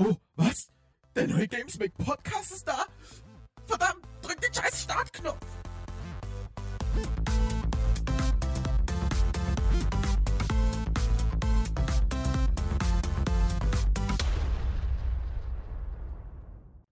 [0.00, 0.70] Oh, was?
[1.16, 2.86] Der neue Gamesmack Podcast ist da?
[3.66, 5.44] Verdammt, drück den scheiß Startknopf!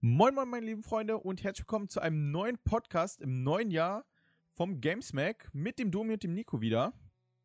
[0.01, 4.05] Moin moin meine lieben Freunde und herzlich willkommen zu einem neuen Podcast im neuen Jahr
[4.55, 6.93] vom Gamesmack mit dem Domi und dem Nico wieder.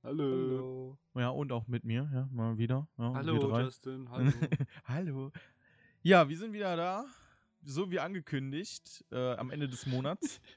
[0.04, 0.97] Hallo.
[1.13, 2.88] Ja, und auch mit mir, ja, mal wieder.
[2.97, 3.59] Ja, Hallo.
[3.59, 4.09] Justin.
[4.09, 4.31] Hallo.
[4.86, 5.31] Hallo.
[6.01, 7.05] Ja, wir sind wieder da,
[7.61, 10.42] so wie angekündigt, äh, am Ende des Monats.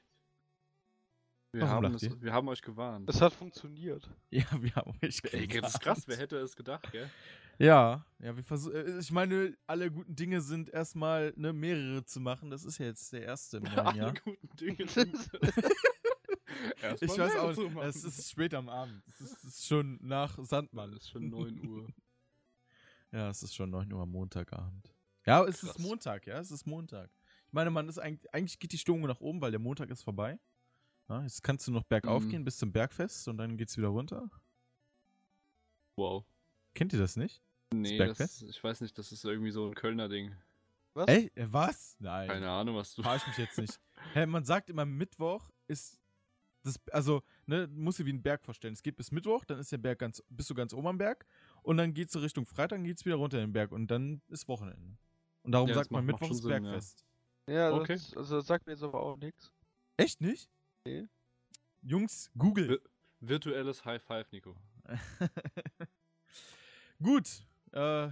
[1.51, 2.21] Wir Warum haben, lacht es, ihr?
[2.21, 3.09] wir haben euch gewarnt.
[3.09, 4.09] Es hat funktioniert.
[4.29, 6.03] Ja, wir haben euch Ey, das ist krass.
[6.05, 7.09] Wer hätte es gedacht, gell?
[7.57, 8.99] Ja, ja, wir versuchen.
[8.99, 12.49] Ich meine, alle guten Dinge sind erstmal ne, mehrere zu machen.
[12.49, 14.13] Das ist ja jetzt der erste im neuen Alle Jahr.
[14.25, 14.85] guten Dinge.
[16.81, 19.03] Erst Ich weiß auch nicht, es ist spät am Abend.
[19.07, 20.91] Es ist, es ist schon nach Sandmann.
[20.93, 21.87] Es ist schon 9 Uhr.
[23.11, 24.93] Ja, es ist schon 9 Uhr am Montagabend.
[25.25, 25.79] Ja, es ist Krass.
[25.79, 27.09] Montag, ja, es ist Montag.
[27.47, 30.01] Ich meine, man ist eigentlich, eigentlich geht die Stimmung nach oben, weil der Montag ist
[30.03, 30.37] vorbei.
[31.07, 32.29] Ja, jetzt kannst du noch bergauf Mhm.
[32.29, 34.29] gehen bis zum Bergfest und dann geht's wieder runter.
[35.95, 36.25] Wow.
[36.73, 37.41] Kennt ihr das nicht?
[37.73, 38.41] Nee, Bergfest?
[38.41, 40.35] das, ich weiß nicht, das ist irgendwie so ein Kölner Ding.
[40.93, 41.07] Was?
[41.07, 41.95] Ey, äh, was?
[41.99, 42.27] Nein.
[42.27, 43.01] Keine Ahnung, was du.
[43.01, 43.79] Verarsch mich jetzt nicht.
[44.13, 45.99] Hä, man sagt immer, Mittwoch ist
[46.65, 48.73] das, also, ne, musst du wie einen Berg vorstellen.
[48.73, 51.25] Es geht bis Mittwoch, dann ist der Berg ganz, bist du ganz oben am Berg
[51.63, 54.47] und dann geht's so Richtung Freitag, dann geht's wieder runter den Berg und dann ist
[54.47, 54.97] Wochenende.
[55.43, 56.59] Und darum Ja, sagt man, Mittwoch ist Sinn, ja.
[56.59, 57.05] Bergfest.
[57.47, 57.93] Ja, Okay.
[57.93, 59.51] das, also das sagt mir jetzt aber auch nichts.
[59.97, 60.49] Echt nicht?
[60.85, 61.07] Nee.
[61.83, 62.67] Jungs, Google.
[62.69, 62.81] Wir-
[63.21, 64.55] Virtuelles High Five, Nico.
[67.01, 67.43] Gut.
[67.71, 68.09] Äh,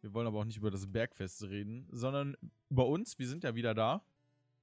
[0.00, 2.36] wir wollen aber auch nicht über das Bergfest reden, sondern
[2.70, 3.18] über uns.
[3.18, 4.04] Wir sind ja wieder da.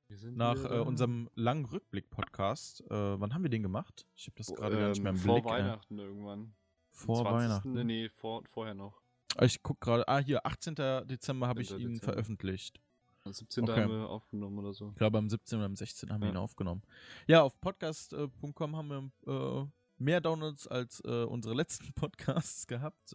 [0.10, 2.82] Wir sind Nach äh, unserem langen Rückblick-Podcast.
[2.90, 4.08] Äh, wann haben wir den gemacht?
[4.16, 5.46] Ich habe das gerade gar nicht mehr im Ähm, Vor Blick.
[5.46, 6.40] äh, Weihnachten irgendwann.
[6.40, 6.54] Am
[6.92, 7.32] vor 20..
[7.44, 7.74] Weihnachten.
[7.74, 9.00] Nee, nee, vor, vorher noch.
[9.38, 10.08] Ah, Ich guck gerade.
[10.08, 10.74] Ah, hier, 18.
[11.08, 11.80] Dezember habe ich 18.
[11.86, 12.14] ihn Dezember.
[12.14, 12.82] veröffentlicht.
[13.24, 13.64] Am 17.
[13.70, 13.82] Okay.
[13.84, 14.90] haben wir aufgenommen oder so.
[14.90, 15.60] Ich glaube, am 17.
[15.60, 16.10] oder am 16.
[16.12, 16.34] haben wir Ja.
[16.34, 16.82] ihn aufgenommen.
[17.28, 19.68] Ja, auf podcast.com haben wir äh,
[20.04, 23.14] mehr Downloads als äh, unsere letzten Podcasts gehabt.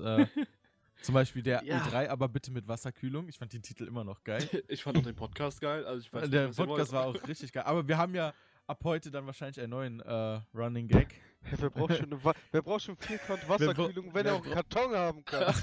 [1.05, 1.83] Zum Beispiel der Ja.
[1.85, 3.29] E3, aber bitte mit Wasserkühlung.
[3.29, 4.49] Ich fand den Titel immer noch geil.
[4.69, 5.85] Ich fand auch den Podcast geil.
[5.85, 7.65] Also ich weiß der nicht, Podcast war auch richtig geil.
[7.65, 8.33] Aber wir haben ja
[8.67, 11.15] ab heute dann wahrscheinlich einen neuen äh, Running Gag.
[11.59, 14.95] Wer braucht schon, eine Wa wer braucht schon vierkant Wasserkühlung, wenn er auch einen Karton
[14.95, 15.55] haben kann?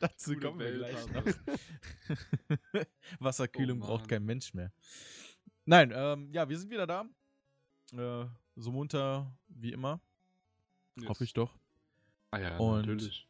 [0.00, 1.24] Dazu Gute kommen wir Welt gleich noch.
[3.18, 4.70] Wasserkühlung Oh braucht kein Mensch mehr.
[5.64, 7.06] Nein, ähm, ja, wir sind wieder da.
[7.92, 8.26] Äh,
[8.56, 9.98] so munter wie immer,
[10.96, 11.08] Yes.
[11.08, 11.56] hoffe ich doch.
[12.30, 13.26] Ah ja, Und- natürlich.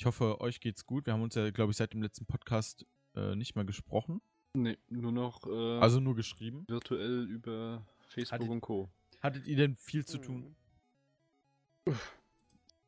[0.00, 1.04] Ich hoffe, euch geht's gut.
[1.04, 4.22] Wir haben uns ja, glaube ich, seit dem letzten Podcast äh, nicht mehr gesprochen.
[4.56, 6.64] Nee, nur noch äh, Also nur geschrieben.
[6.68, 8.88] virtuell über Facebook Hattet- und Co.
[9.20, 10.56] Hattet ihr denn viel zu tun?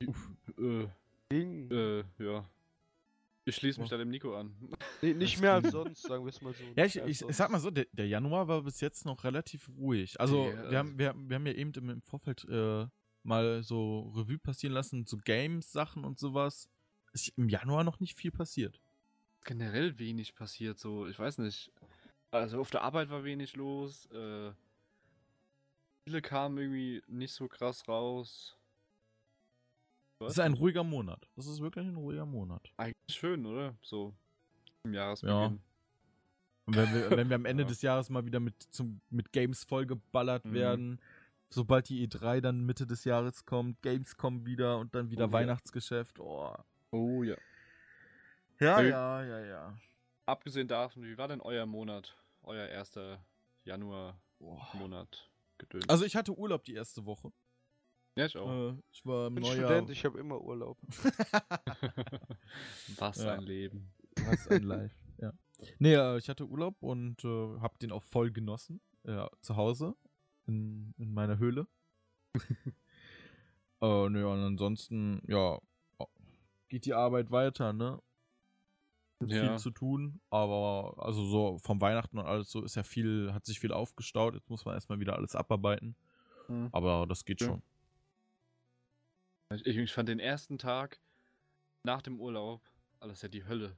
[0.00, 0.86] Äh,
[1.30, 1.70] Ding.
[1.70, 2.48] äh, ja.
[3.44, 3.90] Ich schließe mich Oh.
[3.90, 4.54] da dem Nico an.
[5.02, 6.64] Nee, nicht mehr als sonst, sagen wir es mal so.
[6.76, 9.68] Ja, ich, ich, ich sag mal so, der, der Januar war bis jetzt noch relativ
[9.68, 10.18] ruhig.
[10.18, 12.86] Also, Ja, wir, haben, wir, haben- wir haben ja eben im, im Vorfeld äh,
[13.22, 16.70] mal so Revue passieren lassen, so Games-Sachen und sowas.
[17.12, 18.80] Ist im Januar noch nicht viel passiert.
[19.44, 21.72] Generell wenig passiert, so, ich weiß nicht.
[22.30, 24.06] Also auf der Arbeit war wenig los.
[24.12, 24.52] Äh,
[26.06, 28.56] viele kamen irgendwie nicht so krass raus.
[30.20, 31.28] Das ist ein ruhiger Monat.
[31.36, 32.72] Das ist wirklich ein ruhiger Monat.
[32.76, 33.74] Eigentlich schön, oder?
[33.82, 34.14] So
[34.84, 35.60] im Jahresbeginn.
[36.64, 37.68] Und wenn wir, wenn wir am Ende Ja.
[37.68, 40.52] des Jahres mal wieder mit, zum, mit Games vollgeballert Mhm.
[40.54, 41.00] werden,
[41.50, 45.28] sobald die E3 dann Mitte des Jahres kommt, Games kommen wieder und dann wieder Oh
[45.28, 45.32] ja.
[45.32, 46.20] Weihnachtsgeschäft.
[46.20, 46.54] Oh.
[46.92, 47.36] Oh ja.
[48.60, 48.90] Ja, Ey.
[48.90, 49.78] ja, ja, ja.
[50.26, 52.16] Abgesehen davon, wie war denn euer Monat?
[52.42, 53.24] Euer erster
[53.64, 55.30] Januar-Monat Boah.
[55.58, 55.88] gedöns.
[55.88, 57.32] Also ich hatte Urlaub die erste Woche.
[58.16, 58.72] ja, ich auch.
[58.72, 59.66] Äh, ich war im bin Neujahr.
[59.68, 60.78] Student, ich habe immer Urlaub.
[62.98, 63.34] Was Ja.
[63.34, 63.92] ein Leben.
[64.26, 64.92] Was ein Live.
[65.18, 65.32] ja.
[65.78, 68.80] Nee, äh, ich hatte Urlaub und äh, hab den auch voll genossen.
[69.04, 69.94] Ja, zu Hause.
[70.46, 71.66] In, in meiner Höhle.
[73.80, 75.62] äh, nö, und ansonsten, ja, oh,
[76.72, 78.00] geht die Arbeit weiter, ne?
[79.26, 79.50] Ja.
[79.50, 83.44] Viel zu tun, aber also so vom Weihnachten und alles so ist ja viel, hat
[83.44, 84.34] sich viel aufgestaut.
[84.34, 85.94] Jetzt muss man erstmal wieder alles abarbeiten.
[86.46, 86.70] Hm.
[86.72, 87.48] Aber das geht Ja.
[87.48, 87.62] schon.
[89.54, 90.98] Ich, ich fand den ersten Tag
[91.84, 92.62] nach dem Urlaub,
[93.00, 93.76] alles ja die Hölle.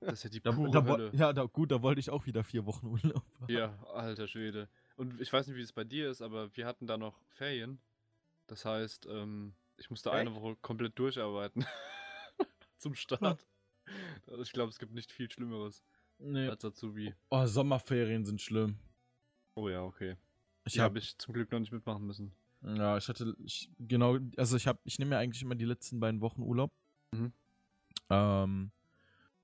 [0.00, 1.10] Das ist ja die pure da, Hölle.
[1.14, 3.52] ja, da, gut, da wollte ich auch wieder vier Wochen Urlaub haben.
[3.52, 4.68] Ja, alter Schwede.
[4.96, 7.80] Und ich weiß nicht, wie es bei dir ist, aber wir hatten da noch Ferien.
[8.46, 10.40] Das heißt, ähm, ich musste eine Echt?
[10.40, 11.64] Woche komplett durcharbeiten.
[12.78, 13.44] Zum Start.
[14.28, 15.82] Also ich glaube, es gibt nicht viel Schlimmeres
[16.18, 16.48] Nee.
[16.48, 17.14] als Azubi.
[17.30, 18.78] Oh, Sommerferien sind schlimm.
[19.56, 20.16] Oh ja, okay.
[20.64, 22.32] Ich habe habe ich zum Glück noch nicht mitmachen müssen.
[22.62, 25.98] Ja, ich hatte, ich, genau, also ich habe, ich nehme mir eigentlich immer die letzten
[25.98, 26.70] beiden Wochen Urlaub.
[27.12, 27.32] Mhm.
[28.08, 28.70] Ähm,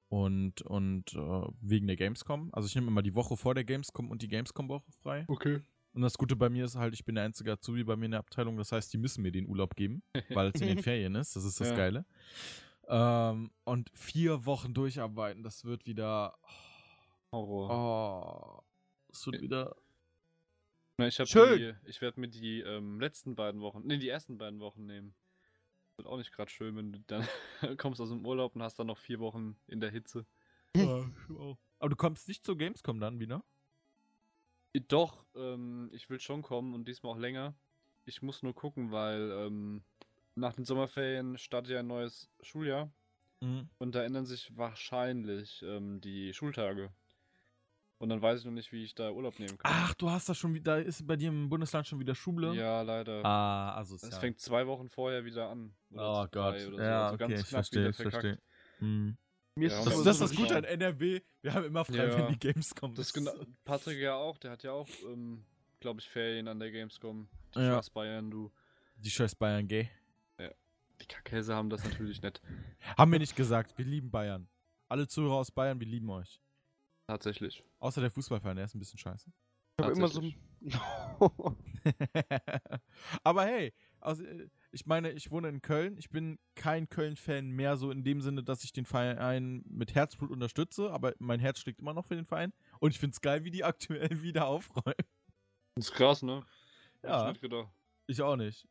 [0.08, 2.50] und, und äh, wegen der Gamescom.
[2.52, 5.24] Also ich nehme immer die Woche vor der Gamescom und die Gamescom-Woche frei.
[5.26, 5.60] Okay.
[5.98, 8.12] Und das Gute bei mir ist halt, ich bin der einzige Azubi bei mir in
[8.12, 8.56] der Abteilung.
[8.56, 11.34] Das heißt, die müssen mir den Urlaub geben, weil es in den Ferien ist.
[11.34, 11.74] Das ist das Ja.
[11.76, 12.06] Geile.
[12.86, 16.38] Ähm, und vier Wochen durcharbeiten, das wird wieder.
[17.32, 18.62] Horror.
[18.62, 18.62] Oh,
[19.08, 19.74] das wird wieder.
[20.98, 21.58] Na, ich Schön.
[21.58, 25.16] die, ich werde mir die ähm, letzten beiden Wochen, nee, die ersten beiden Wochen nehmen.
[25.96, 27.26] Wird auch nicht gerade schön, wenn du dann
[27.76, 30.26] kommst aus dem Urlaub und hast dann noch vier Wochen in der Hitze.
[30.76, 33.42] Aber du kommst nicht zur Gamescom dann wieder?
[34.80, 37.54] Doch, ähm, ich will schon kommen und diesmal auch länger.
[38.04, 39.82] Ich muss nur gucken, weil ähm,
[40.34, 42.90] nach den Sommerferien startet ja ein neues Schuljahr
[43.40, 43.68] Mhm.
[43.78, 46.90] und da ändern sich wahrscheinlich ähm, die Schultage.
[47.98, 49.72] Und dann weiß ich noch nicht, wie ich da Urlaub nehmen kann.
[49.74, 50.80] Ach, du hast da schon wieder.
[50.82, 52.54] Ist bei dir im Bundesland schon wieder Schule?
[52.54, 53.24] Ja, leider.
[53.24, 55.74] Ah, also Es fängt zwei Wochen vorher wieder an.
[55.94, 56.60] Oh Gott.
[56.60, 56.78] so.
[56.78, 58.38] Ja, also okay, ganz ich knapp verstehe, ich verstehe.
[58.80, 59.16] Mhm.
[59.58, 61.20] Mir Ja, ist Das, immer das ist so das Gute an NRW.
[61.42, 62.18] Wir haben immer frei, Ja.
[62.18, 63.12] wenn die Gamescom Das ist.
[63.12, 63.32] genau.
[63.64, 65.44] Patrick ja auch, der hat ja auch, ähm,
[65.80, 67.28] glaube ich, Ferien an der Gamescom.
[67.54, 67.76] Die Ja.
[67.76, 68.50] Scheiß Bayern, du.
[68.96, 69.88] Die scheiß Bayern gay.
[71.00, 72.40] Die Kackkäse haben das natürlich nicht.
[72.96, 73.78] Haben wir nicht gesagt.
[73.78, 74.48] Wir lieben Bayern.
[74.88, 76.40] Alle Zuhörer aus Bayern, wir lieben euch.
[77.06, 77.62] Tatsächlich.
[77.78, 79.30] Außer der Fußballverein, der ist ein bisschen scheiße.
[79.78, 80.20] Ich habe immer so.
[83.22, 85.96] Aber hey, also, äh, ich meine, ich wohne in Köln.
[85.98, 90.30] Ich bin kein Köln-Fan mehr, so in dem Sinne, dass ich den Verein mit Herzblut
[90.30, 92.52] unterstütze, aber mein Herz schlägt immer noch für den Verein.
[92.80, 94.94] Und ich finde es geil, wie die aktuell wieder aufräumen.
[95.76, 96.44] Das ist krass, ne?
[97.02, 97.30] Ja.
[97.30, 97.40] Ich.
[98.06, 98.66] Ich auch nicht.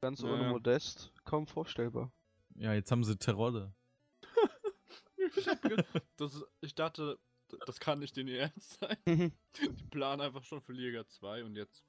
[0.00, 0.48] Ganz ohne ja.
[0.50, 2.12] Modest, kaum vorstellbar.
[2.54, 3.74] Ja, jetzt haben sie Terodde.
[6.16, 7.18] Das ich dachte,
[7.66, 8.96] das kann nicht in ihr Ernst sein.
[9.56, 11.84] Die planen einfach schon für Liga 2 und jetzt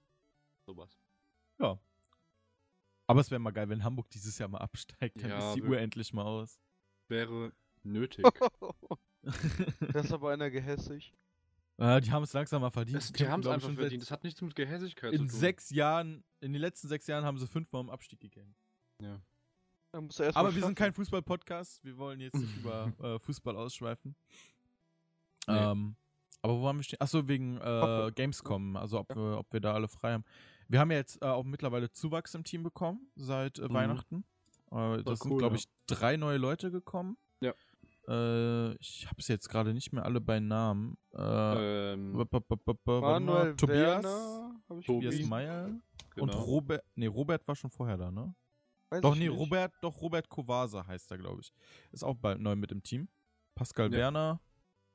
[0.65, 0.99] sowas.
[1.59, 1.79] Ja.
[3.09, 5.19] Aber es wäre mal geil, wenn Hamburg dieses Jahr mal absteigt.
[5.23, 6.59] Dann Ja, ist die Uhr endlich mal aus.
[7.07, 7.51] Wäre
[7.81, 8.23] nötig.
[9.93, 11.11] das ist aber einer gehässig.
[11.77, 12.99] Ah, die haben es langsam mal verdient.
[12.99, 14.03] Es, die haben es einfach schon verdient.
[14.03, 15.39] Das hat nichts mit Gehässigkeit zu In tun.
[15.39, 18.61] sechs Jahren, in den letzten sechs Jahren haben sie fünfmal um Abstieg gekämpft.
[19.01, 19.19] Ja.
[19.91, 21.83] Da musst du erst Aber wir sind kein Fußball-Podcast.
[21.83, 24.15] Wir wollen jetzt nicht über äh, Fußball ausschweifen.
[25.47, 25.57] Nee.
[25.57, 25.95] Ähm,
[26.43, 27.01] aber wo haben wir stehen?
[27.01, 28.11] Achso, wegen äh.
[28.13, 28.75] Gamescom.
[28.75, 30.25] Also ob, wir, ob wir da alle frei haben.
[30.69, 33.73] Wir haben ja jetzt äh, auch mittlerweile Zuwachs im Team bekommen seit äh, Mhm.
[33.73, 34.23] Weihnachten.
[34.71, 35.59] Äh, das sind, cool, glaube ja.
[35.59, 37.17] ich, drei neue Leute gekommen.
[37.41, 37.53] Ja.
[38.07, 40.97] Äh, ich habe es jetzt gerade nicht mehr alle bei Namen.
[41.13, 42.13] Äh, Ähm.
[42.13, 45.05] Manuel Tobias, Werner, ich Tobi.
[45.09, 45.27] Tobias.
[45.27, 45.81] Meyer und
[46.31, 46.39] genau.
[46.39, 46.83] Robert.
[46.95, 48.33] Nee, Robert war schon vorher da, ne?
[48.89, 49.37] Weiß Doch, nee, nicht.
[49.37, 51.51] Robert, doch, Robert Kovasa heißt er, glaube ich.
[51.91, 53.07] Ist auch bald neu mit im Team.
[53.55, 53.97] Pascal Ja.
[53.99, 54.39] Werner.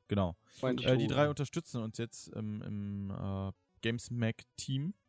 [0.08, 0.36] Genau.
[0.62, 4.88] Äh, die drei unterstützen uns jetzt im, im äh, Gamesmac-Team.
[4.90, 5.03] Äh,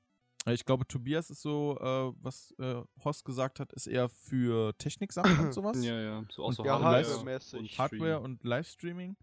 [0.54, 5.40] ich glaube, Tobias ist so, äh, was äh, Horst gesagt hat, ist eher für Techniksachen
[5.40, 5.84] und sowas.
[5.84, 6.26] Ja, ja.
[6.30, 7.60] So Und außer Ja, Hardware hardware-mäßig.
[7.60, 9.16] und Hardware und Livestreaming.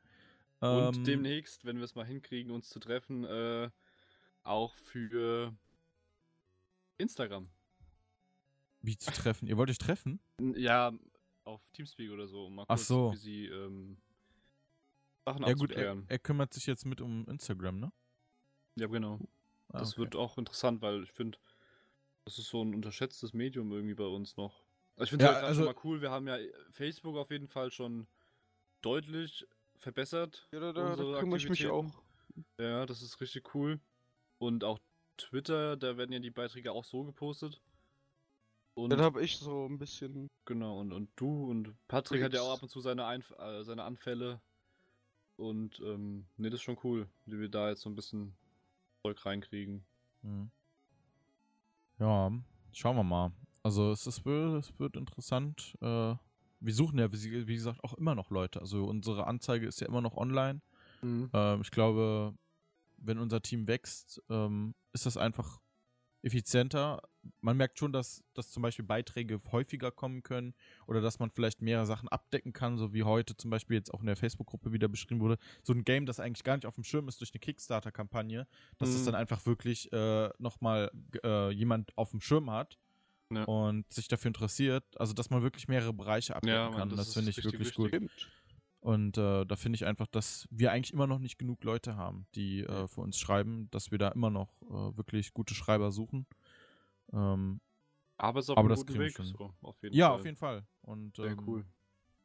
[0.60, 3.70] Und Ähm, demnächst, wenn wir es mal hinkriegen, uns zu treffen, äh,
[4.44, 5.54] auch für
[6.98, 7.48] Instagram.
[8.80, 9.46] Wie zu treffen?
[9.46, 10.20] Ihr wollt euch treffen?
[10.40, 10.92] Ja,
[11.44, 13.12] auf Teamspeak oder so, um mal Ach kurz so.
[13.12, 13.96] wie sie ähm,
[15.24, 17.92] Sachen Ja gut, er, er kümmert sich jetzt mit um Instagram, ne?
[18.76, 19.20] Ja, genau.
[19.72, 20.00] Ah, Das okay.
[20.02, 21.38] wird auch interessant, weil ich finde,
[22.24, 24.62] das ist so ein unterschätztes Medium irgendwie bei uns noch.
[24.96, 26.00] Also ich finde es Ja, grad also- schon mal cool.
[26.02, 26.36] Wir haben ja
[26.70, 28.06] Facebook auf jeden Fall schon
[28.82, 30.48] deutlich verbessert.
[30.52, 32.02] Ja, da, da, unsere da kümmere ich mich auch.
[32.58, 33.80] Ja, das ist richtig cool.
[34.38, 34.78] Und auch
[35.16, 37.60] Twitter, da werden ja die Beiträge auch so gepostet.
[38.74, 40.28] Und Dann habe ich so ein bisschen.
[40.46, 43.62] genau, und, und du und Patrick hat ja auch ab und zu seine, Einf äh,
[43.64, 44.40] seine Anfälle.
[45.36, 48.34] Und ähm, ne, das ist schon cool, wie wir da jetzt so ein bisschen
[49.02, 49.84] Zeug reinkriegen.
[50.22, 50.50] Mhm.
[51.98, 52.32] Ja,
[52.72, 53.32] schauen wir mal.
[53.62, 55.76] Also es, ist, es wird interessant.
[55.80, 56.14] Äh,
[56.60, 58.60] wir suchen ja, wie, wie gesagt, auch immer noch Leute.
[58.60, 60.60] Also unsere Anzeige ist ja immer noch online.
[61.32, 62.34] Ähm, ich glaube,
[62.98, 65.60] wenn unser Team wächst, ähm, ist das einfach
[66.22, 67.02] effizienter.
[67.40, 70.54] Man merkt schon, dass, dass zum Beispiel Beiträge häufiger kommen können
[70.86, 74.00] oder dass man vielleicht mehrere Sachen abdecken kann, so wie heute zum Beispiel jetzt auch
[74.00, 75.38] in der Facebook-Gruppe wieder beschrieben wurde.
[75.62, 78.46] So ein Game, das eigentlich gar nicht auf dem Schirm ist durch eine Kickstarter-Kampagne,
[78.78, 79.06] dass es Mhm.
[79.06, 80.90] dann einfach wirklich äh, nochmal
[81.24, 82.78] äh, jemand auf dem Schirm hat
[83.30, 83.44] Ja.
[83.44, 84.84] und sich dafür interessiert.
[84.98, 86.88] Also, dass man wirklich mehrere Bereiche abdecken Ja, Mann, kann.
[86.90, 87.76] das Das, finde ich richtig wirklich wichtig.
[87.76, 87.88] gut.
[87.88, 88.30] Stimmt.
[88.82, 92.26] Und äh, da finde ich einfach, dass wir eigentlich immer noch nicht genug Leute haben,
[92.34, 96.26] die äh, für uns schreiben, dass wir da immer noch äh, wirklich gute Schreiber suchen.
[97.12, 97.60] Ähm,
[98.16, 99.36] Aber es ist auf Aber einem das guten kriegen wir Weg.
[99.38, 100.18] So, auf jeden ja, Fall.
[100.18, 100.66] auf jeden Fall.
[100.80, 101.64] Und Sehr ähm, cool.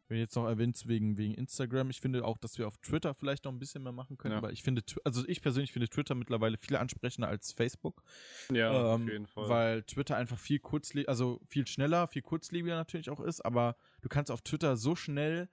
[0.10, 3.44] Wenn jetzt noch erwähnt wegen, wegen Instagram, ich finde auch, dass wir auf Twitter vielleicht
[3.46, 4.42] noch ein bisschen mehr machen können, Ja.
[4.42, 8.02] weil ich finde, also ich persönlich finde Twitter mittlerweile viel ansprechender als Facebook.
[8.52, 9.50] Ja, ähm, auf jeden Fall.
[9.50, 14.10] Weil Twitter einfach viel kurzlebiger, also viel schneller, viel kurzlebiger natürlich auch ist, aber du
[14.10, 15.50] kannst auf Twitter so schnell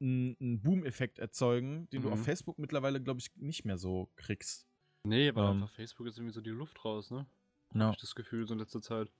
[0.00, 2.24] einen Boom-Effekt erzeugen, den du auf Mhm.
[2.24, 4.66] Facebook mittlerweile, glaube ich, nicht mehr so kriegst.
[5.04, 5.62] Nee, aber Ähm.
[5.62, 7.26] einfach Facebook ist irgendwie so die Luft raus, ne?
[7.74, 7.86] Ja.
[7.86, 9.10] Hab ich das Gefühl, so in letzter Zeit.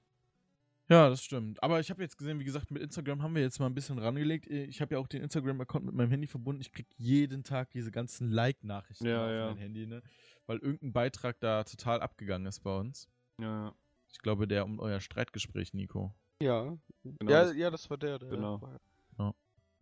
[0.88, 1.60] Ja, das stimmt.
[1.64, 3.98] Aber ich habe jetzt gesehen, wie gesagt, mit Instagram haben wir jetzt mal ein bisschen
[3.98, 4.46] rangelegt.
[4.46, 6.60] Ich habe ja auch den Instagram-Account mit meinem Handy verbunden.
[6.60, 9.46] Ich krieg jeden Tag diese ganzen Like-Nachrichten Ja, auf ja.
[9.46, 10.00] mein Handy, ne?
[10.46, 13.08] Weil irgendein Beitrag da total abgegangen ist bei uns.
[13.40, 13.74] Ja, ja.
[14.12, 16.14] Ich glaube, der um euer Streitgespräch, Nico.
[16.40, 16.76] Ja.
[17.02, 18.20] Genau, ja, das- ja, das war der.
[18.20, 18.60] der Genau.
[18.62, 18.80] war-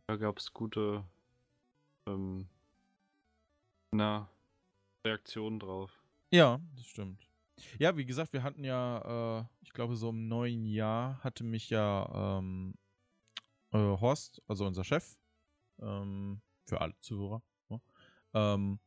[0.07, 1.05] Da gab es gute
[2.07, 2.47] ähm,
[3.93, 4.29] na,
[5.07, 5.91] Reaktionen drauf.
[6.31, 7.27] Ja, das stimmt.
[7.79, 11.71] Ja, wie gesagt, wir hatten ja, äh, ich glaube, so im neuen Jahr hatte mich
[11.71, 12.75] ja ähm,
[13.73, 15.17] äh, Horst, also unser Chef,
[15.81, 17.81] ähm, für alle Zuhörer, ne,
[18.35, 18.81] ähm,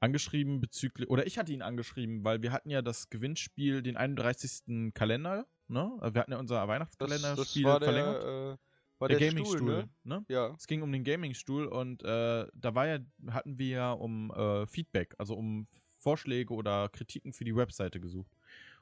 [0.00, 4.92] angeschrieben bezüglich, oder ich hatte ihn angeschrieben, weil wir hatten ja das Gewinnspiel, den 31.
[4.92, 5.96] Kalender, ne?
[6.12, 8.22] Wir hatten ja unser Das, Weihnachtskalenderspiel das war verlängert.
[8.24, 8.56] der, äh,
[8.98, 10.18] war der der, Gaming-Stuhl, Stuhl, ne?
[10.20, 10.24] ne?
[10.28, 10.54] Ja.
[10.56, 12.98] Es ging um den Gaming-Stuhl und äh, da war ja,
[13.28, 15.66] hatten wir ja um äh, Feedback, also um
[15.98, 18.30] Vorschläge oder Kritiken für die Webseite gesucht.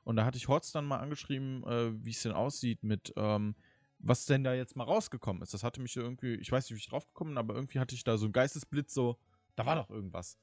[0.04, 3.54] Und da hatte ich Horst dann mal angeschrieben, äh, wie es denn aussieht mit, ähm,
[3.98, 5.54] was denn da jetzt mal rausgekommen ist.
[5.54, 7.94] Das hatte mich irgendwie, ich weiß nicht, wie ich drauf gekommen bin, aber irgendwie hatte
[7.94, 9.16] ich da so einen Geistesblitz, so,
[9.54, 10.36] da war doch irgendwas.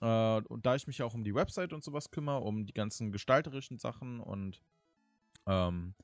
[0.00, 2.74] Äh, und da ich mich ja auch um die Website und sowas kümmere, um die
[2.74, 4.60] ganzen gestalterischen Sachen und
[5.46, 5.94] ähm,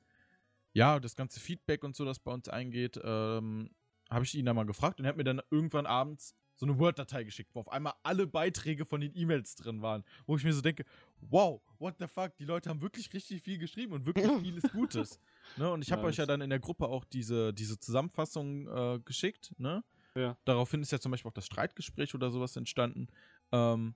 [0.73, 3.69] ja, das ganze Feedback und so, das bei uns eingeht, ähm,
[4.09, 6.77] habe ich ihn da mal gefragt und er hat mir dann irgendwann abends so eine
[6.77, 10.53] Word-Datei geschickt, wo auf einmal alle Beiträge von den E-Mails drin waren, wo ich mir
[10.53, 10.85] so denke,
[11.21, 15.19] wow, what the fuck, die Leute haben wirklich richtig viel geschrieben und wirklich vieles Gutes.
[15.57, 15.71] Ne?
[15.71, 16.27] Und ich habe euch ja Nice.
[16.27, 19.83] dann in der Gruppe auch diese, diese Zusammenfassung äh, geschickt, ne?
[20.13, 20.37] Ja.
[20.43, 23.07] Daraufhin ist ja zum Beispiel auch das Streitgespräch oder sowas entstanden.
[23.53, 23.95] Ähm,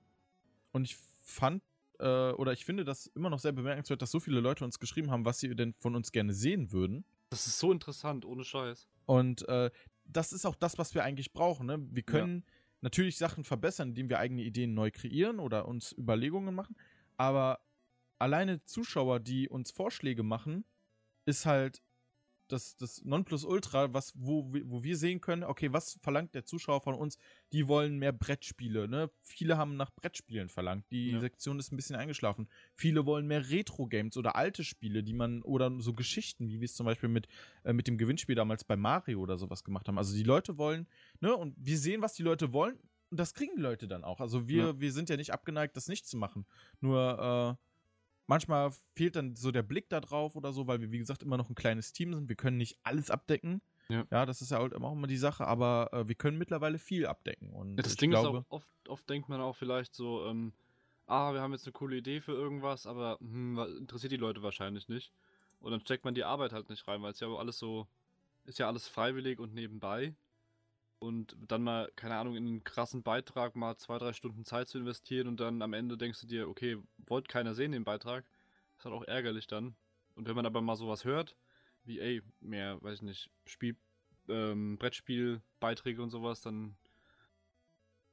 [0.71, 1.61] und ich fand,
[1.99, 5.11] äh, oder ich finde das immer noch sehr bemerkenswert, dass so viele Leute uns geschrieben
[5.11, 7.05] haben, was sie denn von uns gerne sehen würden.
[7.29, 8.87] Das ist so interessant, ohne Scheiß.
[9.05, 9.71] Und äh,
[10.05, 11.67] das ist auch das, was wir eigentlich brauchen.
[11.67, 11.85] Ne?
[11.91, 12.45] Wir können
[12.81, 16.75] natürlich Sachen verbessern, indem wir eigene Ideen neu kreieren oder uns Überlegungen machen.
[17.17, 17.59] Aber
[18.19, 20.65] alleine Zuschauer, die uns Vorschläge machen,
[21.25, 21.81] ist halt
[22.47, 26.81] das, das Nonplusultra, was, wo, wir- wo wir sehen können, okay, was verlangt der Zuschauer
[26.81, 27.17] von uns?
[27.51, 28.87] Die wollen mehr Brettspiele.
[28.87, 29.09] Ne?
[29.21, 30.85] Viele haben nach Brettspielen verlangt.
[30.91, 31.19] Die Ja.
[31.19, 32.47] Sektion ist ein bisschen eingeschlafen.
[32.73, 36.75] Viele wollen mehr Retro-Games oder alte Spiele, die man, oder so Geschichten, wie wir es
[36.75, 37.27] zum Beispiel mit
[37.63, 39.97] äh, mit dem Gewinnspiel damals bei Mario oder sowas gemacht haben.
[39.97, 40.87] Also die Leute wollen,
[41.19, 42.77] ne, und wir sehen, was die Leute wollen,
[43.11, 44.19] und das kriegen die Leute dann auch.
[44.19, 44.79] Also wir, Ja.
[44.79, 46.45] wir sind ja nicht abgeneigt, das nicht zu machen.
[46.81, 47.65] Nur äh,
[48.27, 51.37] manchmal fehlt dann so der Blick da drauf oder so, weil wir, wie gesagt, immer
[51.37, 52.29] noch ein kleines Team sind.
[52.29, 53.61] Wir können nicht alles abdecken.
[53.87, 54.25] Ja.
[54.25, 57.05] das ist ja halt immer auch immer die Sache, aber äh, wir können mittlerweile viel
[57.05, 57.51] abdecken.
[57.51, 60.53] Und Ja, das Ding glaube, ist auch, oft, oft denkt man auch vielleicht so, ähm,
[61.05, 64.87] ah, wir haben jetzt eine coole Idee für irgendwas, aber hm, interessiert die Leute wahrscheinlich
[64.87, 65.11] nicht.
[65.59, 67.87] Und dann steckt man die Arbeit halt nicht rein, weil es ja alles so,
[68.45, 70.15] ist ja alles freiwillig und nebenbei.
[71.05, 74.79] Und dann mal, keine Ahnung, in einen krassen Beitrag mal zwei, drei Stunden Zeit zu
[74.79, 78.25] investieren und dann am Ende denkst du dir, okay, wollte keiner sehen den Beitrag.
[78.77, 79.75] Ist halt auch ärgerlich dann.
[80.15, 81.35] Und wenn man aber mal sowas hört,
[81.83, 83.75] wie, ey, mehr, weiß ich nicht, Spiel,
[84.27, 86.75] ähm, Brettspielbeiträge und sowas, dann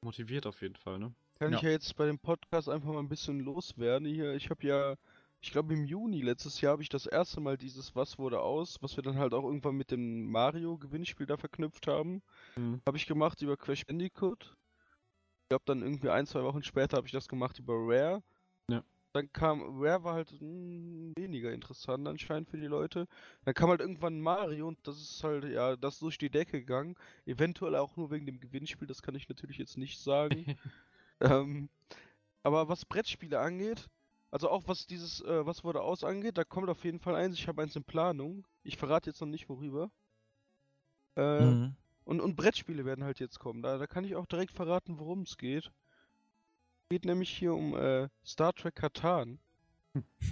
[0.03, 1.15] motiviert auf jeden Fall, ne?
[1.39, 1.57] Kann Ja.
[1.59, 4.35] ich ja jetzt bei dem Podcast einfach mal ein bisschen loswerden hier.
[4.35, 4.97] Ich habe ja,
[5.43, 8.79] ich glaube im Juni letztes Jahr habe ich das erste Mal dieses Was wurde aus,
[8.81, 12.23] was wir dann halt auch irgendwann mit dem Mario-Gewinnspiel da verknüpft haben,
[12.57, 12.81] Mhm.
[12.87, 14.57] habe ich gemacht über Crash Bandicoot.
[15.45, 18.23] Ich glaube dann irgendwie ein, zwei Wochen später habe ich das gemacht über Rare.
[18.71, 18.83] Ja.
[19.13, 23.07] Dann kam, Rare war halt mh, weniger interessant anscheinend für die Leute.
[23.45, 26.61] Dann kam halt irgendwann Mario und das ist halt, ja, das ist durch die Decke
[26.61, 26.95] gegangen.
[27.27, 30.45] Eventuell auch nur wegen dem Gewinnspiel, das kann ich natürlich jetzt nicht sagen.
[31.21, 31.69] Ähm,
[32.43, 33.89] aber was Brettspiele angeht,
[34.33, 37.39] also auch was dieses, äh, was wurde aus angeht, da kommt auf jeden Fall eins.
[37.39, 38.47] Ich habe eins in Planung.
[38.65, 39.91] Ich verrate jetzt noch nicht worüber.
[41.17, 41.77] Äh, Mhm.
[42.05, 43.63] und, und Brettspiele werden halt jetzt kommen.
[43.63, 45.71] Da, da kann ich auch direkt verraten, worum es geht.
[46.89, 49.39] Geht nämlich hier um äh, Star Trek Katan.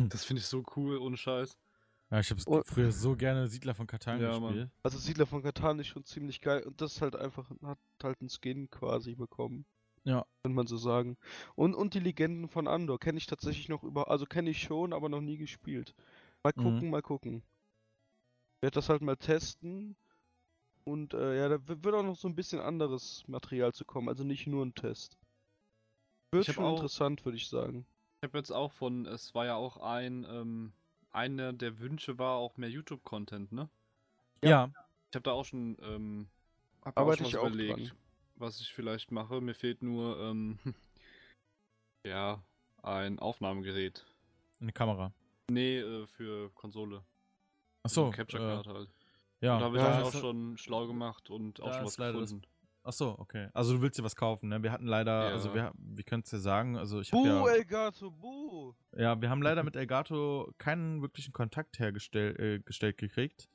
[0.09, 1.57] Das finde ich so cool, ohne Scheiß.
[2.11, 2.62] Ja, ich habe Oh.
[2.64, 4.52] früher so gerne Siedler von Katan Ja, Mann.
[4.54, 4.71] gespielt.
[4.83, 8.21] Also Siedler von Katan ist schon ziemlich geil und das ist halt einfach, hat halt
[8.21, 9.66] einen Skin quasi bekommen.
[10.04, 10.25] Ja.
[10.42, 11.16] Kann man so sagen.
[11.57, 14.92] Und, und die Legenden von Andor kenne ich tatsächlich noch über, also kenne ich schon,
[14.92, 15.95] aber noch nie gespielt.
[16.42, 16.62] Mal Mhm.
[16.62, 17.42] gucken, mal gucken.
[18.57, 19.97] Ich werde das halt mal testen.
[20.85, 24.25] Und äh, ja, da wird auch noch so ein bisschen anderes Material zu kommen, also
[24.25, 25.19] nicht nur ein Test.
[26.33, 27.85] Wird Ich schon auch- interessant, würde ich sagen.
[28.23, 30.73] Ich habe jetzt auch von, es war ja auch ein, ähm,
[31.11, 33.69] einer der Wünsche war auch mehr YouTube-Content, ne?
[34.42, 34.71] Ja.
[35.11, 36.28] Ich habe da auch schon, ähm,
[36.83, 37.92] hab da auch Arbeite schon ich was auch überlegt, dran.
[38.40, 39.40] Was ich vielleicht mache.
[39.40, 40.59] Mir fehlt nur, ähm,
[42.06, 42.42] ja,
[42.82, 44.04] ein Aufnahmegerät.
[44.61, 45.12] Eine Kamera.
[45.50, 47.04] Nee, äh, für Konsole.
[47.82, 48.06] Achso.
[48.06, 48.90] Eine Capture äh, Card halt.
[49.40, 49.54] ja.
[49.54, 52.42] Und da habe ich Ja, auch schon schlau gemacht und auch schon was gefunden.
[52.82, 53.49] Ach so, okay.
[53.52, 54.62] Also du willst dir was kaufen, ne?
[54.62, 55.32] Wir hatten leider, Ja.
[55.32, 58.73] also wir, wir können es ja sagen, also ich habe Buh, ja, Elgato, buh!
[58.97, 63.50] ja, wir haben leider mit Elgato keinen wirklichen Kontakt hergestellt äh, gestellt gekriegt.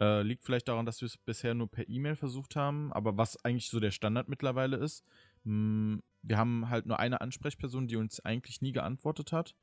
[0.00, 3.44] Äh, liegt vielleicht daran, dass wir es bisher nur per E-Mail versucht haben, aber was
[3.44, 5.04] eigentlich so der Standard mittlerweile ist.
[5.44, 9.54] Mh, wir haben halt nur eine Ansprechperson, die uns eigentlich nie geantwortet hat.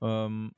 [0.00, 0.52] Ähm,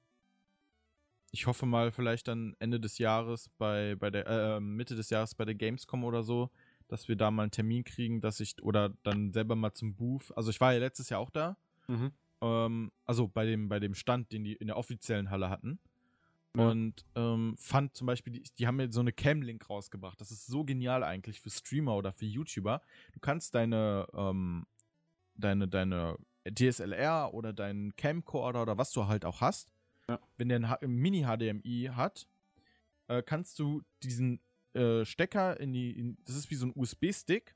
[1.30, 5.34] ich hoffe mal vielleicht dann Ende des Jahres bei, bei der, äh, Mitte des Jahres
[5.34, 6.50] bei der Gamescom oder so,
[6.88, 10.30] dass wir da mal einen Termin kriegen, dass ich, oder dann selber mal zum Booth.
[10.36, 11.56] Also ich war ja letztes Jahr auch da.
[11.88, 12.12] Mhm.
[12.42, 15.78] Ähm, also bei dem, bei dem Stand, den die in der offiziellen Halle hatten.
[16.54, 20.20] Und ähm, fand zum Beispiel, die, die haben mir so eine Cam-Link rausgebracht.
[20.20, 22.82] Das ist so genial eigentlich für Streamer oder für YouTuber.
[23.12, 24.66] Du kannst deine, ähm,
[25.34, 29.72] deine, deine DSLR oder deinen Camcorder oder was du halt auch hast,
[30.08, 30.20] Ja.
[30.36, 32.26] wenn der ein Mini-HDMI hat,
[33.08, 34.40] äh, kannst du diesen
[34.74, 37.54] äh, Stecker in die, in, das ist wie so ein USB-Stick,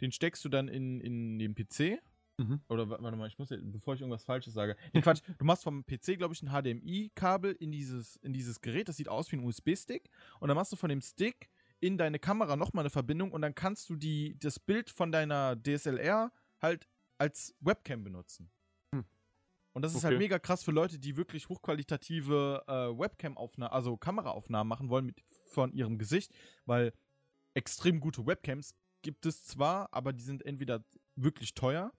[0.00, 2.00] den steckst du dann in, in den PC
[2.38, 2.60] Mhm.
[2.68, 4.76] oder wa- warte mal, ich muss, ja- bevor ich irgendwas Falsches sage.
[4.92, 8.88] Nee, Quatsch, du machst vom PC, glaube ich, ein HDMI-Kabel in dieses, in dieses Gerät.
[8.88, 10.08] Das sieht aus wie ein USB-Stick.
[10.40, 13.54] Und dann machst du von dem Stick in deine Kamera nochmal eine Verbindung und dann
[13.54, 18.50] kannst du die, das Bild von deiner DSLR halt als Webcam benutzen.
[18.94, 19.04] Hm.
[19.72, 20.06] Und das ist Okay.
[20.08, 25.22] halt mega krass für Leute, die wirklich hochqualitative äh, Webcam-Aufnahmen, also Kameraaufnahmen machen wollen mit,
[25.46, 26.32] von ihrem Gesicht,
[26.66, 26.92] weil
[27.54, 30.84] extrem gute Webcams gibt es zwar, aber die sind entweder
[31.16, 31.92] wirklich teuer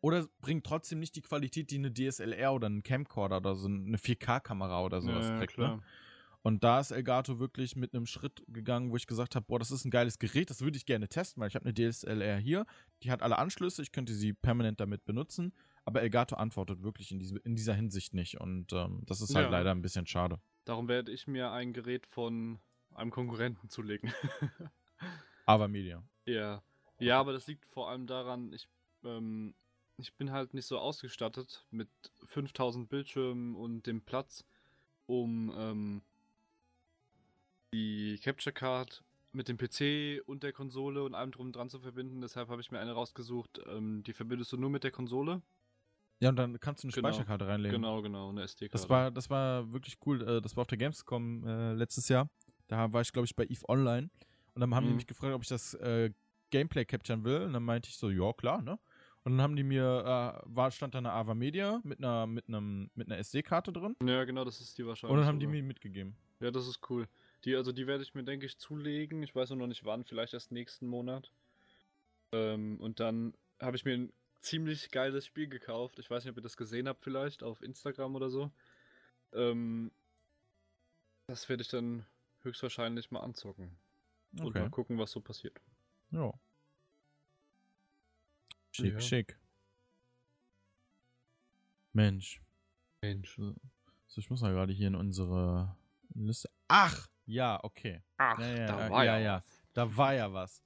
[0.00, 3.96] oder bringen trotzdem nicht die Qualität, die eine DSLR oder ein Camcorder oder so eine
[3.98, 5.54] 4K-Kamera oder sowas Ja, ja, kriegt.
[5.54, 5.76] klar.
[5.76, 5.82] Ne?
[6.42, 9.72] Und da ist Elgato wirklich mit einem Schritt gegangen, wo ich gesagt habe, boah, das
[9.72, 12.64] ist ein geiles Gerät, das würde ich gerne testen, weil ich habe eine DSLR hier,
[13.02, 15.52] die hat alle Anschlüsse, ich könnte sie permanent damit benutzen,
[15.84, 19.46] aber Elgato antwortet wirklich in, diese, in dieser Hinsicht nicht und ähm, das ist halt
[19.46, 19.50] Ja.
[19.50, 20.40] leider ein bisschen schade.
[20.64, 22.60] Darum werde ich mir ein Gerät von
[22.94, 24.12] einem Konkurrenten zulegen.
[25.44, 26.02] Aber Media.
[26.24, 26.62] ja.
[27.00, 28.68] Ja, aber das liegt vor allem daran, ich,
[29.04, 29.54] ähm,
[29.98, 31.88] ich bin halt nicht so ausgestattet mit
[32.24, 34.44] 5000 Bildschirmen und dem Platz,
[35.06, 36.02] um ähm,
[37.74, 41.80] die Capture Card mit dem PC und der Konsole und allem drum und dran zu
[41.80, 42.20] verbinden.
[42.20, 45.42] Deshalb habe ich mir eine rausgesucht, ähm, die verbindest du nur mit der Konsole.
[46.20, 47.08] Ja, und dann kannst du eine Genau.
[47.10, 47.76] Speicherkarte reinlegen.
[47.80, 48.80] Genau, genau, eine SD-Karte.
[48.82, 50.22] Das war, das war wirklich cool.
[50.22, 52.28] äh, Das war auf der Gamescom äh, letztes Jahr.
[52.66, 54.10] Da war ich, glaube ich, bei EVE Online.
[54.54, 54.96] Und dann haben die Mhm.
[54.96, 56.10] mich gefragt, ob ich das äh,
[56.50, 57.42] Gameplay capturen will.
[57.42, 58.78] Und dann meinte ich so, ja, klar, ne?
[59.28, 62.48] Und dann haben die mir, äh, war, stand da eine Ava Media mit einer, mit
[62.48, 63.94] einem, mit einer SD-Karte drin.
[64.02, 65.12] Ja, genau, das ist die wahrscheinlich.
[65.12, 66.16] Und dann haben die mir mitgegeben.
[66.40, 67.06] Ja, das ist cool.
[67.44, 69.22] Die, also die werde ich mir, denke ich, zulegen.
[69.22, 71.30] Ich weiß nur noch nicht wann, vielleicht erst nächsten Monat.
[72.32, 75.98] Ähm, und dann habe ich mir ein ziemlich geiles Spiel gekauft.
[75.98, 78.50] Ich weiß nicht, ob ihr das gesehen habt, vielleicht auf Instagram oder so.
[79.34, 79.92] Ähm,
[81.26, 82.06] das werde ich dann
[82.40, 83.76] höchstwahrscheinlich mal anzocken.
[84.38, 84.60] Und Okay.
[84.60, 85.60] mal gucken, was so passiert.
[86.12, 86.32] Ja.
[88.78, 89.00] Schick, Ja.
[89.00, 89.38] schick.
[91.92, 92.40] Mensch.
[93.02, 93.36] Mensch.
[94.06, 95.76] So, ich muss mal gerade hier in unsere
[96.14, 96.48] Liste.
[96.68, 97.08] Ach!
[97.26, 98.02] Ja, okay.
[98.16, 99.36] Ach, Ja, ja, da ja, war ja, ja, ja.
[99.36, 99.62] was.
[99.74, 100.62] Da war ja was.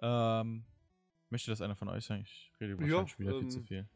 [0.00, 0.64] Ähm,
[1.30, 2.22] möchte das einer von euch sagen?
[2.22, 3.88] Ich rede Ja, wahrscheinlich wieder viel ähm, zu viel.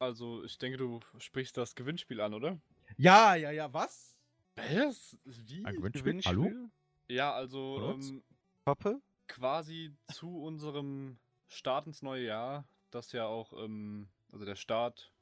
[0.00, 2.60] Also, ich denke, du sprichst das Gewinnspiel an, oder?
[2.96, 4.16] Ja, ja, ja, was?
[4.56, 5.16] Was?
[5.24, 5.64] Wie?
[5.64, 6.20] Ein Gewinnspiel?
[6.24, 6.42] Hallo?
[6.42, 6.70] Gewinnspiel?
[7.08, 8.22] Ja, also ähm,
[8.64, 9.00] Pappe?
[9.28, 15.12] quasi zu unserem Start ins neue Jahr, das ja auch, ähm, also der Start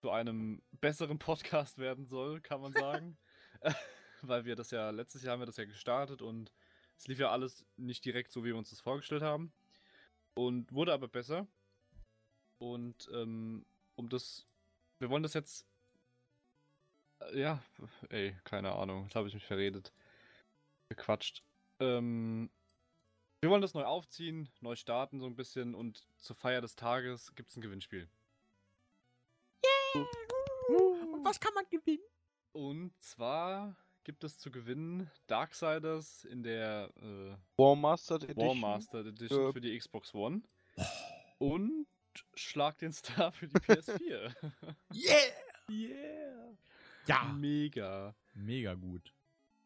[0.00, 3.18] zu einem besseren Podcast werden soll, kann man sagen.
[4.22, 6.52] Weil wir das ja, letztes Jahr haben wir das ja gestartet und
[6.96, 9.52] es lief ja alles nicht direkt so, wie wir uns das vorgestellt haben.
[10.34, 11.46] Und wurde aber besser.
[12.58, 13.64] Und ähm,
[13.94, 14.46] um das,
[14.98, 15.66] wir wollen das jetzt,
[17.20, 17.62] äh, ja,
[18.08, 19.92] ey, keine Ahnung, jetzt habe ich mich verredet.
[20.88, 21.42] Gequatscht.
[21.80, 22.50] Ähm,
[23.40, 27.34] wir wollen das neu aufziehen, neu starten so ein bisschen und zur Feier des Tages
[27.34, 28.08] gibt es ein Gewinnspiel.
[29.94, 32.02] Und was kann man gewinnen?
[32.52, 38.48] Und zwar gibt es zu gewinnen Darksiders in der äh, Warmastered Edition.
[38.48, 39.52] Warmaster Edition Ja.
[39.52, 40.42] für die Xbox One.
[41.38, 41.86] Und
[42.34, 44.34] Schlag den Star für die PS4.
[44.92, 45.16] Yeah!
[45.70, 46.56] Yeah!
[47.06, 47.24] Ja!
[47.34, 48.14] Mega.
[48.34, 49.14] Mega gut.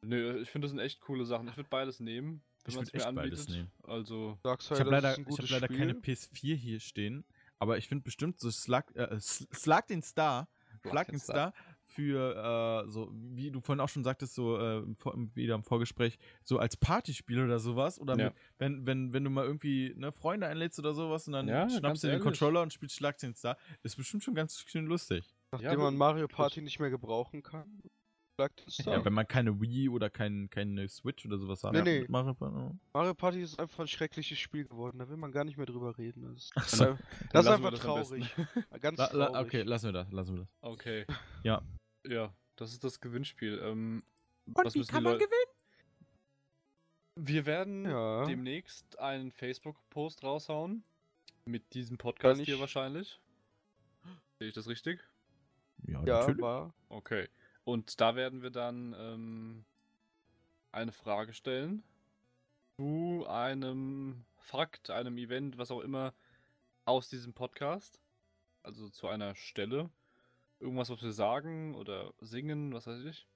[0.02, 1.48] Nö, ich finde, das sind echt coole Sachen.
[1.48, 3.48] Ich würde beides nehmen, wenn Ich man es mir beides anbietet.
[3.50, 3.72] nehmen.
[3.84, 6.14] Also, Ich habe leider, ich hab leider keine Spiel.
[6.14, 7.24] PS4 hier stehen,
[7.58, 10.48] aber ich finde bestimmt so Slug, äh, S- Schlag den Star,
[10.88, 11.52] Schlag den Star
[11.84, 14.82] für, äh, so, wie du vorhin auch schon sagtest, so äh,
[15.34, 18.00] wieder im Vorgespräch, so als Partyspiel oder sowas.
[18.00, 18.24] Oder Ja.
[18.26, 21.68] mit, wenn, wenn, wenn du mal irgendwie ne, Freunde einlädst oder sowas und dann Ja,
[21.68, 22.24] schnappst du den ehrlich.
[22.24, 25.34] Controller und spielst Schlag den Star, ist bestimmt schon ganz schön lustig.
[25.50, 26.28] Nachdem Ja, man Mario.
[26.28, 27.82] Party nicht mehr gebrauchen kann.
[28.38, 28.92] Uns da.
[28.92, 31.72] Ja, wenn man keine Wii oder kein, keine Switch oder sowas hat.
[31.72, 32.04] Nee, nee.
[32.08, 32.76] Mario Party, oh.
[32.92, 34.98] Mario Party ist einfach ein schreckliches Spiel geworden.
[34.98, 36.34] Da will man gar nicht mehr drüber reden.
[36.34, 36.98] Das, ist- so.
[37.30, 38.34] das ist einfach das traurig.
[38.80, 39.32] Ganz La, traurig.
[39.32, 40.48] la, okay, lassen wir das, lassen wir das.
[40.62, 41.06] Okay.
[41.44, 41.62] Ja.
[42.06, 43.60] Ja, das ist das Gewinnspiel.
[43.62, 44.02] Ähm,
[44.46, 45.52] was müssen die Leute- gewinnen?
[47.14, 48.24] Wir werden Ja.
[48.24, 50.82] demnächst einen Facebook-Post raushauen.
[51.44, 53.20] Mit diesem Podcast Kann hier ich- wahrscheinlich.
[54.38, 55.00] Sehe ich das richtig?
[55.86, 56.40] Ja, Ja, natürlich.
[56.40, 56.74] war.
[56.88, 57.28] Okay.
[57.64, 59.64] Und da werden wir dann ähm,
[60.72, 61.82] eine Frage stellen
[62.76, 66.14] zu einem Fakt, einem Event, was auch immer
[66.84, 68.00] aus diesem Podcast.
[68.62, 69.90] Also zu einer Stelle.
[70.60, 73.26] Irgendwas, was wir sagen oder singen, was weiß ich.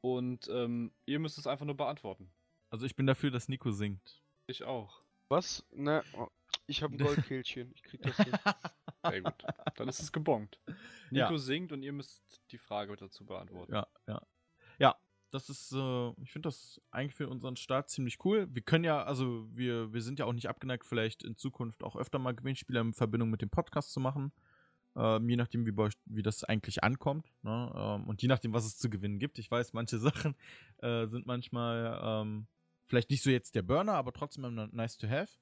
[0.00, 2.30] Und ähm, ihr müsst es einfach nur beantworten.
[2.70, 4.22] Also ich bin dafür, dass Nico singt.
[4.46, 5.00] Ich auch.
[5.28, 5.64] Was?
[5.70, 6.28] Na, oh,
[6.72, 7.70] ich habe ein Goldkehlchen.
[7.74, 8.32] Ich krieg das hin.
[9.04, 9.44] Sehr gut.
[9.76, 10.58] Dann ist es gebongt.
[11.10, 11.28] Ja.
[11.28, 13.72] Nico singt und ihr müsst die Frage dazu beantworten.
[13.72, 14.22] Ja, ja.
[14.78, 14.96] Ja,
[15.30, 18.48] das ist, äh, ich finde das eigentlich für unseren Start ziemlich cool.
[18.50, 21.96] Wir können ja, also wir, wir sind ja auch nicht abgeneigt, vielleicht in Zukunft auch
[21.96, 24.32] öfter mal Gewinnspiele in Verbindung mit dem Podcast zu machen.
[24.96, 27.26] Ähm, je nachdem, wie, bei euch, wie das eigentlich ankommt.
[27.42, 27.72] Ne?
[27.74, 29.38] Ähm, und je nachdem, was es zu gewinnen gibt.
[29.38, 30.36] Ich weiß, manche Sachen
[30.78, 32.46] äh, sind manchmal ähm,
[32.86, 35.32] vielleicht nicht so jetzt der Burner, aber trotzdem nice to have.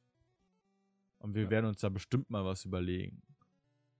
[1.20, 1.50] Und wir Ja.
[1.50, 3.22] werden uns da bestimmt mal was überlegen.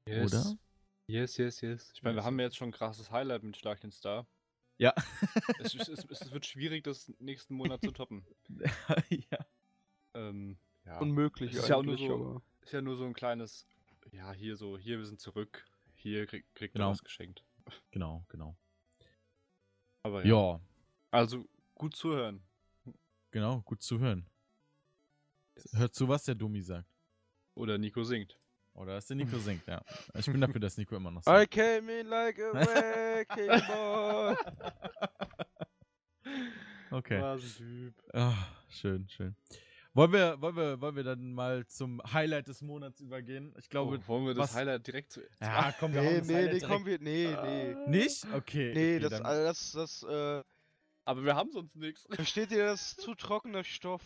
[0.06, 0.32] Yes.
[0.32, 0.58] Oder?
[1.06, 1.92] Yes, yes, yes.
[1.94, 4.26] Ich meine, wir Yes, haben ja jetzt schon ein krasses Highlight mit Schlag den Star.
[4.78, 4.94] Ja.
[5.58, 8.24] Es, es, es, wird schwierig, das nächsten Monat zu toppen.
[9.10, 9.38] ja.
[10.14, 10.56] Ähm,
[10.86, 10.98] ja.
[10.98, 12.42] Unmöglich Es ist ja auch nur so- aber.
[12.62, 13.66] Ist ja nur so ein kleines,
[14.12, 15.66] ja, hier so, hier, wir sind zurück.
[15.94, 16.90] Hier krieg, kriegt Genau.
[16.90, 17.44] was geschenkt.
[17.90, 18.56] Genau, genau.
[20.02, 20.54] Aber ja.
[20.54, 20.60] Ja,
[21.10, 22.42] Also gut zuhören.
[23.30, 24.26] genau, gut zu hören.
[25.72, 26.88] Hört zu, was der Dummi sagt.
[27.54, 28.38] Oder Nico singt.
[28.74, 29.82] Oder dass der Nico singt, ja.
[30.14, 31.50] Ich bin dafür, dass Nico immer noch I singt.
[31.50, 34.36] came in like a wrecking ball.
[36.92, 37.20] Okay.
[37.20, 37.94] Was ein Typ.
[38.12, 38.34] Ah,
[38.68, 39.36] schön, schön.
[39.94, 43.54] Wollen wir, wollen, wir, wollen wir dann mal zum Highlight des Monats übergehen?
[43.58, 43.96] Ich glaube.
[44.04, 45.20] Oh, wollen wir das was- Highlight direkt zu.
[45.40, 46.98] ja, komm, wir Nee, das nee, nee, komm, wir.
[47.00, 47.74] Nee, nee.
[47.88, 48.24] Nicht?
[48.34, 48.72] Okay.
[48.74, 50.42] Nee, okay, das, dann- also das, das, äh,
[51.04, 52.06] Aber wir haben sonst nichts.
[52.10, 54.02] versteht ihr, das ist zu trockener Stoff.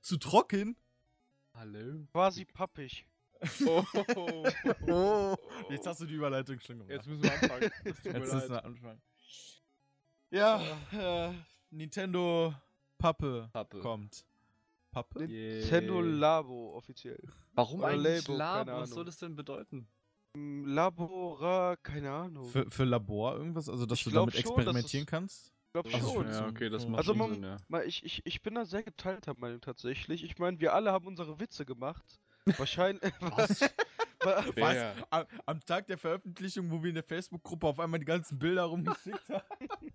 [0.00, 0.76] zu trocken.
[1.56, 2.06] Hallo?
[2.12, 3.06] Quasi pappig.
[3.66, 3.84] Oh,
[4.88, 5.36] Oh,
[5.70, 6.90] jetzt hast du die Überleitung schon gemacht.
[6.92, 7.70] Jetzt müssen wir anfangen.
[7.84, 9.02] Jetzt müssen wir anfangen.
[10.30, 10.60] Ja,
[10.92, 11.32] äh,
[11.70, 12.54] Nintendo
[12.98, 13.78] Pappe, Pappe.
[13.80, 14.24] kommt.
[14.90, 15.26] Pappe?
[15.26, 17.22] Nintendo Labo offiziell.
[17.52, 18.66] Warum Oder eigentlich Labo, Lab?
[18.66, 19.86] keine Was soll das denn bedeuten?
[20.34, 22.48] Mm, Labora, keine Ahnung.
[22.48, 23.68] Für, für Labor irgendwas?
[23.68, 25.52] Also, dass Ich du damit schon, experimentieren es- kannst?
[25.84, 26.28] Ich glaube Also schon.
[26.30, 27.56] ja, okay, das macht Also man- Sinn, ja.
[27.68, 30.24] Mal, ich, ich, ich bin da sehr geteilter Meinung tatsächlich.
[30.24, 32.04] Ich meine, wir alle haben unsere Witze gemacht.
[32.56, 33.02] Wahrscheinlich.
[33.20, 33.60] Was?
[34.20, 34.74] Wa- Was?
[34.74, 34.94] Ja.
[35.10, 38.64] Am, am Tag der Veröffentlichung, wo wir in der Facebook-Gruppe auf einmal die ganzen Bilder
[38.64, 39.42] rumgeschickt haben.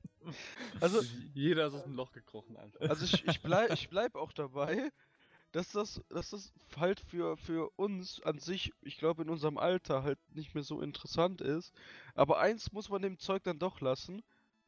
[0.79, 1.01] Also,
[1.33, 2.79] Jeder ist aus dem Loch gekrochen einfach.
[2.89, 4.91] also ich, ich, bleib, ich bleib auch dabei,
[5.51, 10.03] dass das, dass das halt für, für uns an sich, ich glaube in unserem Alter
[10.03, 11.73] halt nicht mehr so interessant ist.
[12.13, 14.21] Aber eins muss man dem Zeug dann doch lassen.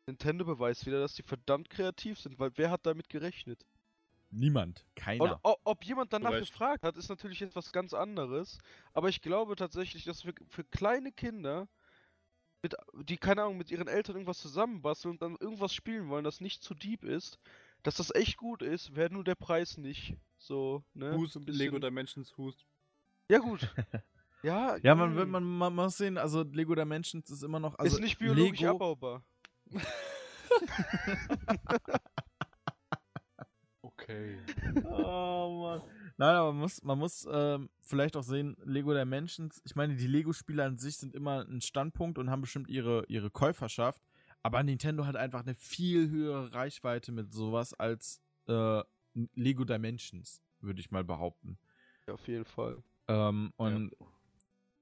[0.07, 3.65] Nintendo beweist wieder, dass die verdammt kreativ sind, weil wer hat damit gerechnet?
[4.31, 4.79] Niemand.
[4.89, 5.39] Und Keiner.
[5.43, 6.51] o- ob jemand danach Recht.
[6.51, 8.57] gefragt hat, ist natürlich etwas ganz anderes.
[8.93, 11.67] Aber ich glaube tatsächlich, dass für, für kleine Kinder,
[12.63, 16.41] mit, die keine Ahnung, mit ihren Eltern irgendwas zusammenbasteln und dann irgendwas spielen wollen, das
[16.41, 17.39] nicht zu deep ist,
[17.83, 20.15] dass das echt gut ist, wäre nur der Preis nicht.
[20.37, 21.15] So, ne?
[21.15, 22.65] Hust, bisschen- Lego Dimensions Hust.
[23.29, 23.61] Ja, gut.
[24.43, 27.77] ja, Ja, man, mm, wird- man, man muss sehen, also Lego Dimensions ist immer noch.
[27.77, 29.23] Also ist nicht biologisch Lego, abbaubar.
[33.81, 34.37] Okay.
[34.85, 35.81] Oh Mann.
[36.17, 40.07] Nein, aber man muss, man muss ähm, vielleicht auch sehen, Lego Dimensions, ich meine, die
[40.07, 44.01] Lego-Spiele an sich sind immer ein Standpunkt und haben bestimmt ihre, ihre Käuferschaft,
[44.43, 48.81] aber Nintendo hat einfach eine viel höhere Reichweite mit sowas als äh,
[49.35, 51.57] Lego Dimensions, würde ich mal behaupten.
[52.07, 52.83] Ja, auf jeden Fall.
[53.07, 53.91] Ähm, und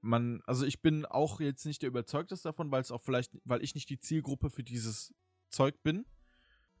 [0.02, 3.62] man, also ich bin auch jetzt nicht der Überzeugteste davon, weil es auch vielleicht, weil
[3.62, 5.14] ich nicht die Zielgruppe für dieses
[5.48, 6.04] Zeug bin.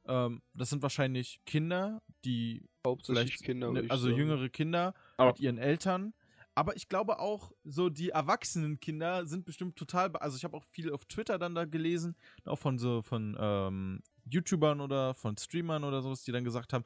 [0.04, 3.70] Ähm, das sind wahrscheinlich Kinder, die Hauptsächlich vielleicht, Kinder.
[3.72, 6.12] ne, also jüngere Kinder Aber- mit ihren Eltern.
[6.54, 10.64] Aber ich glaube auch, so die erwachsenen Kinder sind bestimmt total, also ich habe auch
[10.64, 15.82] viel auf Twitter dann da gelesen, auch von so, von ähm, YouTubern oder von Streamern
[15.82, 16.84] oder sowas, die dann gesagt haben,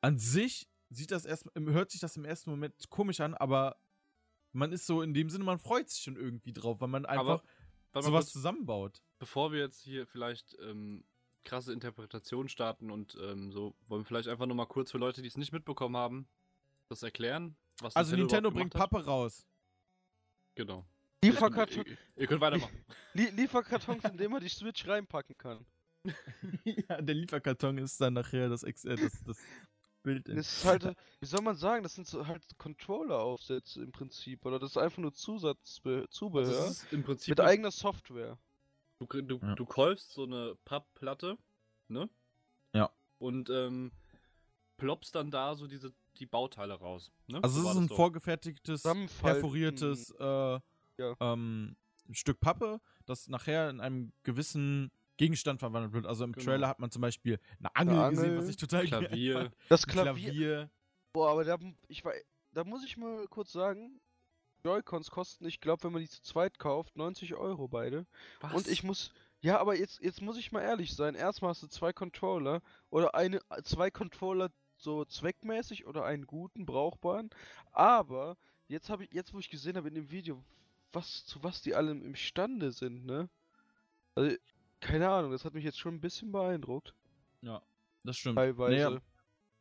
[0.00, 3.76] an sich sieht das erst, hört sich das im ersten Moment komisch an, aber
[4.52, 7.42] man ist so in dem Sinne, man freut sich schon irgendwie drauf, weil man einfach
[7.92, 9.02] Aber sowas kurz, zusammenbaut.
[9.18, 11.04] bevor wir jetzt hier vielleicht ähm,
[11.44, 15.22] krasse Interpretationen starten und ähm, so, wollen wir vielleicht einfach nur mal kurz für Leute,
[15.22, 16.28] die es nicht mitbekommen haben,
[16.88, 17.56] das erklären?
[17.80, 18.90] Was Also Nintendo überhaupt bringt gemacht hat?
[18.90, 19.46] Pappe raus.
[20.54, 20.84] Genau.
[21.24, 22.84] Lieferkarton, Ihr, ihr könnt weitermachen.
[23.14, 25.64] Lie Lieferkartons, in denen man die Switch reinpacken kann.
[26.64, 29.38] ja, der Lieferkarton ist dann nachher das, Ex äh, das, das
[30.02, 30.28] Bild.
[30.28, 34.44] in- Das ist halt, wie soll man sagen, das sind so halt Controller-Aufsätze im Prinzip.
[34.44, 38.38] Oder das ist einfach nur Zusatzzubehör Zubehör Das ist im Prinzip mit eigener Software.
[38.98, 39.54] Du, du, Ja.
[39.54, 41.36] du kaufst so eine Pappplatte,
[41.88, 42.08] ne?
[42.74, 42.90] Ja.
[43.18, 43.92] Und ähm,
[44.76, 47.10] ploppst dann da so diese die Bauteile raus.
[47.26, 47.42] Ne?
[47.42, 47.88] Also So es ist ein.
[47.88, 47.96] Zusammenfalten.
[47.96, 48.82] vorgefertigtes,
[49.20, 50.60] perforiertes äh,
[50.98, 51.16] Ja.
[51.20, 51.74] ähm,
[52.12, 56.06] Stück Pappe, das nachher in einem gewissen Gegenstand verwandelt wird.
[56.06, 56.44] Also im Genau.
[56.44, 59.34] Trailer hat man zum Beispiel eine Angel, Eine gesehen, Angel, was ich total geil Klavier.
[59.34, 59.54] fand.
[59.68, 60.24] Das Klavier.
[60.24, 60.70] Klavier.
[61.12, 62.12] Boah, aber da, ich war,
[62.52, 64.00] da muss ich mal kurz sagen,
[64.64, 68.06] Joy-Cons kosten, ich glaube, wenn man die zu zweit kauft, 90 Euro beide.
[68.40, 68.54] Was?
[68.54, 71.14] Und ich muss, ja, aber jetzt, jetzt muss ich mal ehrlich sein.
[71.14, 77.30] Erstmal hast du zwei Controller oder eine, zwei Controller so zweckmäßig oder einen guten, brauchbaren.
[77.72, 78.36] Aber
[78.68, 80.42] jetzt habe ich, jetzt wo ich gesehen habe in dem Video,
[80.92, 83.28] was, zu was die alle imstande sind, ne?
[84.14, 84.36] Also,
[84.82, 86.94] keine Ahnung, das hat mich jetzt schon ein bisschen beeindruckt.
[87.40, 87.62] Ja,
[88.04, 88.36] das stimmt.
[88.36, 88.76] Teilweise.
[88.76, 89.00] Naja,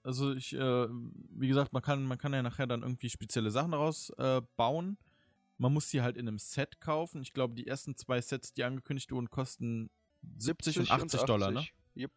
[0.04, 3.72] also ich, äh, wie gesagt, man kann, man kann ja nachher dann irgendwie spezielle Sachen
[3.72, 4.98] daraus äh, bauen.
[5.58, 7.22] Man muss die halt in einem Set kaufen.
[7.22, 9.92] Ich glaube, die ersten zwei Sets, die angekündigt wurden, kosten
[10.38, 11.66] 70 und 80 Dollar, ne?
[11.96, 12.12] Yep.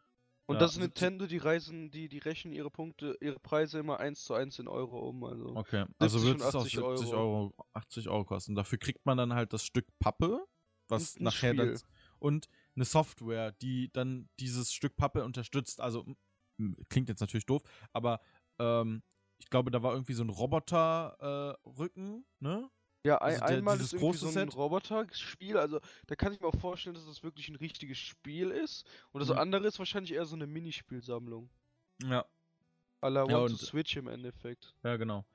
[0.46, 1.02] Und Ja, das ist 70.
[1.02, 4.68] Nintendo, die reisen, die, die rechnen ihre Punkte, ihre Preise immer eins zu eins in
[4.68, 5.24] Euro um.
[5.24, 5.56] Also.
[5.56, 7.36] Okay, also 70 wird und es auch 80 70 Euro.
[7.36, 7.54] Euro.
[7.74, 8.54] 80 Euro kosten.
[8.54, 10.44] Dafür kriegt man dann halt das Stück Pappe,
[10.88, 11.78] was Und nachher dann
[12.18, 15.80] und eine Software, die dann dieses Stück Pappe unterstützt.
[15.80, 16.04] Also
[16.88, 18.20] klingt jetzt natürlich doof, aber
[18.58, 19.02] ähm,
[19.38, 21.88] ich glaube, da war irgendwie so ein Roboter äh,
[22.40, 22.70] ne?
[23.06, 24.56] Ja, ein, Also der- einmal ist irgendwie so ein Set?
[24.56, 28.86] Roboter-Spiel, also da kann ich mir auch vorstellen, dass das wirklich ein richtiges Spiel ist.
[29.12, 29.38] Und das Mhm.
[29.38, 31.50] andere ist wahrscheinlich eher so eine Minispielsammlung.
[32.02, 32.24] Ja,
[33.02, 34.74] A la Ja, One to und- Switch im Endeffekt.
[34.82, 35.26] ja genau.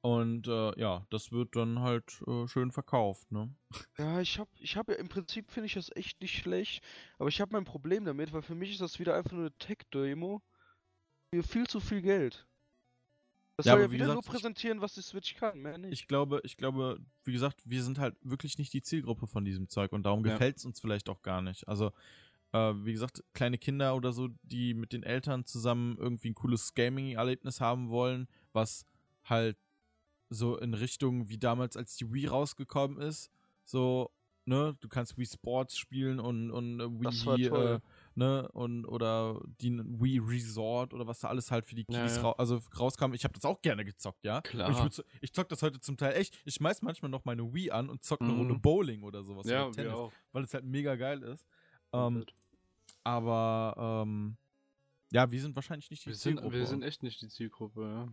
[0.00, 3.52] Und äh, ja, das wird dann halt äh, schön verkauft, ne?
[3.98, 6.82] Ja, ich hab, ich hab ja im Prinzip finde ich das echt nicht schlecht,
[7.18, 9.58] aber ich habe mein Problem damit, weil für mich ist das wieder einfach nur eine
[9.58, 10.40] Tech-Demo
[11.34, 12.46] für viel zu viel Geld.
[13.56, 15.78] Das Ja, soll ja wie wieder nur gesagt, ich- präsentieren, was die Switch kann, mehr
[15.78, 15.92] nicht.
[15.92, 19.68] Ich glaube, ich glaube, wie gesagt, wir sind halt wirklich nicht die Zielgruppe von diesem
[19.68, 20.32] Zeug und darum Ja.
[20.32, 21.66] gefällt es uns vielleicht auch gar nicht.
[21.66, 21.92] Also,
[22.52, 26.74] äh, wie gesagt, kleine Kinder oder so, die mit den Eltern zusammen irgendwie ein cooles
[26.74, 28.86] Gaming-Erlebnis haben wollen, was
[29.24, 29.56] halt
[30.30, 33.30] so in Richtung wie damals, als die Wii rausgekommen ist,
[33.64, 34.10] so,
[34.44, 37.80] ne, du kannst Wii Sports spielen und, und äh, Wii, äh,
[38.14, 42.16] ne, und oder die Wii Resort oder was da alles halt für die Ja, Kiddies
[42.16, 42.22] ja.
[42.22, 43.12] Ra also rauskam.
[43.14, 44.40] Ich habe das auch gerne gezockt, ja.
[44.40, 44.70] Klar.
[44.70, 46.38] Ich, würd- ich zock das heute zum Teil echt.
[46.44, 48.38] Ich schmeiß manchmal noch meine Wii an und zock eine Mhm.
[48.38, 49.46] Runde Bowling oder sowas.
[49.46, 50.12] ja, oder wir auch.
[50.32, 51.46] weil es halt mega geil ist.
[51.92, 52.24] Ähm,
[53.04, 54.36] aber ähm,
[55.10, 56.56] ja, wir sind wahrscheinlich nicht die wir, sind, Zielgruppe.
[56.58, 58.08] wir sind echt nicht die Zielgruppe, ja.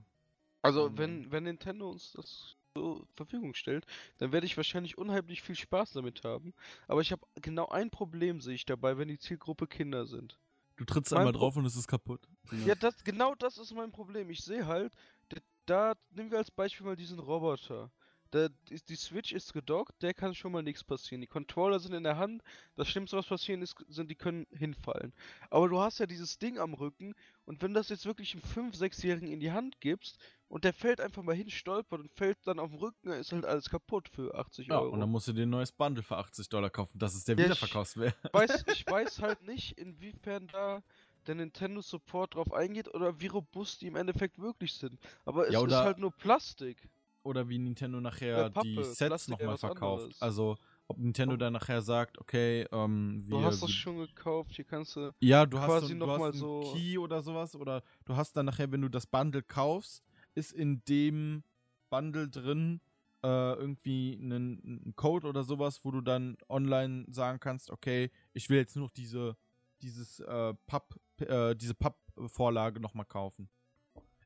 [0.65, 0.97] Also, Mhm.
[0.97, 3.85] wenn, wenn Nintendo uns das zur Verfügung stellt,
[4.17, 6.53] dann werde ich wahrscheinlich unheimlich viel Spaß damit haben.
[6.87, 10.37] Aber ich habe genau ein Problem sehe ich dabei, wenn die Zielgruppe Kinder sind.
[10.77, 12.27] du trittst mein einmal Pro- drauf und es ist kaputt.
[12.65, 14.29] Ja, das, genau das ist mein Problem.
[14.29, 14.93] Ich sehe halt,
[15.29, 17.91] da, da nehmen wir als Beispiel mal diesen Roboter.
[18.31, 21.21] Da ist, die Switch ist gedockt, der kann schon mal nichts passieren.
[21.21, 22.43] Die Controller sind in der Hand,
[22.75, 25.13] das Schlimmste, was passieren ist, sind, die können hinfallen.
[25.49, 27.13] Aber du hast ja dieses Ding am Rücken
[27.45, 31.01] und wenn das jetzt wirklich einem 5-, 6-Jährigen in die Hand gibst und der fällt
[31.01, 34.33] einfach mal hin, stolpert und fällt dann auf den Rücken, ist halt alles kaputt für
[34.35, 34.93] 80 Ja, Euro.
[34.93, 36.97] und dann musst du dir ein neues Bundle für 80 Dollar kaufen.
[36.99, 38.15] Das ist der Ja, ich- Wiederverkaufswert.
[38.33, 40.81] weiß, ich weiß halt nicht, inwiefern da
[41.27, 44.99] der Nintendo Support drauf eingeht oder wie robust die im Endeffekt wirklich sind.
[45.25, 46.87] Aber es Ja, ist halt nur Plastik.
[47.23, 50.03] Oder wie Nintendo nachher Pappe, die Sets nochmal verkauft.
[50.03, 50.21] anderes.
[50.21, 50.55] Also,
[50.87, 51.37] ob Nintendo Oh.
[51.37, 55.11] dann nachher sagt, okay, ähm, Du wir, hast das schon gekauft, hier kannst du.
[55.19, 58.45] Ja, du hast, quasi so, du hast so- Key oder sowas oder du hast dann
[58.45, 60.03] nachher, wenn du das Bundle kaufst,
[60.35, 61.43] ist in dem
[61.89, 62.81] Bundle drin
[63.23, 68.49] äh, irgendwie einen, einen Code oder sowas, wo du dann online sagen kannst, okay, ich
[68.49, 69.35] will jetzt nur noch diese
[69.81, 73.49] dieses äh, Papp, äh, diese Pappvorlage nochmal kaufen.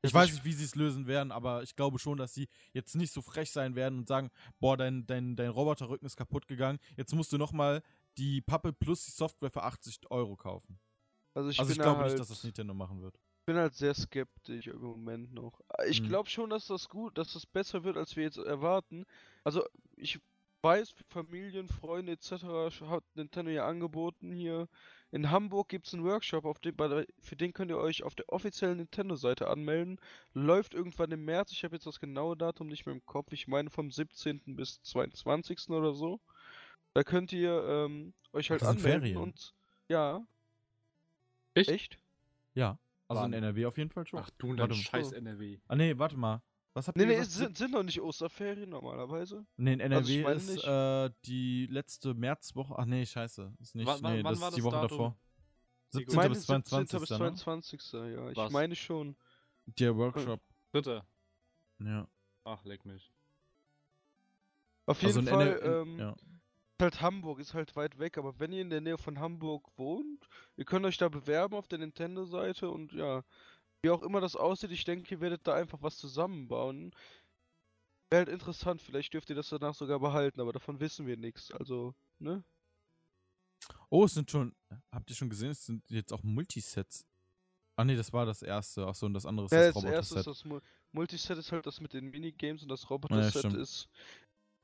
[0.01, 2.47] Ich weiß ich- nicht, wie sie es lösen werden, aber ich glaube schon, dass sie
[2.71, 6.47] jetzt nicht so frech sein werden und sagen, boah, dein, dein, dein Roboterrücken ist kaputt
[6.47, 7.81] gegangen, jetzt musst du nochmal
[8.17, 10.79] die Pappe plus die Software für 80 Euro kaufen.
[11.33, 13.19] Also ich also ich glaube halt, nicht, dass das Nintendo machen wird.
[13.49, 15.59] Bin halt sehr skeptisch im Moment noch.
[15.87, 16.07] Ich Mhm.
[16.09, 19.07] glaube schon, dass das gut, dass das besser wird, als wir jetzt erwarten.
[19.43, 20.19] Also ich
[20.61, 22.43] weiß, Familien, Freunde etc.
[22.89, 24.67] hat Nintendo ja angeboten hier.
[25.11, 28.03] In Hamburg gibt es einen Workshop, auf dem, bei der, für den könnt ihr euch
[28.03, 29.99] auf der offiziellen Nintendo-Seite anmelden.
[30.35, 33.31] Läuft irgendwann im März, ich habe jetzt das genaue Datum nicht mehr im Kopf.
[33.33, 34.55] Ich meine vom 17.
[34.55, 35.69] bis 22.
[35.71, 36.19] oder so.
[36.93, 39.17] Da könnt ihr ähm, euch halt das sind anmelden Ferien.
[39.17, 39.55] und
[39.87, 40.21] ja,
[41.55, 41.69] Echt?
[41.69, 41.97] echt?
[42.53, 42.77] Ja.
[43.09, 44.19] Also in NRW auf jeden Fall schon.
[44.19, 44.73] Ach du, mal.
[44.73, 45.11] scheiß.
[45.13, 45.59] NRW.
[45.67, 46.41] Ah nee, warte mal.
[46.73, 47.29] Was habt Nee, ihr nee, gesagt?
[47.31, 49.45] es sind, sind doch nicht Osterferien normalerweise.
[49.57, 52.75] Nee, in Also NRW meine ist äh, die letzte Märzwoche.
[52.77, 53.51] Ach nee, scheiße.
[53.59, 53.87] Ist nicht.
[53.87, 54.97] Wann- wann- nee, wann das war ist die das Woche Datum?
[54.97, 55.17] davor.
[55.91, 56.15] Ich 17.
[56.15, 56.63] meine bis 17.
[56.65, 56.99] 22.
[56.99, 57.17] bis Ne?
[57.17, 57.91] 22.
[57.93, 58.51] Ja, ich Was?
[58.53, 59.15] meine schon.
[59.65, 60.39] Der Workshop.
[60.71, 61.03] Dritte.
[61.79, 62.07] Ja.
[62.43, 63.11] Ach, leck mich.
[64.85, 66.15] Auf Also jeden in Fall, NRW ähm, ja.
[66.81, 70.27] Halt Hamburg ist halt weit weg, aber wenn ihr in der Nähe von Hamburg wohnt,
[70.57, 73.23] ihr könnt euch da bewerben auf der Nintendo-Seite und ja,
[73.83, 76.93] wie auch immer das aussieht, ich denke, ihr werdet da einfach was zusammenbauen.
[78.11, 81.51] Wäre halt interessant, vielleicht dürft ihr das danach sogar behalten, aber davon wissen wir nichts,
[81.51, 82.43] also, ne?
[83.89, 84.55] Oh, es sind schon.
[84.91, 85.51] Habt ihr schon gesehen?
[85.51, 87.05] Es sind jetzt auch Multisets.
[87.75, 88.85] Ach nee, das war das erste.
[88.87, 90.63] Achso, und das andere ist Ja, das das erste ist Roboter-Set.
[90.91, 93.55] Multiset ist halt das mit den Minigames und das Ja, Roboter-Set stimmt.
[93.57, 93.89] ist.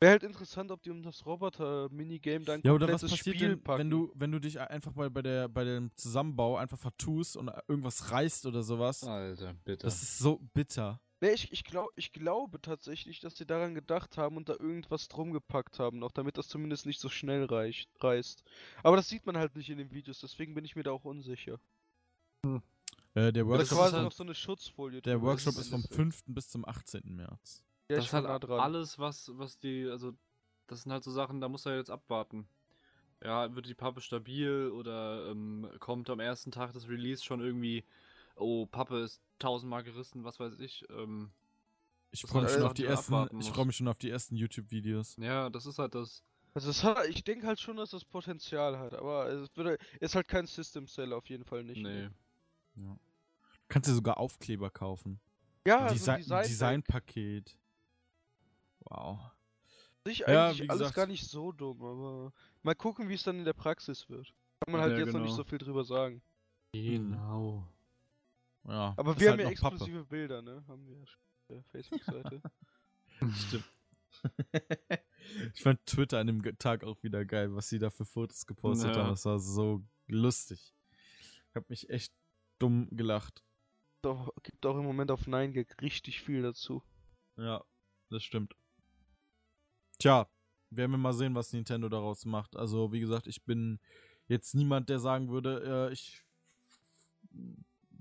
[0.02, 3.50] Wäre halt interessant, ob die um das Roboter-Minigame dann Ja, oder was komplettes passiert Spiel
[3.50, 3.80] denn, packen.
[3.80, 7.50] wenn du, wenn du dich einfach bei, bei, der, bei dem Zusammenbau einfach vertust und
[7.68, 9.04] irgendwas reißt oder sowas?
[9.04, 9.86] Alter, bitte.
[9.86, 11.00] Das ist so bitter.
[11.22, 15.08] Nee, ich, ich, glaub, ich glaube tatsächlich, dass sie daran gedacht haben und da irgendwas
[15.08, 18.44] drum gepackt haben, noch damit das zumindest nicht so schnell reicht, reißt.
[18.84, 21.06] Aber das sieht man halt nicht in den Videos, deswegen bin ich mir da auch
[21.06, 21.58] unsicher.
[23.14, 25.02] Äh, der Das Workshop, ist ist quasi halt- noch so eine Schutzfolie.
[25.02, 25.96] der Workshop ist vom Endeffekt.
[25.96, 26.24] 5.
[26.28, 27.16] bis zum 18.
[27.16, 27.64] März.
[27.90, 28.60] Ja, das ist halt nah dran.
[28.60, 30.14] alles, was, was die, also,
[30.68, 32.48] das sind halt so Sachen, da muss er jetzt abwarten.
[33.24, 37.84] Ja, wird die Pappe stabil oder ähm, kommt am ersten Tag des Release schon irgendwie,
[38.36, 40.84] oh, Pappe ist tausendmal gerissen, was weiß ich.
[40.90, 41.32] Ähm,
[42.12, 44.36] Ich freue mich halt schon auf die ersten, ich freue mich schon auf die ersten
[44.36, 45.18] YouTube-Videos.
[45.18, 46.24] ja, das ist halt das.
[46.54, 50.16] Also es hat, ich denke halt schon, dass das Potenzial hat, aber es würde, ist
[50.16, 51.82] halt kein System Seller auf jeden Fall nicht.
[51.82, 52.10] Nee.
[52.76, 52.84] Ja.
[52.84, 52.98] Du
[53.68, 55.20] kannst dir sogar Aufkleber kaufen.
[55.68, 57.58] Ja, Desi so ein Design Designpaket.
[58.86, 59.20] Wow.
[60.06, 60.96] sich Ja, eigentlich wie alles gesagt.
[60.96, 64.34] gar nicht so dumm, aber mal gucken, wie es dann in der Praxis wird.
[64.62, 65.38] Kann man halt Ja, jetzt noch nicht genau.
[65.38, 66.22] so viel drüber sagen.
[66.74, 67.68] Genau.
[68.68, 68.94] Ja.
[68.98, 69.76] Aber ist wir halt haben ja noch Pappe.
[69.76, 70.64] exklusive Bilder, ne?
[70.68, 71.18] Haben wir ja auf
[71.50, 72.42] der Facebook-Seite.
[73.48, 73.66] Stimmt.
[75.54, 78.96] ich fand Twitter an dem Tag auch wieder geil, was sie da für Fotos gepostet
[78.96, 79.02] Ja.
[79.04, 79.10] haben.
[79.10, 80.74] Das war so lustig.
[81.50, 82.14] Ich hab mich echt
[82.60, 83.44] dumm gelacht.
[84.02, 86.84] Doch, gibt auch im Moment auf 9gag richtig viel dazu.
[87.38, 87.64] Ja,
[88.10, 88.56] das stimmt.
[89.98, 90.28] Tja,
[90.70, 92.56] werden wir mal sehen, was Nintendo daraus macht.
[92.56, 93.80] Also, wie gesagt, ich bin
[94.28, 96.24] jetzt niemand, der sagen würde, äh, ich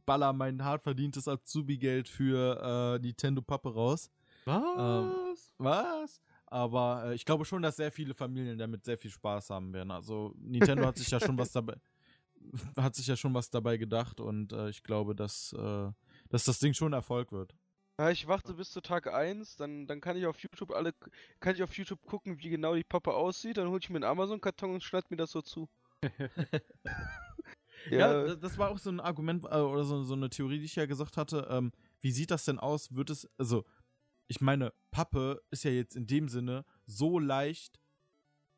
[0.06, 4.10] baller mein hart verdientes Azubi-Geld für äh, Nintendo Pappe raus.
[4.46, 5.52] Was?
[5.58, 6.20] Was?
[6.46, 9.90] Aber äh, ich glaube schon, dass sehr viele Familien damit sehr viel Spaß haben werden.
[9.90, 11.76] Also Nintendo hat sich ja schon was dabei
[12.76, 15.90] hat sich ja schon was dabei gedacht und äh, ich glaube, dass, äh,
[16.28, 17.54] dass das Ding schon Erfolg wird.
[17.98, 20.92] Ja, ich warte bis zu Tag 1, dann, dann kann ich auf YouTube alle
[21.38, 24.04] kann ich auf YouTube gucken, wie genau die Pappe aussieht, dann hole ich mir einen
[24.04, 25.68] Amazon-Karton und schneide mir das so zu.
[27.90, 30.64] Ja, das, das war auch so ein Argument äh, oder so, so eine Theorie, die
[30.64, 31.46] ich ja gesagt hatte.
[31.50, 32.94] Ähm, wie sieht das denn aus?
[32.94, 33.64] Wird es, also,
[34.26, 37.80] ich meine, Pappe ist ja jetzt in dem Sinne so leicht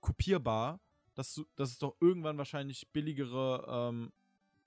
[0.01, 0.81] kopierbar,
[1.15, 4.13] dass, du, dass es doch irgendwann wahrscheinlich billigere, ähm,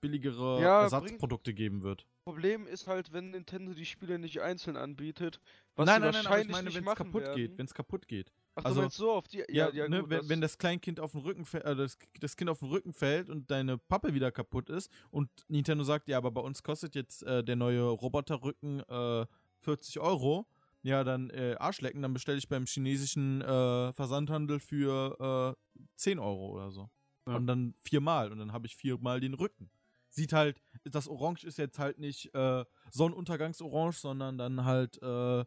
[0.00, 2.06] billigere Ja, Ersatzprodukte geben wird.
[2.24, 5.40] Problem ist halt, wenn Nintendo die Spiele nicht einzeln anbietet,
[5.76, 7.36] was nein, sie nein, nein, aber ich wahrscheinlich meine, nicht wenn es machen kaputt werden.
[7.36, 8.32] geht, wenn es kaputt geht.
[8.54, 11.22] Ach, also- so auf die Ja, ja, ne, gut, wenn, wenn das Kleinkind auf den
[11.22, 14.68] Rücken fällt, äh, das, das Kind auf den Rücken fällt und deine Pappe wieder kaputt
[14.70, 19.26] ist und Nintendo sagt, ja, aber bei uns kostet jetzt äh, der neue Roboterrücken äh,
[19.60, 20.46] 40 Euro,
[20.82, 26.50] ja, dann äh, Arschlecken, dann bestelle ich beim chinesischen äh, Versandhandel für äh, 10 Euro
[26.50, 26.90] oder so.
[27.26, 27.36] Ja.
[27.36, 29.70] Und dann viermal und dann habe ich viermal den Rücken.
[30.10, 35.44] Sieht halt, das Orange ist jetzt halt nicht äh, Sonnenuntergangsorange, sondern dann halt, äh,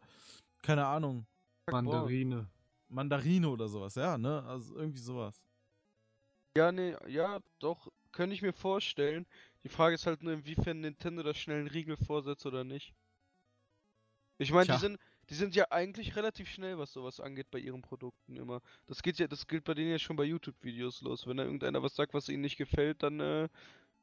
[0.61, 1.27] keine Ahnung,
[1.69, 2.49] Mandarine.
[2.87, 4.43] Mandarine oder sowas, ja, ne?
[4.43, 5.45] Also irgendwie sowas.
[6.55, 9.25] Ja, nee, ja, doch, könnte ich mir vorstellen.
[9.63, 12.93] Die Frage ist halt nur, inwiefern Nintendo da schnell einen Riegel vorsetzt oder nicht.
[14.37, 14.99] Ich meine, die sind,
[15.29, 18.61] die sind ja eigentlich relativ schnell, was sowas angeht bei ihren Produkten immer.
[18.87, 21.25] Das geht ja, das gilt bei denen ja schon bei YouTube-Videos los.
[21.27, 23.49] Wenn da irgendeiner was sagt, was ihnen nicht gefällt, dann, äh,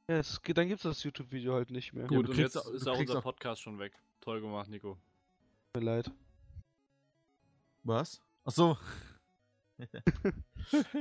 [0.08, 2.04] ja, es geht, dann gibt's das YouTube-Video halt nicht mehr.
[2.04, 3.92] Ja, Gut, du und kriegst- jetzt ist auch unser auch- Podcast schon weg.
[4.20, 4.94] Toll gemacht, Nico.
[5.74, 6.10] Tut mir leid.
[7.82, 8.20] Was?
[8.44, 8.76] Ach so.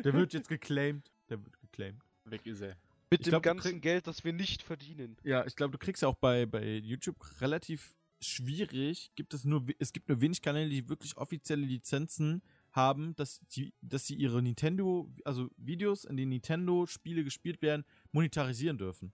[0.04, 1.12] Der wird jetzt geclaimed.
[1.30, 2.02] Der wird geclaimed.
[2.26, 2.78] Weg ist er.
[3.12, 5.18] Mit Ich dem glaub, ganzen Geld, das wir nicht verdienen.
[5.24, 9.12] Ja, ich glaube, du kriegst ja auch bei, bei YouTube relativ schwierig.
[9.16, 12.42] Gibt es nur, es gibt nur wenig Kanäle, die wirklich offizielle Lizenzen
[12.72, 18.78] haben, dass, die, dass sie ihre Nintendo, also Videos, in denen Nintendo-Spiele gespielt werden, monetarisieren
[18.78, 19.14] dürfen.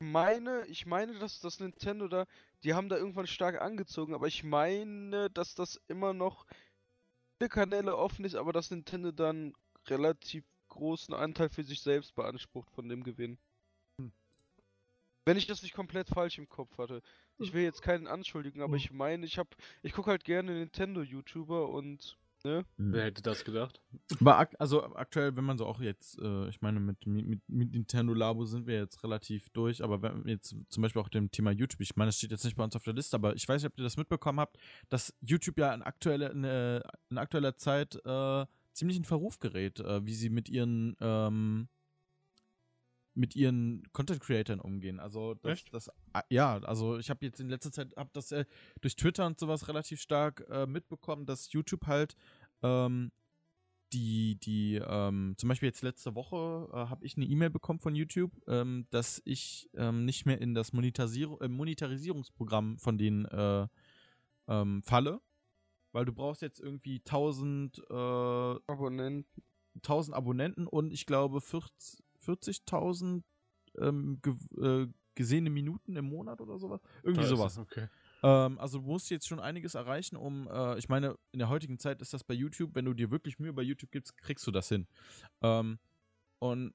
[0.00, 2.26] meine, ich meine, dass das Nintendo da,
[2.64, 6.46] die haben da irgendwann stark angezogen, aber ich meine, dass das immer noch
[7.38, 9.54] viele Kanäle offen ist, aber dass Nintendo dann
[9.88, 13.38] relativ großen Anteil für sich selbst beansprucht von dem Gewinn.
[15.26, 17.02] Wenn ich das nicht komplett falsch im Kopf hatte.
[17.38, 18.78] Ich will jetzt keinen anschuldigen, aber Mhm.
[18.78, 22.64] ich meine, ich hab, ich gucke halt gerne Nintendo-YouTuber und, ne?
[22.76, 23.80] Wer hätte das gedacht?
[24.20, 27.72] Aber ak also aktuell, wenn man so auch jetzt, äh, ich meine, mit, mit, mit
[27.72, 31.50] Nintendo Labo sind wir jetzt relativ durch, aber wenn jetzt zum Beispiel auch dem Thema
[31.50, 33.62] YouTube, ich meine, das steht jetzt nicht bei uns auf der Liste, aber ich weiß
[33.62, 36.80] nicht, ob ihr das mitbekommen habt, dass YouTube ja in aktueller, in, äh,
[37.10, 41.68] in aktueller Zeit äh, ziemlich in Verruf gerät, äh, wie sie mit ihren ähm,
[43.14, 45.00] mit ihren Content Creatern umgehen.
[45.00, 48.44] Also das, das ah, ja, also ich habe jetzt in letzter Zeit hab das äh,
[48.80, 52.16] durch Twitter und sowas relativ stark äh, mitbekommen, dass YouTube halt
[52.62, 53.10] ähm,
[53.92, 57.96] die, die, ähm, zum Beispiel jetzt letzte Woche äh, habe ich eine E-Mail bekommen von
[57.96, 63.66] YouTube, ähm, dass ich ähm, nicht mehr in das Monetarisierung, äh, Monetarisierungsprogramm von denen äh,
[64.46, 65.20] ähm, falle,
[65.92, 69.42] weil du brauchst jetzt irgendwie 1000, äh, Abonnenten.
[69.76, 72.02] 1000 Abonnenten und ich glaube 40
[72.32, 73.22] 40.000
[73.78, 76.80] ähm, ge äh, gesehene Minuten im Monat oder sowas.
[77.02, 77.58] Irgendwie Da sowas.
[77.58, 77.88] Okay.
[78.22, 81.78] Ähm, also du musst jetzt schon einiges erreichen, um, äh, ich meine, in der heutigen
[81.78, 84.50] Zeit ist das bei YouTube, wenn du dir wirklich Mühe bei YouTube gibst, kriegst du
[84.50, 84.86] das hin.
[85.42, 85.78] Ähm,
[86.38, 86.74] und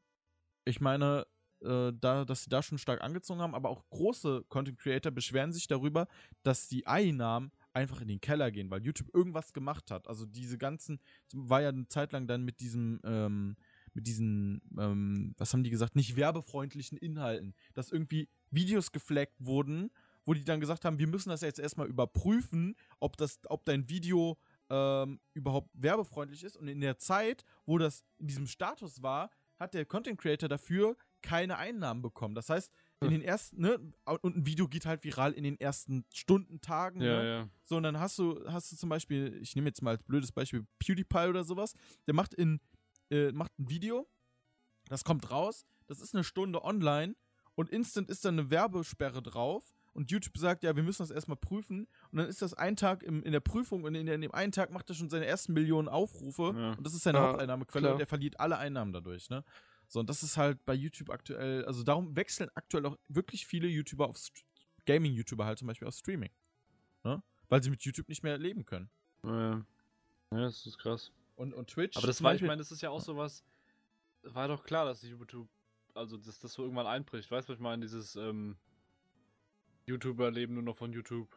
[0.65, 1.25] ich meine,
[1.61, 5.53] äh, da, dass sie da schon stark angezogen haben, aber auch große Content Creator beschweren
[5.53, 6.07] sich darüber,
[6.43, 10.07] dass die Einnahmen einfach in den Keller gehen, weil YouTube irgendwas gemacht hat.
[10.07, 10.99] Also diese ganzen,
[11.33, 13.55] war ja eine Zeit lang dann mit diesem, ähm,
[13.95, 19.89] mit diesen, ähm, was haben die gesagt, nicht werbefreundlichen Inhalten, dass irgendwie Videos gefleckt wurden,
[20.25, 23.89] wo die dann gesagt haben, wir müssen das jetzt erstmal überprüfen, ob das, ob dein
[23.89, 24.37] Video
[24.69, 26.57] ähm, überhaupt werbefreundlich ist.
[26.57, 30.97] Und in der Zeit, wo das in diesem Status war, hat der Content Creator dafür
[31.21, 32.35] keine Einnahmen bekommen.
[32.35, 32.71] Das heißt,
[33.01, 33.79] in den ersten, ne,
[34.21, 37.29] und ein Video geht halt viral in den ersten Stunden, Tagen, Ja, ne?
[37.29, 37.49] ja.
[37.63, 40.31] So, und dann hast du, hast du zum Beispiel, ich nehme jetzt mal als blödes
[40.31, 41.73] Beispiel PewDiePie oder sowas,
[42.07, 42.59] der macht in,
[43.09, 44.07] äh, macht ein Video,
[44.89, 47.15] das kommt raus, das ist eine Stunde online
[47.55, 51.37] und instant ist dann eine Werbesperre drauf und YouTube sagt, ja, wir müssen das erstmal
[51.37, 54.33] prüfen und dann ist das ein Tag im, in der Prüfung und in, in dem
[54.33, 56.71] einen Tag macht er schon seine ersten Millionen Aufrufe Ja.
[56.73, 57.93] und das ist seine Ja, Haupteinnahmequelle klar.
[57.95, 59.43] und er verliert alle Einnahmen dadurch, ne?
[59.87, 63.67] So, und das ist halt bei YouTube aktuell, also darum wechseln aktuell auch wirklich viele
[63.67, 64.17] YouTuber auf
[64.87, 66.31] Gaming-YouTuber halt zum Beispiel auf Streaming.
[67.03, 67.21] Ne?
[67.49, 68.89] Weil sie mit YouTube nicht mehr leben können.
[69.23, 69.57] Ja.
[70.31, 71.11] ja, das ist krass.
[71.35, 71.97] Und, und Twitch.
[71.97, 73.43] Aber das war, ich meine, das ist ja auch sowas,
[74.23, 75.49] war doch klar, dass YouTube,
[75.93, 77.29] also dass das so irgendwann einbricht.
[77.29, 77.81] Weißt du, was ich meine?
[77.83, 78.57] Dieses ähm,
[79.85, 81.29] YouTuber leben nur noch von YouTube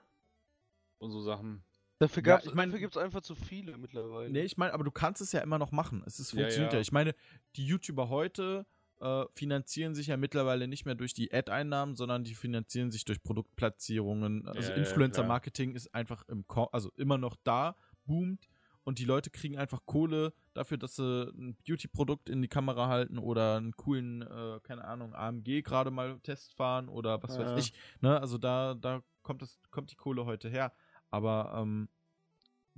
[0.99, 1.63] und so Sachen.
[1.99, 4.31] Dafür, Ja, gab's, ich mein- dafür gibt's einfach zu viele mittlerweile.
[4.31, 6.03] Nee, ich meine, aber du kannst es ja immer noch machen.
[6.07, 6.79] Es ist, Ja, funktioniert ja.
[6.79, 6.81] ja.
[6.83, 7.15] Ich meine,
[7.57, 8.67] die YouTuber heute
[9.01, 13.21] äh, finanzieren sich ja mittlerweile nicht mehr durch die Ad-Einnahmen, sondern die finanzieren sich durch
[13.23, 14.47] Produktplatzierungen.
[14.47, 17.77] Also Ja, ja, Influencer-Marketing ist einfach im Ko also immer noch da,
[18.07, 18.49] boomt
[18.89, 23.19] und die Leute kriegen einfach Kohle dafür, dass sie ein Beauty-Produkt in die Kamera halten
[23.19, 27.45] oder einen coolen, äh, keine Ahnung, AMG gerade mal Test fahren oder was Ja.
[27.45, 27.75] weiß ich.
[28.01, 28.19] Ne?
[28.19, 30.73] Also da, da kommt, das, kommt die Kohle heute her.
[31.11, 31.91] Aber ähm,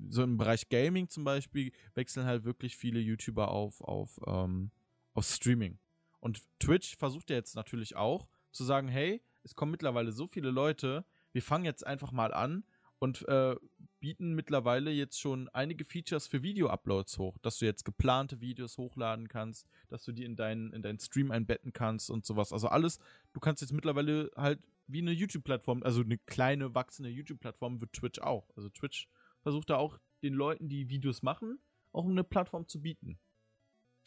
[0.08, 4.72] so im Bereich Gaming zum Beispiel wechseln halt wirklich viele YouTuber auf, auf, ähm,
[5.14, 5.78] auf Streaming.
[6.18, 10.50] Und Twitch versucht ja jetzt natürlich auch zu sagen, hey, es kommen mittlerweile so viele
[10.50, 12.64] Leute, wir fangen jetzt einfach mal an
[13.00, 13.56] und äh,
[13.98, 19.26] bieten mittlerweile jetzt schon einige Features für Video-Uploads hoch, dass du jetzt geplante Videos hochladen
[19.28, 22.52] kannst, dass du die in deinen, in deinen Stream einbetten kannst und sowas.
[22.52, 22.98] Also alles,
[23.32, 28.20] du kannst jetzt mittlerweile halt wie eine YouTube-Plattform, also eine kleine, wachsende YouTube-Plattform wird Twitch
[28.20, 28.50] auch.
[28.54, 29.08] Also Twitch
[29.40, 31.58] versucht da auch den Leuten, die Videos machen,
[31.92, 33.18] auch eine Plattform zu bieten.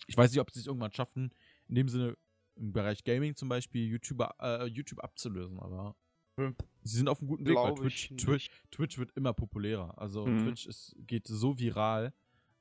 [0.06, 1.34] Ich weiß nicht, ob sie es irgendwann schaffen,
[1.68, 2.16] in dem Sinne
[2.56, 5.96] im Bereich Gaming zum Beispiel YouTuber, äh, YouTube abzulösen, aber
[6.40, 6.56] Hm.
[6.84, 8.50] sie sind auf einem guten Weg, weil Glaube Twitch, Twitch.
[8.72, 9.98] Twitch wird immer populärer.
[9.98, 10.40] Also Mhm.
[10.46, 12.14] Twitch ist, geht so viral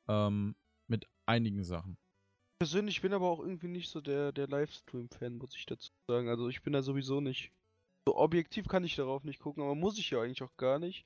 [0.08, 0.54] ähm,
[0.88, 1.96] mit einigen Sachen.
[2.58, 6.28] Persönlich bin aber auch irgendwie nicht so der, der Livestream-Fan, muss ich dazu sagen.
[6.28, 7.50] Also ich bin da sowieso nicht.
[8.06, 11.04] So objektiv kann ich darauf nicht gucken, aber muss ich ja eigentlich auch gar nicht.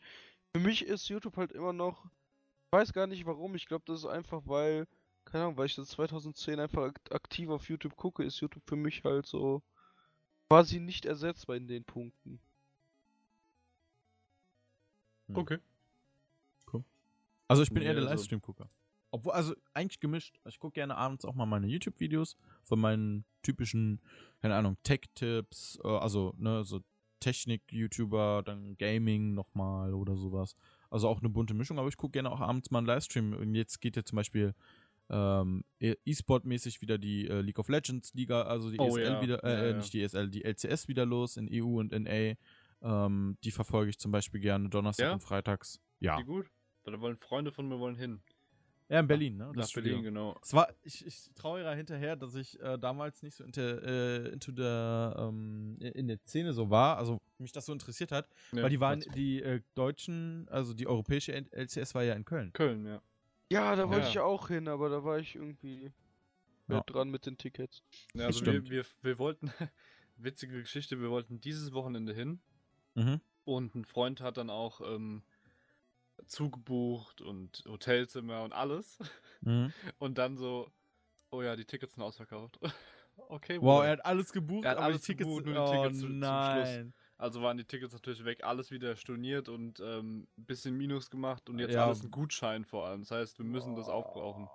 [0.55, 2.05] Für mich ist YouTube halt immer noch.
[2.07, 3.55] Ich weiß gar nicht warum.
[3.55, 4.87] Ich glaube, das ist einfach, weil.
[5.25, 8.77] Keine Ahnung, weil ich das 2010 einfach akt- aktiv auf YouTube gucke, ist YouTube für
[8.77, 9.61] mich halt so
[10.49, 12.39] quasi nicht ersetzbar in den Punkten.
[15.29, 15.37] Hm.
[15.37, 15.59] Okay.
[17.49, 18.69] Also ich bin Nee, eher der also- Livestream-Gucker.
[19.13, 20.41] Obwohl, also eigentlich gemischt.
[20.47, 24.01] Ich gucke gerne abends auch mal meine YouTube-Videos von meinen typischen,
[24.43, 26.81] keine Ahnung, Tech-Tipps, äh, also, ne, so
[27.21, 30.57] Technik-YouTuber, dann Gaming nochmal oder sowas.
[30.91, 33.33] Also auch eine bunte Mischung, aber ich gucke gerne auch abends mal einen Livestream.
[33.35, 34.53] Und jetzt geht ja zum Beispiel
[35.09, 39.23] ähm, E- E-Sport-mäßig wieder die äh, League of Legends Liga, also die Oh, ESL ja.
[39.23, 39.77] wieder, äh, Ja, äh, ja.
[39.77, 42.35] nicht die ESL, die LCS wieder los in EU und NA.
[42.83, 45.13] Ähm, die verfolge ich zum Beispiel gerne Donnerstag Ja?
[45.13, 45.81] und Freitags.
[46.01, 46.17] Ja.
[46.19, 46.47] Die gut?
[46.85, 48.21] Weil da wollen Freunde von mir wollen hin.
[48.89, 49.47] Ja, in Berlin, ne?
[49.47, 50.11] Nach Das Berlin, Studio.
[50.11, 50.39] genau.
[50.43, 54.29] Es war, ich, ich traue ja hinterher, dass ich äh, damals nicht so into, äh,
[54.29, 58.63] into der, ähm, in der Szene so war, also mich das so interessiert hat, Ja,
[58.63, 62.53] weil die waren, die äh, deutschen, also die europäische LCS war ja in Köln.
[62.53, 63.03] Köln, ja.
[63.51, 64.11] Ja, da wollte Ja.
[64.11, 65.93] ich auch hin, aber da war ich irgendwie
[66.69, 66.81] Ja.
[66.87, 67.83] dran mit den Tickets.
[68.15, 68.71] ja also stimmt.
[68.71, 69.51] wir, wir, wir wollten,
[70.17, 72.41] witzige Geschichte, wir wollten dieses Wochenende hin
[72.97, 73.21] Mhm.
[73.45, 75.23] und ein Freund hat dann auch ähm,
[76.27, 78.99] zugebucht und Hotelzimmer und alles.
[79.43, 79.73] Mhm.
[79.99, 80.69] Und dann so,
[81.31, 82.59] oh ja, die Tickets sind ausverkauft.
[83.29, 83.85] okay, Wow, Bruder.
[83.87, 85.99] er hat alles gebucht, Er hat aber alles die Tickets, gebucht, nur die oh, Tickets
[86.01, 86.31] zu- zum Schluss.
[86.31, 86.95] nein.
[87.19, 91.49] Also waren die Tickets natürlich weg, alles wieder storniert und ähm, ein bisschen Minus gemacht
[91.49, 91.87] und jetzt Ja.
[91.87, 93.01] alles ein Gutschein vor allem.
[93.03, 94.49] Das heißt, wir müssen das aufbrauchen.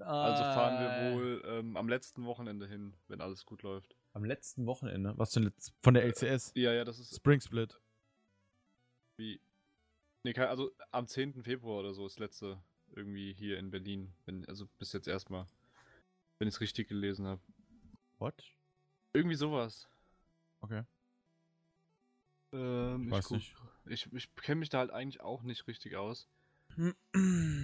[0.00, 1.14] Oh, Also fahren wir nein.
[1.14, 3.96] wohl ähm, am letzten Wochenende hin, wenn alles gut läuft.
[4.14, 5.12] Am letzten Wochenende.
[5.18, 6.52] Was denn letzt- von der LCS?
[6.54, 7.80] Ja, ja, das ist Spring Split.
[9.18, 9.40] wie.
[10.26, 11.42] Nee, also am 10.
[11.42, 12.62] Februar oder so ist letzte
[12.92, 14.14] irgendwie hier in Berlin.
[14.24, 15.46] Wenn, also bis jetzt erstmal.
[16.38, 17.40] Wenn ich es richtig gelesen habe.
[18.18, 18.42] What?
[19.12, 19.88] Irgendwie sowas.
[20.60, 20.84] Okay.
[22.54, 23.54] Ähm, Weiß guck- nicht.
[23.86, 26.28] Ich, ich kenne mich da halt eigentlich auch nicht richtig aus.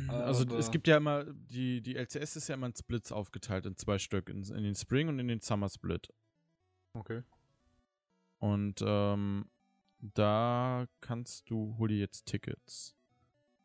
[0.08, 3.64] Also es Aber- gibt ja immer, die, die LCS ist ja immer in Splits aufgeteilt,
[3.66, 6.12] in zwei Stück, in, in den Spring und in den Summer Split.
[6.94, 7.22] Okay.
[8.38, 9.48] Und ähm,
[10.00, 12.94] da kannst du, hol dir jetzt Tickets.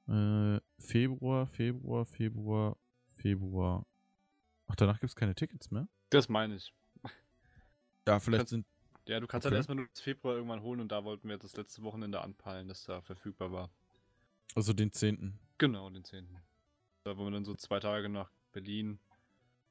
[0.08, 2.78] Äh, Februar, Februar, Februar,
[3.16, 3.86] Februar.
[4.68, 5.88] Ach, danach gibt es keine Tickets mehr?
[6.10, 6.74] Das meine ich.
[8.08, 8.66] Ja, vielleicht Kannst- sind.
[9.08, 9.54] Ja, du kannst Okay.
[9.54, 12.68] halt erstmal nur das Februar irgendwann holen und da wollten wir das letzte Wochenende anpeilen,
[12.68, 13.70] dass da verfügbar war.
[14.56, 15.38] Also den 10.
[15.60, 16.28] Genau, den 10.
[17.04, 19.00] Da wollen wir dann so zwei Tage nach Berlin.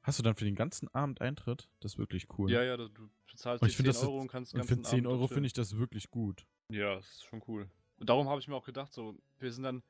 [0.05, 1.67] Hast du dann für den ganzen Abend Eintritt?
[1.79, 2.51] Das ist wirklich cool.
[2.51, 4.75] Ja, ja, du bezahlst die ich find 10 das Euro und kannst Und den für
[4.75, 6.45] ganzen 10 Abend Euro finde ich das wirklich gut.
[6.69, 7.67] Ja, das ist schon cool.
[7.97, 9.81] Und darum habe ich mir auch gedacht, so, wir sind dann,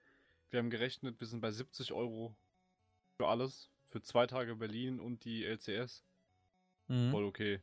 [0.51, 2.33] wir haben gerechnet, wir sind bei 70 Euro
[3.17, 3.69] für alles.
[3.87, 6.05] Für zwei Tage Berlin und die LCS.
[6.87, 7.11] Mhm.
[7.11, 7.59] Voll okay.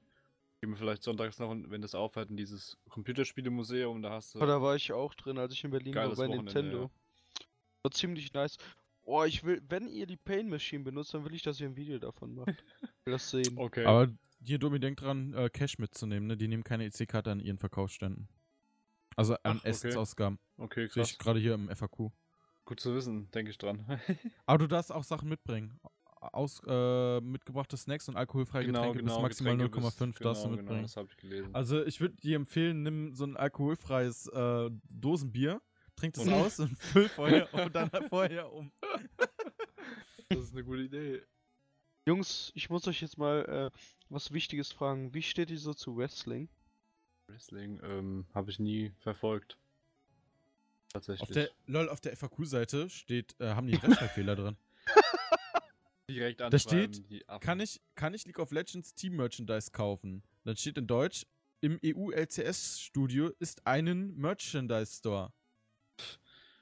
[0.60, 4.40] Gehen wir vielleicht sonntags noch, wenn das aufhört, in dieses Computerspielemuseum, da hast du.
[4.40, 6.82] Aber da war ich auch drin, als ich in Berlin war bei Wochenende, Nintendo.
[6.82, 6.90] ja.
[7.82, 8.58] War ziemlich nice.
[9.04, 11.76] Oh, ich will, wenn ihr die Pain Machine benutzt, dann will ich, dass ihr ein
[11.76, 12.48] Video davon macht.
[12.82, 13.58] Ich will das sehen.
[13.58, 13.84] Okay.
[13.84, 14.06] Aber
[14.44, 16.36] hier, Domi, denkt dran, äh, Cash mitzunehmen, ne?
[16.36, 18.28] Die nehmen keine EC-Karte an ihren Verkaufsständen.
[19.16, 19.68] Also an Ach, okay.
[19.70, 20.38] Essensausgaben.
[20.56, 21.18] okay, Sehe ich krass.
[21.18, 22.12] gerade hier im FAQ.
[22.64, 23.84] Gut zu wissen, denke ich dran.
[24.46, 25.80] Aber du darfst auch Sachen mitbringen.
[26.20, 30.56] Aus, äh, mitgebrachte Snacks und alkoholfreie Getränke bis maximal Getränke bis- 0,5 darfst du genau,
[30.58, 30.66] mitbringen.
[30.68, 31.52] Genau, das habe ich gelesen.
[31.52, 35.60] Also ich würde dir empfehlen, nimm so ein alkoholfreies äh, Dosenbier,
[36.02, 38.72] trink das Und- aus und füll vorher und dann vorher um.
[40.28, 41.22] das ist eine gute Idee.
[42.06, 43.78] Jungs, ich muss euch jetzt mal äh,
[44.08, 45.14] was Wichtiges fragen.
[45.14, 46.48] Wie steht ihr so zu Wrestling?
[47.28, 49.56] Wrestling ähm, habe ich nie verfolgt.
[50.92, 51.22] Tatsächlich.
[51.28, 54.56] Auf der, lol, auf der FAQ-Seite steht, äh, haben die Rechtschreibfehler drin.
[56.10, 57.26] Direkt Da anschreiben, steht.
[57.40, 60.24] Kann ich, kann ich League of Legends Team Merchandise kaufen?
[60.44, 61.24] Dann steht in Deutsch,
[61.60, 65.32] im EU-LCS-Studio ist einen Merchandise Store.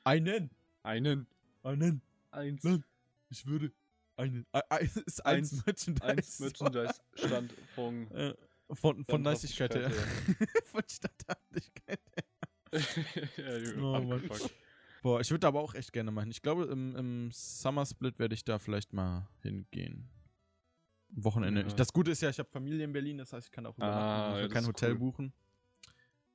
[0.05, 0.51] Einen.
[0.82, 1.26] Einen.
[1.62, 2.03] Einen.
[2.30, 2.62] Eins.
[2.64, 2.84] Nein.
[3.28, 3.72] Ich würde
[4.16, 4.46] einen.
[4.53, 6.05] Äh, ist eins, Eins- Merchandise.
[6.07, 6.70] Eins Store.
[6.70, 8.11] Merchandise-Stand von.
[8.12, 8.34] Äh,
[8.72, 9.90] von, von Von Niceigkeit her.
[10.66, 12.24] Von Standhaftigkeit her.
[13.36, 14.30] ja, Junge, Oh Mann.
[15.03, 16.30] Boah, ich würde aber auch echt gerne machen.
[16.30, 20.09] Ich glaube, im, im Summer Split werde ich da vielleicht mal hingehen.
[21.16, 21.62] Am Wochenende.
[21.62, 21.66] Ja.
[21.66, 23.76] Ich, das Gute ist ja, ich habe Familie in Berlin, das heißt, ich kann auch
[23.76, 23.98] übernachten.
[23.98, 24.98] Ah, ich ja, will kein Hotel cool.
[24.98, 25.32] buchen.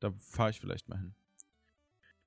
[0.02, 1.16] Da fahre ich vielleicht mal hin.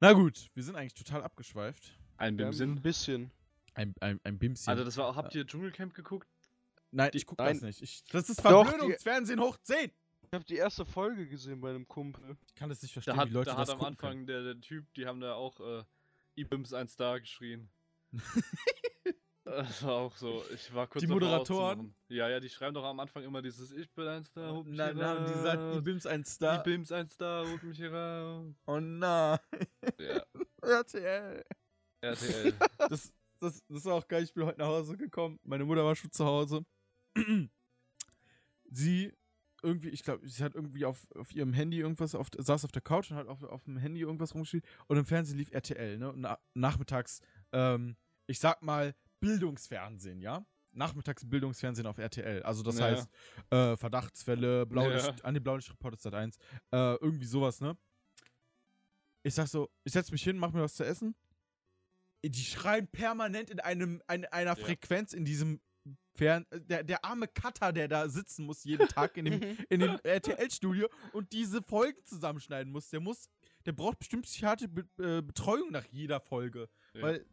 [0.01, 1.97] Na gut, wir sind eigentlich total abgeschweift.
[2.17, 2.73] Ein Bimsin.
[2.73, 3.31] ein bisschen.
[3.75, 4.69] Ein, ein, ein Bimschen.
[4.71, 6.29] Also das war auch, habt ihr Dschungelcamp geguckt?
[6.91, 7.83] Nein, ich gucke das nicht.
[7.83, 9.91] Ich, das ist Doch, die- Verblödungsfernsehen hoch 10.
[10.23, 12.37] Ich habe die erste Folge gesehen bei einem Kumpel.
[12.47, 14.27] Ich kann das nicht Da verstehen, hat, wie Leute da hat das am gucken Anfang
[14.27, 15.85] der, der Typ, die haben da auch äh,
[16.37, 17.71] Ibims ein Star geschrien.
[19.57, 20.43] das war auch so.
[20.55, 21.95] Ich war kurz Die Moderatoren?
[22.09, 24.69] Ja, ja, die schreiben doch am Anfang immer dieses Ich bin ein Star, können.
[24.69, 25.77] mich Nein, nein, die sagt, raus.
[25.79, 26.61] Ibims ein Star.
[26.61, 28.55] Ibims ein Star, holt mich hier raus.
[28.67, 29.39] Oh nein.
[29.99, 30.23] Ja,
[30.81, 31.45] RTL.
[32.01, 32.55] RTL.
[32.91, 34.23] das, das, das war auch geil.
[34.23, 35.39] Ich bin heute nach Hause gekommen.
[35.43, 36.65] Meine Mutter war schon zu Hause.
[38.71, 39.13] sie
[39.63, 42.83] irgendwie, ich glaube, sie hat irgendwie auf, auf ihrem Handy irgendwas, auf, saß auf der
[42.83, 44.65] Couch und hat auf, auf dem Handy irgendwas rumgespielt.
[44.87, 46.13] Und im Fernsehen lief RTL, ne?
[46.13, 47.21] Und na, nachmittags,
[47.53, 47.97] ähm,
[48.27, 50.45] ich sag mal, Bildungsfernsehen, ja?
[50.73, 52.43] Nachmittags Bildungsfernsehen auf RTL.
[52.43, 52.85] Also das Ja.
[52.87, 53.09] heißt,
[53.51, 55.25] äh, Verdachtsfälle, Blaulicht, Ja.
[55.25, 56.37] an die Blaulicht-Reporter Sat 1,
[56.73, 57.77] äh, irgendwie sowas, ne?
[59.23, 61.15] Ich sag so, ich setz mich hin, mach mir was zu essen.
[62.25, 64.57] Die schreien permanent in einem, in einer.
[64.57, 65.61] Frequenz in diesem
[66.15, 66.47] Fern.
[66.53, 69.41] Der, der arme Cutter, der da sitzen muss jeden Tag in dem,
[69.71, 72.89] in dem RTL-Studio und diese Folgen zusammenschneiden muss.
[72.91, 73.29] Der muss,
[73.67, 76.69] der braucht bestimmt psychiatrische Be äh, Betreuung nach jeder Folge.
[76.95, 77.03] Ja.
[77.03, 77.27] Weil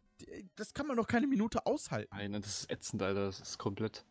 [0.55, 2.16] das kann man doch keine Minute aushalten.
[2.16, 3.26] Nein, das ist ätzend, Alter.
[3.26, 4.05] Das ist komplett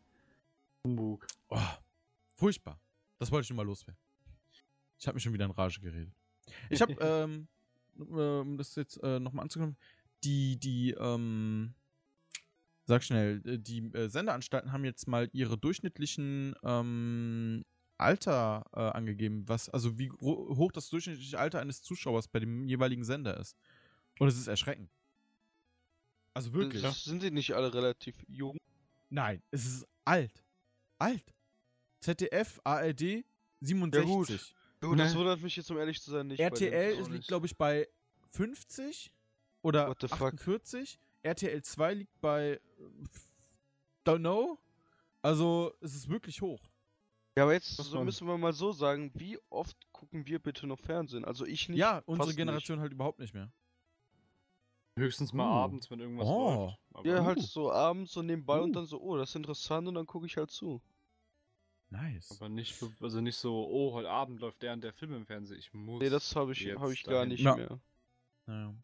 [0.85, 1.27] Humbug.
[1.49, 1.59] Oh,
[2.37, 2.81] furchtbar.
[3.19, 3.99] Das wollte ich nur mal loswerden.
[4.99, 6.13] Ich habe mich schon wieder in Rage geredet.
[6.71, 7.49] Ich habe, ähm,
[7.97, 9.77] um das jetzt äh, nochmal anzukommen,
[10.25, 11.75] die, die, ähm,
[12.85, 17.65] sag schnell, äh, die äh, Sendeanstalten haben jetzt mal ihre durchschnittlichen ähm,
[17.97, 23.05] Alter äh, angegeben, was, also wie hoch das durchschnittliche Alter eines Zuschauers bei dem jeweiligen
[23.05, 23.57] Sender ist.
[24.19, 24.91] Und es ist erschreckend.
[26.35, 26.83] Also wirklich.
[26.83, 28.59] Das, sind die nicht alle relativ jung?
[29.09, 30.45] Nein, es ist alt.
[30.99, 31.25] Alt.
[32.01, 33.25] ZDF, ARD,
[33.61, 34.55] 67.
[34.81, 35.19] Gut, das Nee.
[35.19, 36.41] wundert mich jetzt, um ehrlich zu sein, nicht.
[36.41, 37.29] RTL ist, liegt, nicht.
[37.29, 37.89] glaube ich, bei
[38.31, 39.13] 50
[39.63, 40.35] oder What the fuck?
[40.35, 40.99] 48.
[41.23, 42.61] RTL 2 liegt bei äh,
[44.05, 44.59] don't know.
[45.23, 46.61] Also, es ist wirklich hoch.
[47.37, 50.79] Ja, aber jetzt so müssen wir mal so sagen, wie oft gucken wir bitte noch
[50.79, 51.25] Fernsehen?
[51.25, 51.79] Also ich nicht.
[51.79, 53.51] ja, unsere Generation halt überhaupt nicht mehr.
[54.97, 55.65] Höchstens mal Uh.
[55.65, 56.67] abends, wenn irgendwas Oh.
[56.67, 56.79] läuft.
[56.93, 57.25] Aber Ja, Uh.
[57.25, 58.63] halt so abends so nebenbei Uh.
[58.65, 60.81] und dann so, oh, das ist interessant und dann gucke ich halt zu.
[61.91, 62.31] Nice.
[62.39, 65.59] Aber nicht, also nicht so, oh, heute Abend läuft der und der Film im Fernsehen.
[65.59, 66.01] Ich muss.
[66.01, 67.29] Nee, das habe ich, jetzt hab ich gar dahin.
[67.31, 67.57] nicht Ja.
[67.57, 67.81] mehr.
[68.47, 68.75] Naja.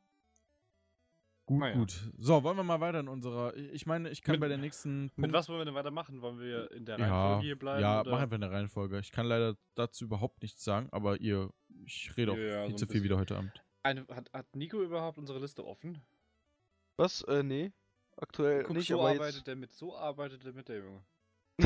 [1.47, 1.75] Gut, Naja.
[1.77, 2.13] gut.
[2.17, 3.57] So, wollen wir mal weiter in unserer.
[3.57, 5.05] Ich meine, ich kann Mit- bei der nächsten.
[5.05, 6.21] Mit Punkt- was wollen wir denn weitermachen?
[6.23, 7.81] Wollen wir in der Ja, Reihenfolge hier bleiben?
[7.83, 8.11] ja oder?
[8.13, 8.99] mach einfach eine Reihenfolge.
[9.01, 11.51] Ich kann leider dazu überhaupt nichts sagen, aber ihr,
[11.85, 13.53] ich rede auch Ja, ja, viel so zu viel wieder heute Abend.
[13.83, 16.03] Eine, hat, hat Nico überhaupt unsere Liste offen?
[16.97, 17.23] Was?
[17.23, 17.73] Äh, nee.
[18.17, 19.47] Aktuell Guck, nicht, so aber arbeitet jetzt.
[19.47, 21.03] der mit, so arbeitet der mit, der Junge.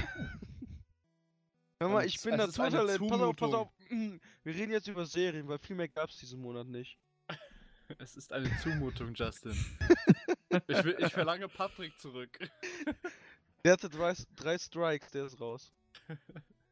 [1.81, 3.09] Hör mal, ich bin Naturtalent.
[3.09, 3.69] Pass auf, pass auf.
[3.91, 6.99] Mm, Wir reden jetzt über Serien, weil viel mehr gab es diesen Monat nicht.
[7.99, 9.53] Es ist eine Zumutung, Justin.
[10.69, 12.39] ich, will, ich verlange Patrick zurück.
[13.63, 15.71] Der hatte drei, drei Strikes, der ist raus.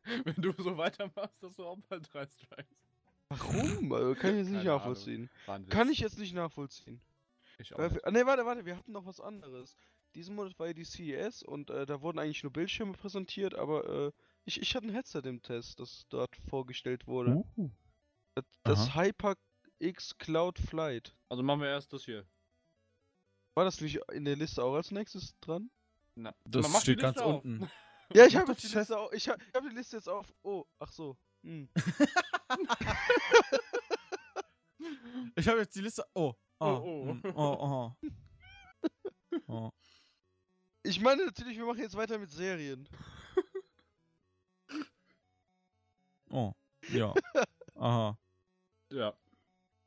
[0.05, 2.77] Wenn du so weitermachst, hast du auch mal drei Strikes.
[3.39, 3.93] Warum?
[3.93, 5.31] Also, kann ich jetzt nicht Keine nachvollziehen.
[5.69, 7.01] Kann ich jetzt nicht nachvollziehen.
[7.59, 8.05] Ich auch Weil, nicht.
[8.05, 9.77] ah, nee, warte, warte, wir hatten noch was anderes.
[10.15, 14.09] Diesen Monat war ja die CES und äh, da wurden eigentlich nur Bildschirme präsentiert, aber
[14.09, 14.13] äh,
[14.45, 17.45] ich, ich hatte ein Headset im Test, das dort vorgestellt wurde.
[17.57, 17.71] Uh.
[18.35, 19.03] Das, das aha.
[19.03, 21.15] HyperX Cloud Flight.
[21.29, 22.27] Also machen wir erst das hier.
[23.55, 25.71] War das nicht in der Liste auch als nächstes dran?
[26.15, 27.45] Na, Das steht ganz auf.
[27.45, 27.71] unten.
[28.15, 29.13] Ja, ich habe die die Liste auch.
[29.13, 30.27] Ich habe hab die Liste jetzt auf.
[30.43, 31.17] Oh, ach so.
[31.43, 31.69] Hm.
[35.37, 36.05] Ich habe jetzt die Liste.
[36.15, 36.35] Oh.
[36.59, 36.67] Oh.
[36.67, 37.93] Oh, mm, Oh.
[37.99, 38.09] Oh.
[39.49, 39.71] oh.
[40.83, 42.89] Ich meine natürlich, wir machen jetzt weiter mit Serien.
[46.31, 46.53] oh.
[46.91, 47.15] Ja.
[47.77, 48.19] Aha.
[48.91, 49.15] Ja.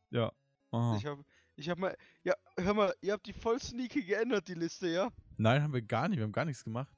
[0.10, 0.32] Ja.
[0.72, 0.98] Aha.
[0.98, 1.24] Ich habe
[1.58, 1.96] ich hab mal.
[2.24, 5.12] Ja, hör mal, ihr habt die voll sneaky geändert, die Liste, ja?
[5.38, 6.18] Nein, haben wir gar nicht.
[6.18, 6.96] Wir haben gar nichts gemacht.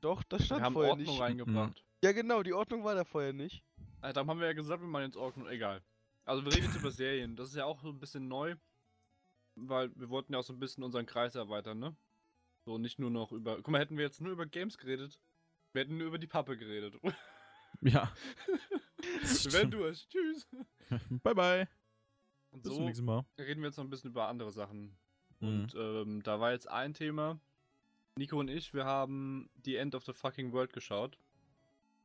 [0.00, 1.20] Doch, das Wir stand haben vorher Ordnung nicht.
[1.20, 1.84] reingebracht.
[2.02, 3.64] Ja, genau, die Ordnung war da vorher nicht.
[4.02, 5.48] Äh, Darum haben wir ja gesagt, wir machen jetzt Ordnung.
[5.48, 5.82] Egal.
[6.24, 7.36] Also wir reden jetzt über Serien.
[7.36, 8.56] Das ist ja auch so ein bisschen neu.
[9.56, 11.96] Weil wir wollten ja auch so ein bisschen unseren Kreis erweitern, ne?
[12.64, 13.56] So nicht nur noch über.
[13.56, 15.18] Guck mal, hätten wir jetzt nur über Games geredet.
[15.72, 16.98] Wir hätten nur über die Pappe geredet.
[17.80, 18.10] Ja.
[18.96, 19.74] Wir wären stimmt.
[19.74, 20.08] durch.
[20.08, 20.48] Tschüss.
[21.22, 21.68] bye, bye.
[22.50, 23.24] Und Bis so zum nächsten Mal.
[23.38, 24.96] reden wir jetzt noch ein bisschen über andere Sachen.
[25.38, 25.48] Mhm.
[25.48, 27.38] Und ähm, da war jetzt ein Thema.
[28.16, 31.18] Nico und ich, wir haben The End of the Fucking World geschaut.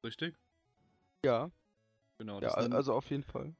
[0.03, 0.35] Richtig?
[1.25, 1.49] Ja,
[2.18, 2.39] Genau.
[2.41, 3.53] ja, eine, also auf jeden Fall.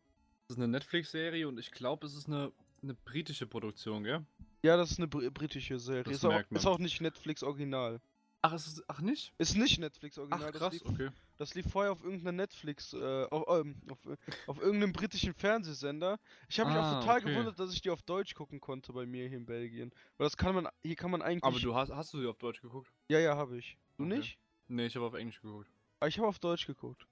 [0.48, 2.52] das ist eine Netflix-Serie und ich glaube, es ist eine,
[2.82, 4.26] eine britische Produktion, gell?
[4.64, 6.04] Ja, das ist eine br britische Serie.
[6.04, 6.60] Das Ist auch, merkt man.
[6.60, 8.00] ist auch nicht Netflix Original.
[8.46, 8.84] Ach, es ist.
[8.90, 9.34] Ach nicht?
[9.38, 10.52] Ist nicht Netflix Ach Original.
[10.52, 11.10] das, krass, lief, okay.
[11.38, 14.00] das lief vorher auf irgendeiner Netflix, äh, auf, ähm, auf,
[14.48, 16.20] auf irgendeinem britischen Fernsehsender.
[16.50, 17.30] Ich habe mich auch Ah, total okay.
[17.32, 19.92] gewundert, dass ich die auf Deutsch gucken konnte bei mir hier in Belgien.
[20.18, 21.44] Weil das kann man, hier kann man eigentlich.
[21.44, 22.92] Aber du hast, hast du sie auf Deutsch geguckt?
[23.10, 23.78] Ja, ja, habe ich.
[23.98, 24.18] Du Okay.
[24.18, 24.38] nicht?
[24.68, 25.70] Nee, ich habe auf Englisch geguckt.
[26.02, 27.08] Aber ich habe auf Deutsch geguckt.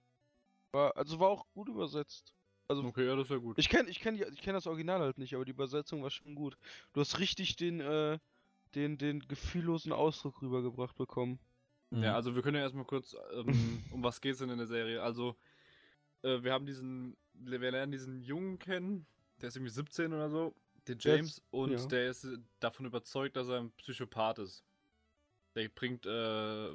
[0.72, 2.34] War, also war auch gut übersetzt.
[2.68, 3.58] Also Okay, ja, das ist ja gut.
[3.60, 6.36] ich kenne ich kenn, ich kenn das Original halt nicht, aber die Übersetzung war schon
[6.36, 6.58] gut.
[6.94, 8.20] Du hast richtig den, äh,
[8.76, 11.40] den, den gefühllosen Ausdruck rübergebracht bekommen.
[11.90, 12.04] Mhm.
[12.04, 15.02] Ja, also wir können ja erstmal kurz, ähm, um was geht's denn in der Serie?
[15.04, 15.36] Also,
[16.24, 19.06] äh, wir haben diesen, wir lernen diesen Jungen kennen,
[19.42, 20.56] der ist irgendwie 17 oder so,
[20.88, 21.86] der Der James, ist- und ja.
[21.88, 22.28] der ist
[22.60, 24.64] davon überzeugt, dass er ein Psychopath ist.
[25.56, 26.10] Der bringt, äh,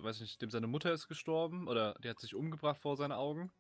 [0.03, 3.51] weiß nicht, dem seine Mutter ist gestorben oder der hat sich umgebracht vor seinen Augen.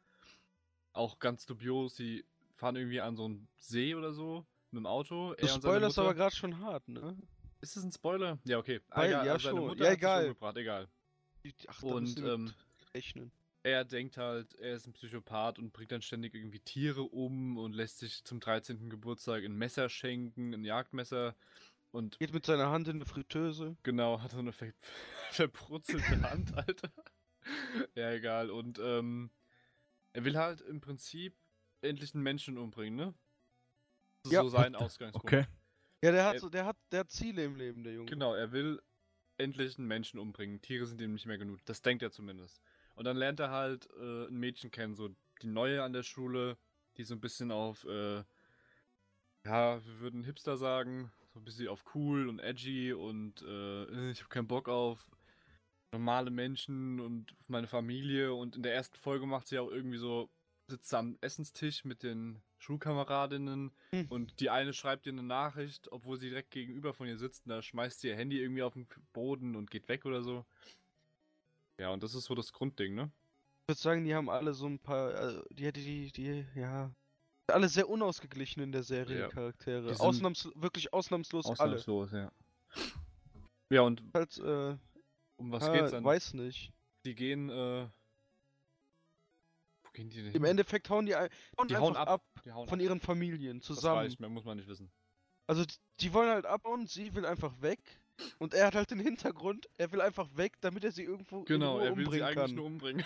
[0.96, 2.24] Auch ganz dubios, sie
[2.54, 5.34] fahren irgendwie an so einen See oder so mit dem Auto.
[5.34, 7.16] Du er und seine spoilerst aber gerade schon hart, ne?
[7.60, 8.38] Ist das ein Spoiler?
[8.44, 8.80] Ja, okay.
[8.90, 9.66] Ah, Weil- egal, ja, also seine schon.
[9.68, 10.22] Mutter Ja, egal.
[10.24, 10.88] umgebracht, egal.
[11.68, 12.52] Ach, da Und, ähm,
[12.94, 13.30] rechnen.
[13.62, 17.72] er denkt halt, er ist ein Psychopath und bringt dann ständig irgendwie Tiere um und
[17.74, 18.90] lässt sich zum 13.
[18.90, 21.34] Geburtstag ein Messer schenken, ein Jagdmesser.
[21.92, 23.76] Und Geht mit seiner Hand in eine Fritteuse.
[23.82, 24.72] genau, hat so eine ver
[25.30, 26.90] verbrutzelte Hand, Alter.
[27.94, 28.50] ja, egal.
[28.50, 29.30] Und ähm,
[30.16, 31.36] er will halt im Prinzip
[31.82, 33.14] endlich einen Menschen umbringen, ne?
[34.22, 34.40] Das ist Ja.
[34.40, 35.26] so sein Ausgangspunkt.
[35.26, 35.46] Okay.
[36.02, 38.10] Ja, der hat so, der hat der hat Ziele im Leben, der Junge.
[38.10, 38.80] Genau, er will
[39.36, 40.62] endlich einen Menschen umbringen.
[40.62, 41.60] Tiere sind ihm nicht mehr genug.
[41.66, 42.62] Das denkt er zumindest.
[42.94, 45.10] Und dann lernt er halt äh, ein Mädchen kennen, so
[45.42, 46.56] die neue an der Schule,
[46.96, 48.24] die so ein bisschen auf, äh,
[49.44, 54.20] ja, wir würden Hipster sagen, so ein bisschen auf cool und edgy und äh, ich
[54.20, 55.10] habe keinen Bock auf
[55.96, 58.34] normale Menschen und meine Familie.
[58.34, 60.28] Und in der ersten Folge macht sie auch irgendwie so,
[60.68, 64.06] sitzt sie am Essenstisch mit den Schulkameradinnen Hm.
[64.08, 67.46] und die eine schreibt ihr eine Nachricht, obwohl sie direkt gegenüber von ihr sitzt.
[67.46, 70.44] Und da schmeißt sie ihr Handy irgendwie auf den Boden und geht weg oder so.
[71.78, 73.10] Ja, und das ist so das Grundding, ne?
[73.62, 76.90] Ich würde sagen, die haben alle so ein paar, also die hätte die, die, ja.
[77.48, 79.28] Alle sehr unausgeglichen in der Serie, Ja.
[79.28, 79.92] die Charaktere.
[79.92, 82.32] Die Ausnahms wirklich ausnahmslos, Ausnahmslos, ja.
[83.70, 84.26] Ja, und alle.
[84.26, 84.76] Halt, äh,
[85.36, 86.04] um was ah, geht's dann?
[86.04, 86.72] weiß nicht.
[87.04, 87.88] Die gehen, äh.
[89.84, 90.32] Wo gehen die denn?
[90.34, 90.44] Im?
[90.44, 91.28] Endeffekt hauen die, hauen
[91.68, 92.08] Die einfach hauen ab.
[92.08, 92.84] ab, Die hauen von ab.
[92.84, 93.98] ihren Familien Das zusammen.
[93.98, 94.90] reicht, mehr muss man nicht wissen.
[95.46, 95.64] Also
[96.00, 97.80] die wollen halt abhauen, sie will einfach weg.
[98.38, 101.78] Und er hat halt den Hintergrund, er will einfach weg, damit er sie irgendwo Genau,
[101.78, 102.54] er will sie umbringen eigentlich kann.
[102.54, 103.04] nur umbringen.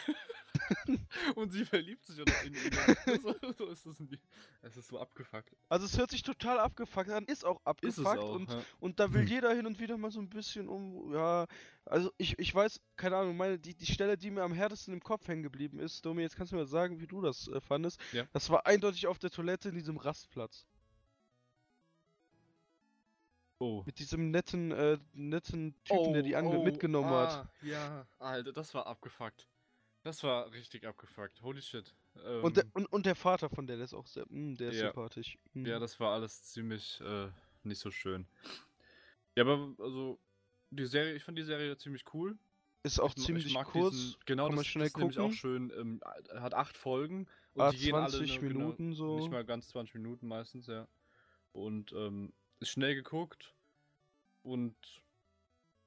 [1.36, 3.20] und sie verliebt sich oder in ihn.
[3.22, 4.18] so, so ist das in die,
[4.62, 5.54] Es ist so abgefuckt.
[5.68, 8.34] Also es hört sich total abgefuckt an, ist auch Ist es abgefuckt auch.
[8.34, 8.62] und, ja.
[8.80, 9.28] und da will Hm.
[9.28, 11.46] jeder hin und wieder mal so ein bisschen um, ja,
[11.84, 15.00] also ich, ich weiß, keine Ahnung, meine, die, die Stelle, die mir am härtesten im
[15.02, 18.00] Kopf hängen geblieben ist, Domi, jetzt kannst du mir sagen, wie du das äh, fandest.
[18.12, 18.26] Ja.
[18.32, 20.66] Das war eindeutig auf der Toilette in diesem Rastplatz.
[23.62, 23.82] Oh.
[23.84, 27.28] Mit diesem netten, äh, netten Typen, der die ange oh, mitgenommen hat.
[27.28, 29.46] ah, Ja, Alter, das war abgefuckt.
[30.02, 31.42] Das war richtig abgefuckt.
[31.42, 31.94] Holy shit.
[32.42, 34.70] Und, der, Ähm, und, und der Vater von der, der ist auch sehr, mh, der
[34.70, 34.86] ist Ja.
[34.86, 35.36] sympathisch.
[35.52, 35.66] Mhm.
[35.66, 37.28] Ja, das war alles ziemlich äh,
[37.62, 38.26] nicht so schön.
[39.36, 40.18] Ja, aber also
[40.70, 42.38] die Serie, ich fand die Serie ziemlich cool.
[42.82, 43.92] ist auch Ich ich ziemlich mag kurz.
[43.94, 45.36] diesen- genau, kann man das, schnell das ist nämlich auch gucken.
[45.36, 45.72] schön.
[45.78, 46.00] Ähm,
[46.40, 49.18] hat acht Folgen und Ah, die gehen alle 20 genau, Minuten so.
[49.18, 50.88] Nicht mal ganz 20 Minuten meistens, ja.
[51.52, 53.54] Und ähm, ist schnell geguckt
[54.42, 54.76] und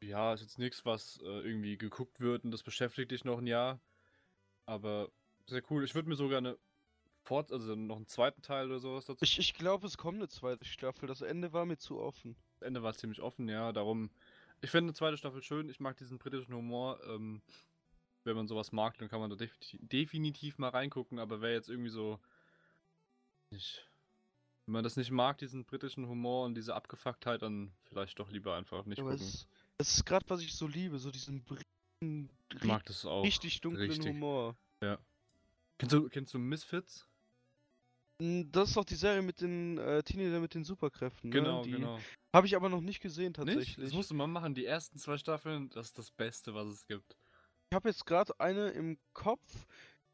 [0.01, 3.47] ja, ist jetzt nichts, was äh, irgendwie geguckt wird und das beschäftigt dich noch ein
[3.47, 3.79] Jahr.
[4.65, 5.09] Aber
[5.47, 5.83] sehr cool.
[5.83, 6.57] Ich würde mir sogar eine
[7.23, 9.23] Fort also noch einen zweiten Teil oder sowas dazu.
[9.23, 11.07] Ich, ich glaube, es kommt eine zweite Staffel.
[11.07, 12.35] Das Ende war mir zu offen.
[12.59, 13.71] Das Ende war ziemlich offen, ja.
[13.71, 14.09] Darum,
[14.61, 15.69] ich finde eine zweite Staffel schön.
[15.69, 16.99] Ich mag diesen britischen Humor.
[17.07, 17.41] Ähm,
[18.25, 21.19] wenn man sowas mag, dann kann man da definitiv, definitiv mal reingucken.
[21.19, 22.19] Aber wer jetzt irgendwie so.
[23.51, 23.87] Nicht,
[24.65, 28.55] wenn man das nicht mag, diesen britischen Humor und diese Abgefucktheit, dann vielleicht doch lieber
[28.55, 29.25] einfach nicht Aber gucken.
[29.25, 29.47] es,
[29.77, 33.23] es ist gerade, was ich so liebe, so diesen Briten, Ich mag das auch.
[33.23, 34.09] richtig dunklen richtig.
[34.09, 34.55] Humor.
[35.77, 37.07] Kennst du, kennst du Misfits?
[38.19, 41.29] Mm, Das ist doch die Serie mit den äh, Teenager mit den Superkräften.
[41.29, 41.35] Ne?
[41.35, 41.99] Genau, die genau.
[42.33, 43.35] Habe ich aber noch nicht gesehen Nicht?
[43.35, 43.75] tatsächlich.
[43.85, 44.53] Das musst du mal machen.
[44.55, 47.17] Die ersten zwei Staffeln, das ist das Beste, was es gibt.
[47.71, 49.65] Ich habe jetzt gerade eine im Kopf.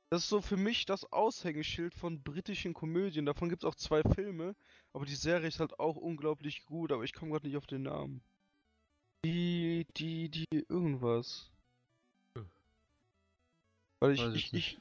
[0.09, 3.25] Das ist so für mich das Aushängeschild von britischen Komödien.
[3.25, 4.55] Davon gibt es auch zwei Filme.
[4.93, 6.91] Aber die Serie ist halt auch unglaublich gut.
[6.91, 8.21] Aber ich komme gerade nicht auf den Namen.
[9.25, 11.51] Die, die, die, irgendwas.
[12.35, 12.41] Äh.
[13.99, 14.77] Weil ich, Weiß ich, ich,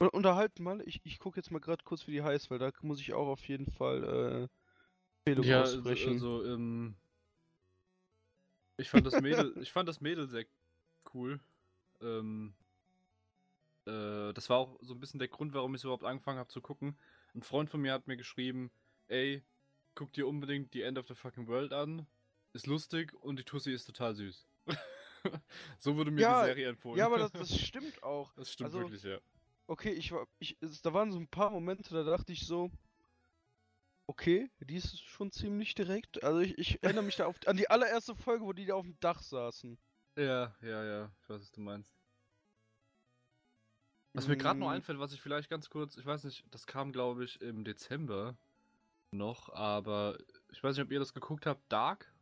[0.00, 2.72] Un- Unterhalten mal, ich, ich gucke jetzt mal gerade kurz, wie die heißt, weil da
[2.82, 4.48] muss ich auch auf jeden Fall äh,
[5.26, 6.08] Empfehlung Ja, also, aussprechen.
[6.12, 6.94] also ähm,
[8.76, 10.44] ich fand das Mädel, ich fand das Mädel sehr
[11.14, 11.40] cool.
[12.00, 12.54] Ähm,
[13.88, 16.60] äh, das war auch so ein bisschen der Grund, warum ich überhaupt angefangen habe zu
[16.60, 16.96] gucken.
[17.34, 18.70] Ein Freund von mir hat mir geschrieben,
[19.08, 19.42] ey,
[19.94, 22.06] guck dir unbedingt die End of the Fucking World an.
[22.52, 24.46] Ist lustig und die Tussi ist total süß.
[25.78, 26.98] so wurde mir Ja, die Serie empfohlen.
[26.98, 28.32] ja, aber das, das stimmt auch.
[28.34, 29.18] das stimmt also- wirklich, ja.
[29.70, 32.70] Okay, ich war, ich, da waren so ein paar Momente, da dachte ich so,
[34.06, 36.24] okay, die ist schon ziemlich direkt.
[36.24, 38.86] Also ich, ich erinnere mich da auf, an die allererste Folge, wo die da auf
[38.86, 39.78] dem Dach saßen.
[40.16, 41.97] Ja, ja, ja, ich weiß, was du meinst.
[44.18, 46.66] Was mir gerade noch Mm, einfällt, was ich vielleicht ganz kurz, ich weiß nicht, das
[46.66, 48.36] kam glaube ich im Dezember
[49.12, 50.18] noch, aber
[50.50, 52.12] ich weiß nicht, ob ihr das geguckt habt, Dark?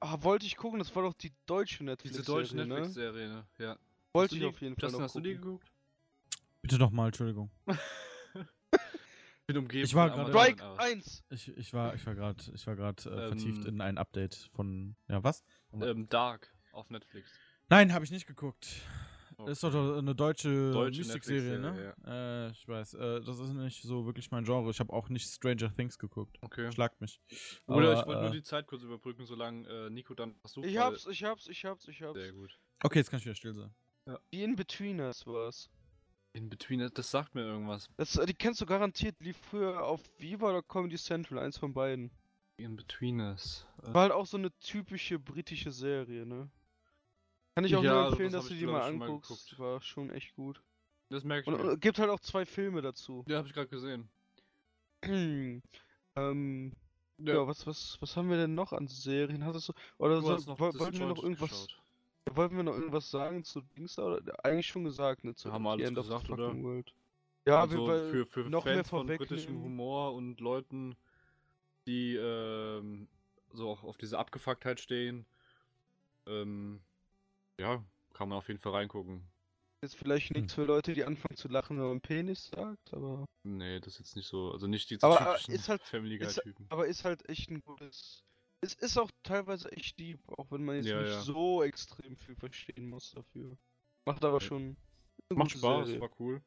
[0.00, 2.66] Ah, wollte ich gucken, das war doch die deutsche Diese Netflix-Serie, deutsche ne?
[2.66, 3.46] Netflix-Serie, ne?
[3.58, 3.76] Ja.
[4.12, 5.44] Wollte du ich die- auf jeden Fall Justin, noch hast du die gucken.
[5.58, 5.72] geguckt?
[6.62, 7.50] Bitte nochmal, Entschuldigung.
[9.50, 11.24] Ich bin umgeben Ich war gerade- Strike aber- 1!
[11.30, 14.34] Ich, ich war, ich war gerade, ich war gerade äh, vertieft Ähm, in ein Update
[14.54, 15.42] von, ja was?
[15.72, 17.30] Ähm, Dark auf Netflix.
[17.70, 18.82] Nein, habe ich nicht geguckt.
[19.38, 19.52] Okay.
[19.52, 21.94] Ist doch eine deutsche, Deutsche Mystikserie, ne?
[22.04, 22.94] Äh, ich weiß.
[22.94, 24.68] Äh, das ist nicht so wirklich mein Genre.
[24.70, 26.36] Ich habe auch nicht Stranger Things geguckt.
[26.40, 26.72] Okay.
[26.72, 27.20] Schlagt mich.
[27.66, 30.66] Oder ich Aber, wollte nur äh, die Zeit kurz überbrücken, solange äh, Nico dann versucht.
[30.66, 32.18] Ich hab's, ich hab's, ich hab's, ich hab's.
[32.18, 32.58] Sehr gut.
[32.82, 33.72] Okay, jetzt kann ich wieder still sein.
[34.32, 35.70] Die In-Betweeners war's.
[36.32, 37.88] In Between, das sagt mir irgendwas.
[37.96, 41.72] Das, äh, die kennst du garantiert, lief früher auf Viva oder Comedy Central, eins von
[41.72, 42.10] beiden.
[42.56, 43.66] In Betweeners.
[43.84, 46.50] Äh, War halt auch so eine typische britische Serie, ne?
[47.58, 49.30] Kann ich auch Ja, nur das empfehlen, dass du die mal mal anguckst.
[49.50, 49.58] geguckt.
[49.58, 50.62] War schon echt gut.
[51.08, 51.72] das merke Und, ich und mir.
[51.72, 53.24] es gibt halt auch zwei Filme dazu.
[53.26, 54.08] Ja, habe ich gerade gesehen.
[55.02, 56.72] ähm,
[57.18, 59.44] Ja, was, was, was haben wir denn noch an Serien?
[59.44, 61.82] Hattest du, oder Du so, hast noch wollten wir noch irgendwas, geschaut.
[62.30, 64.04] wollten wir noch irgendwas sagen zu Dings da?
[64.04, 64.44] Oder?
[64.44, 65.34] Eigentlich schon gesagt, ne?
[65.34, 66.56] Zu Haben wir alles gesagt, oder?
[66.62, 66.94] World.
[67.44, 69.64] Ja, also wir, für, für noch mehr Fans von britischem vorwegnehmen.
[69.64, 70.94] Humor und Leuten,
[71.88, 73.08] die ähm,
[73.52, 75.26] so auch auf diese Abgefucktheit stehen,
[76.26, 76.80] ähm,
[77.60, 77.84] ja,
[78.14, 79.22] kann man auf jeden Fall reingucken.
[79.80, 83.24] Ist vielleicht nichts für Leute, die anfangen zu lachen, wenn man Penis sagt, aber.
[83.44, 86.18] Nee, das ist jetzt nicht so, also nicht die Aber, äh, typischen ist halt- Family
[86.18, 86.66] Guy-Typen.
[86.68, 88.24] Aber ist halt echt ein gutes.
[88.60, 91.20] Es ist auch teilweise echt deep, auch wenn man jetzt Ja, nicht ja.
[91.20, 93.56] so extrem viel verstehen muss dafür.
[94.04, 94.46] Macht aber Ja.
[94.48, 94.76] schon.
[95.30, 96.00] eine Macht gute Spaß, Serie.
[96.00, 96.42] war cool.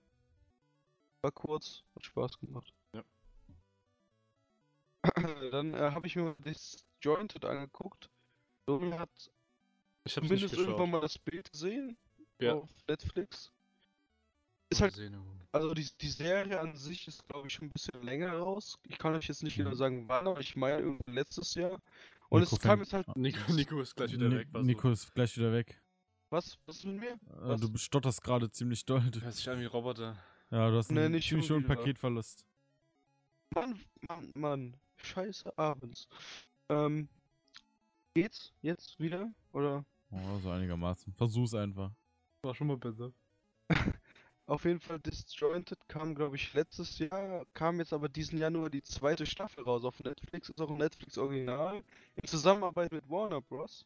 [1.24, 2.74] War kurz, hat Spaß gemacht.
[2.93, 3.03] Ja.
[5.51, 8.09] Dann äh, habe ich mir mal Disjointed angeguckt.
[8.68, 9.32] Domi hat
[10.04, 10.58] Ich hab's nicht geschaut.
[10.60, 11.97] irgendwann mal das Bild gesehen
[12.39, 12.54] Ja.
[12.56, 13.52] auf Netflix.
[14.70, 14.97] Ist halt,
[15.52, 18.80] also die, die Serie an sich ist glaube ich schon ein bisschen länger raus.
[18.88, 19.64] Ich kann euch jetzt nicht Mhm.
[19.66, 21.82] genau sagen wann, aber ich meine irgendwie letztes Jahr.
[22.30, 23.18] Und es Nico kam fängt- jetzt halt.
[23.18, 23.39] Nico,
[23.70, 24.47] Nico ist gleich wieder Ni- weg.
[24.52, 25.82] war Nico ist gleich wieder weg.
[26.30, 26.58] Was?
[26.66, 27.12] Was ist mit mir?
[27.12, 27.60] Äh, Was?
[27.62, 29.02] Du stotterst gerade ziemlich doll.
[29.12, 29.26] Du- So.
[29.26, 30.18] Hört sich an wie Roboter.
[30.49, 31.76] Ja, du hast Nee, einen ziemlich schon hohen wieder.
[31.76, 32.45] Paketverlust.
[33.54, 34.78] Mann, Mann, Mann.
[35.04, 36.08] Scheiße abends.
[36.70, 37.10] Ähm.
[38.14, 39.34] Geht's jetzt wieder?
[39.52, 39.86] Oder?
[40.12, 41.14] Oh, so einigermaßen.
[41.14, 41.91] Versuch's einfach.
[42.43, 43.12] War schon mal besser.
[44.47, 48.84] Auf jeden Fall Disjointed kam, glaube ich, letztes Jahr, kam jetzt aber diesen Januar die
[48.84, 51.82] zweite Staffel raus auf Netflix, ist auch ein Netflix Original,
[52.16, 53.86] in Zusammenarbeit mit Warner Bros.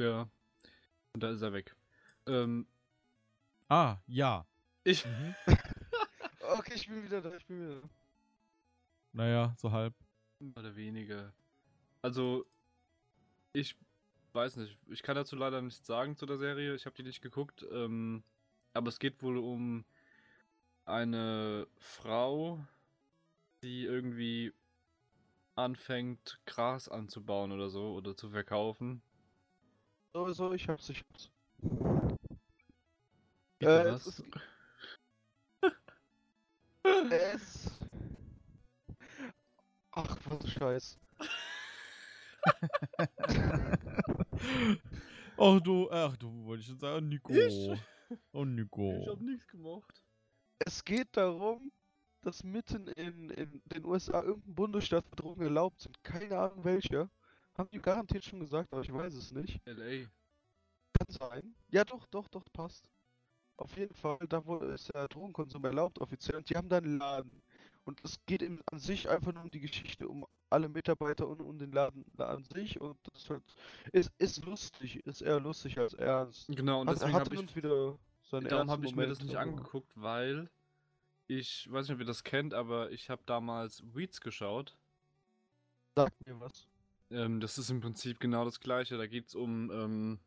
[0.00, 0.28] Ja.
[1.12, 1.76] Und da ist er weg.
[2.26, 2.66] Ähm,
[3.68, 4.46] Ah, ja.
[4.84, 5.04] ich.
[5.04, 5.34] Mhm.
[6.46, 7.88] Okay, ich bin wieder da, ich bin wieder da.
[9.12, 9.94] Naja, so halb.
[10.56, 11.32] Oder weniger.
[12.02, 12.44] Also,
[13.54, 13.76] ich
[14.32, 14.76] weiß nicht.
[14.88, 16.74] Ich kann dazu leider nichts sagen zu der Serie.
[16.74, 17.64] Ich habe die nicht geguckt.
[17.70, 18.22] Ähm,
[18.74, 19.84] aber es geht wohl um
[20.84, 22.66] eine Frau,
[23.62, 24.52] die irgendwie
[25.54, 29.00] anfängt, Gras anzubauen oder so oder zu verkaufen.
[30.12, 31.30] So, so, ich hab's, ich hab's.
[33.60, 34.24] Äh, es ist-
[37.10, 37.70] Es.
[39.92, 40.98] Ach, was Scheiß.
[45.36, 47.32] Oh, du, ach, du wollte ich schon sagen, Nico.
[47.32, 47.70] Ich?
[48.32, 49.00] Oh, Nico.
[49.00, 50.04] Ich hab nichts gemacht.
[50.58, 51.72] Es geht darum,
[52.22, 56.02] dass mitten in, in den USA irgendein Bundesstaat Drogen erlaubt sind.
[56.02, 57.10] Keine Ahnung welcher.
[57.56, 59.60] Haben die garantiert schon gesagt, aber ich weiß es nicht.
[59.66, 60.06] LA.
[60.98, 61.54] Kann sein.
[61.70, 62.88] Ja, doch, doch, doch, passt.
[63.56, 66.98] Auf jeden Fall, da wo ist der Drogenkonsum erlaubt offiziell und die haben da einen
[66.98, 67.42] Laden.
[67.84, 71.40] Und es geht im, an sich einfach nur um die Geschichte, um alle Mitarbeiter und
[71.40, 73.42] um den Laden an sich und das ist halt,
[73.92, 76.46] ist, ist lustig, ist eher lustig als ernst.
[76.48, 79.36] Genau, und Hat, deswegen habe ich uns wieder seine Darum habe ich mir das nicht
[79.36, 80.48] angeguckt, weil
[81.26, 84.76] ich weiß nicht, ob ihr das kennt, aber ich habe damals Weeds geschaut.
[85.96, 86.68] Sagt mir was.
[87.10, 88.96] Ähm, das ist im Prinzip genau das gleiche.
[88.98, 90.18] Da geht es um ähm,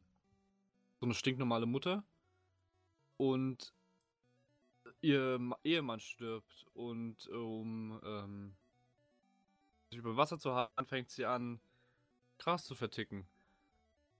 [1.00, 2.04] so eine stinknormale Mutter
[3.18, 3.74] und
[5.02, 8.56] ihr Ma- Ehemann stirbt und um ähm,
[9.90, 11.60] sich über Wasser zu halten, fängt sie an,
[12.38, 13.28] Gras zu verticken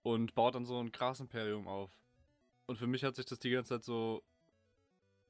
[0.02, 1.90] und baut dann so ein Grasimperium auf.
[2.66, 4.22] Und für mich hat sich das die ganze Zeit so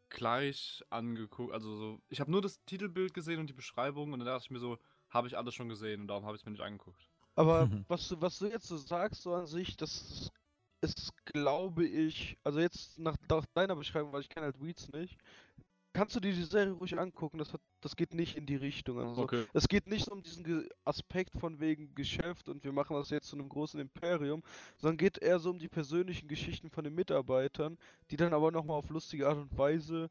[0.08, 1.52] gleich angeguckt.
[1.52, 4.50] Also so, ich habe nur das Titelbild gesehen und die Beschreibung und dann dachte ich
[4.50, 4.78] mir so,
[5.10, 7.08] habe ich alles schon gesehen und darum habe ich es mir nicht angeguckt.
[7.34, 10.32] Aber was du, was du jetzt so sagst, so an sich, das
[10.80, 15.18] ist, glaube ich, also jetzt nach, nach deiner Beschreibung, weil ich kenne halt Weeds nicht,
[15.92, 18.98] kannst du dir die Serie ruhig angucken, das hat, das geht nicht in die Richtung.
[19.00, 19.46] Also Okay.
[19.52, 23.28] es geht nicht um diesen Ge Aspekt von wegen Geschäft und wir machen das jetzt
[23.28, 24.42] zu einem großen Imperium,
[24.76, 27.78] sondern geht eher so um die persönlichen Geschichten von den Mitarbeitern,
[28.10, 30.10] die dann aber nochmal auf lustige Art und Weise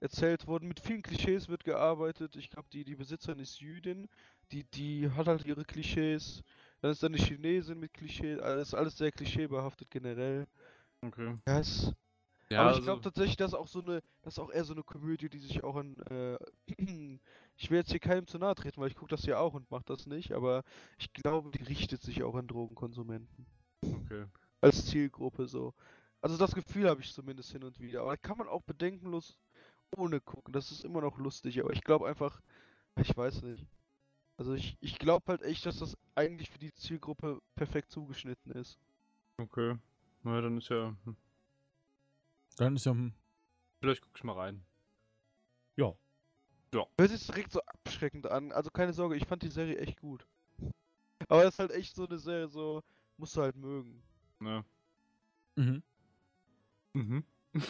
[0.00, 0.68] erzählt wurden.
[0.68, 2.36] Mit vielen Klischees wird gearbeitet.
[2.36, 4.08] Ich glaube, die, die Besitzerin ist Jüdin,
[4.52, 6.42] die, die hat halt ihre Klischees.
[6.80, 10.46] Dann ist da eine Chinesin mit Klischee, also ist alles sehr klischeebehaftet generell.
[11.04, 11.36] Okay.
[11.46, 11.92] Ja, es,
[12.48, 14.72] Ja, aber ich also, glaube tatsächlich, dass auch so eine, das ist auch eher so
[14.72, 16.38] eine Komödie, die sich auch an, äh,
[17.56, 19.70] ich will jetzt hier keinem zu nahe treten, weil ich gucke das ja auch und
[19.70, 20.62] mache das nicht, aber
[20.98, 23.46] ich glaube, die richtet sich auch an Drogenkonsumenten.
[23.82, 24.26] okay.
[24.60, 25.74] Als Zielgruppe so.
[26.20, 28.02] Also das Gefühl habe ich zumindest hin und wieder.
[28.02, 29.38] Aber da kann man auch bedenkenlos
[29.96, 30.52] ohne gucken.
[30.52, 32.40] Das ist immer noch lustig, aber ich glaube einfach,
[33.00, 33.66] ich weiß nicht.
[34.36, 38.78] Also ich, ich glaube halt echt, dass das eigentlich für die Zielgruppe perfekt zugeschnitten ist.
[39.38, 39.76] Okay.
[40.22, 40.94] Na, dann ist ja.
[42.56, 43.12] Dann ist ja, hm,
[43.80, 44.64] Vielleicht guck ich mal rein.
[45.76, 45.92] ja.
[46.98, 48.52] Hört sich direkt so abschreckend an.
[48.52, 50.26] Also keine Sorge, ich fand die Serie echt gut.
[51.28, 52.82] Aber das ist halt echt so eine Serie, so
[53.16, 54.02] musst du halt mögen.
[54.40, 54.64] Ne?
[55.56, 55.82] Mhm.
[56.92, 57.24] Mhm.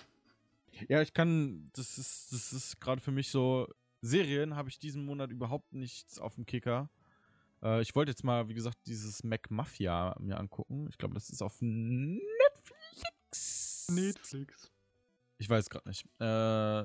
[0.88, 3.66] Ja, ich kann, das ist, das ist gerade für mich so
[4.02, 6.90] Serien habe ich diesen Monat überhaupt nichts auf dem Kicker.
[7.62, 10.86] Äh, ich wollte jetzt mal, wie gesagt, dieses Mac Mafia mir angucken.
[10.90, 12.26] Ich glaube, das ist auf Netflix.
[13.90, 14.70] Netflix.
[15.38, 16.04] Ich weiß gerade nicht.
[16.20, 16.84] Äh,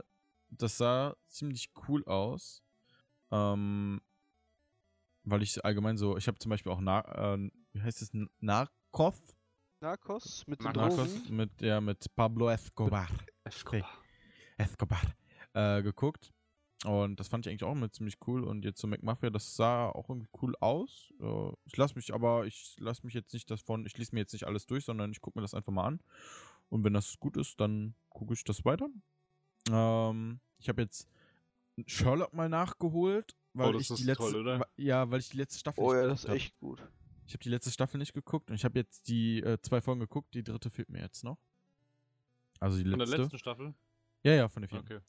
[0.50, 2.62] das sah ziemlich cool aus.
[3.32, 4.02] Ähm,
[5.24, 9.22] weil ich allgemein so, ich habe zum Beispiel auch, Na, äh, wie heißt es, Narcos?
[9.80, 10.96] Narcos mit den Narcos.
[10.96, 11.12] Drogen.
[11.14, 13.08] Narcos mit, ja, mit Pablo Escobar.
[13.44, 13.90] Escobar.
[14.58, 15.02] Escobar
[15.54, 16.32] äh, geguckt.
[16.86, 18.44] Und das fand ich eigentlich auch immer ziemlich cool.
[18.44, 21.14] Und jetzt so McMafia, das sah auch irgendwie cool aus.
[21.20, 24.34] Äh, ich lasse mich aber, ich lasse mich jetzt nicht davon, ich lese mir jetzt
[24.34, 26.00] nicht alles durch, sondern ich gucke mir das einfach mal an.
[26.72, 28.88] Und wenn das gut ist, dann gucke ich das weiter.
[29.70, 31.08] Ähm, ich habe jetzt
[31.86, 34.68] Sherlock mal nachgeholt, weil Oh, das ich ist die letzte, toll, oder?
[34.78, 36.36] ja, weil ich die letzte Staffel Oh nicht ja, das ist hab.
[36.36, 36.82] echt gut.
[37.28, 40.00] Ich habe die letzte Staffel nicht geguckt und ich habe jetzt die äh, zwei Folgen
[40.02, 40.34] geguckt.
[40.34, 41.38] Die dritte fehlt mir jetzt noch.
[42.60, 43.22] Also die Von der letzte.
[43.24, 43.74] letzten Staffel?
[44.24, 44.86] Ja, ja, von der vierten.
[44.86, 45.02] Okay.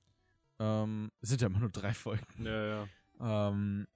[0.58, 2.44] Ähm, es sind ja immer nur drei Folgen.
[2.44, 2.86] Ja,
[3.20, 3.48] ja.
[3.50, 3.86] Ähm,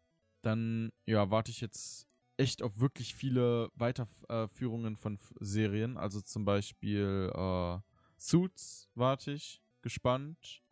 [0.42, 2.06] dann, ja, warte ich jetzt
[2.36, 5.96] echt auf wirklich viele Weiterführungen von F Serien.
[5.96, 7.78] Also zum Beispiel äh,
[8.18, 10.62] Suits warte ich gespannt.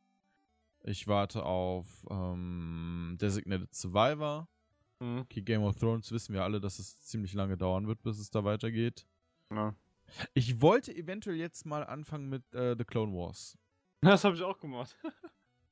[0.83, 4.49] Ich warte auf ähm, Designated Survivor.
[5.01, 5.21] Mhm.
[5.21, 8.31] Okay, Game of Thrones wissen wir alle, dass es ziemlich lange dauern wird, bis es
[8.31, 9.07] da weitergeht.
[9.51, 9.75] ja.
[10.35, 13.57] Ich wollte eventuell jetzt mal anfangen mit äh, The Clone Wars.
[14.03, 14.95] Das habe ich auch gemacht.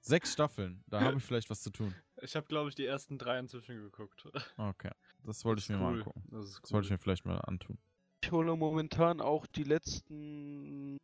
[0.01, 1.95] Sechs Staffeln, da habe ich vielleicht was zu tun.
[2.23, 4.27] Ich habe, glaube ich, die ersten drei inzwischen geguckt.
[4.57, 4.91] Okay,
[5.25, 5.99] das wollte ich mir ist mal cool.
[5.99, 6.23] angucken.
[6.31, 6.75] Das ist Das cool.
[6.75, 7.79] wollte ich mir vielleicht mal antun.
[8.23, 10.99] Ich hole momentan auch die letzten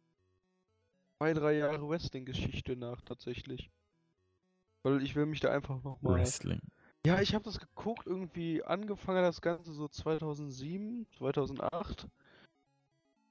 [1.18, 3.70] zwei, drei Jahre Wrestling-Geschichte nach, tatsächlich.
[4.84, 6.14] Weil ich will mich da einfach nochmal.
[6.20, 6.60] Wrestling.
[7.04, 12.08] Ja, ich habe das geguckt, irgendwie angefangen hat das Ganze so 2007, 2008.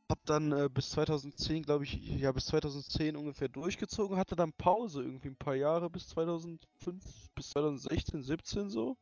[0.10, 5.04] Hab dann äh, bis 2010, glaube ich, ja, bis 2010 ungefähr durchgezogen, hatte dann Pause
[5.04, 7.04] irgendwie ein paar Jahre bis 2005,
[7.36, 8.98] bis 2016, 17 so.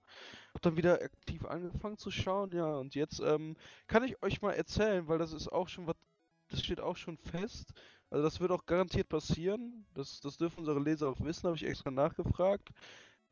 [0.54, 3.56] Hab dann wieder aktiv angefangen zu schauen, ja, und jetzt ähm,
[3.88, 5.96] kann ich euch mal erzählen, weil das ist auch schon was,
[6.50, 7.74] das steht auch schon fest.
[8.10, 9.86] Also das wird auch garantiert passieren.
[9.94, 12.70] Das, das dürfen unsere Leser auch wissen, habe ich extra nachgefragt.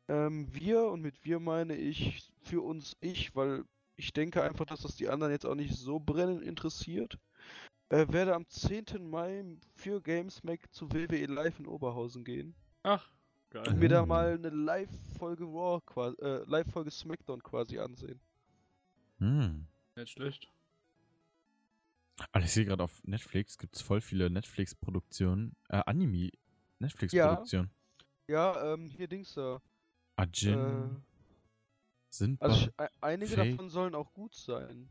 [0.08, 3.64] Ähm, wir, und mit wir meine ich für uns ich, weil
[3.96, 7.18] ich denke einfach, dass das die anderen jetzt auch nicht so brennend interessiert.
[7.90, 9.08] Äh, werde am 10.
[9.08, 9.44] Mai
[9.76, 12.54] für Gamesmack zu WWE Live in Oberhausen gehen.
[12.82, 13.08] Ach,
[13.50, 13.68] geil.
[13.68, 14.06] Und mir da Oh.
[14.06, 18.20] mal eine Live-Folge Raw quasi, äh, Live-Folge SmackDown quasi ansehen.
[19.18, 19.66] Hm.
[19.96, 20.50] Nicht schlecht.
[22.32, 25.54] Also ich sehe gerade auf Netflix gibt es voll viele Netflix-Produktionen.
[25.68, 26.30] Äh, Anime.
[26.78, 27.70] Netflix-Produktionen.
[28.28, 29.60] Ja, ähm, hier Dings da.
[30.16, 30.54] Ajin.
[30.58, 31.00] Äh,
[32.10, 33.50] sind also ich, e- einige Fake.
[33.52, 34.88] davon sollen auch gut sein.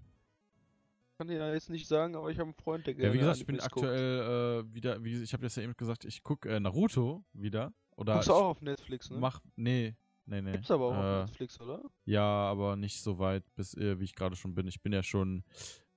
[1.18, 3.20] Kann ich ja jetzt nicht sagen, aber ich habe einen Freund, der gerne Ja, wie
[3.20, 6.50] gesagt, ich bin aktuell äh, wieder, wie, ich habe das ja eben gesagt, ich gucke
[6.50, 7.72] äh, Naruto wieder.
[7.96, 9.20] Oder Guckst du auch auf Netflix, ne?
[9.20, 9.96] mach, nee,
[10.26, 10.54] nee, nee.
[10.54, 11.84] Gibt's aber auch äh, auf Netflix, oder?
[12.06, 14.68] Ja, aber nicht so weit, bis äh, wie ich gerade schon bin.
[14.68, 15.44] Ich bin ja schon,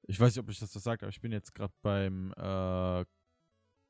[0.02, 3.04] ich weiß nicht, ob ich das so sagt, aber ich bin jetzt gerade beim äh,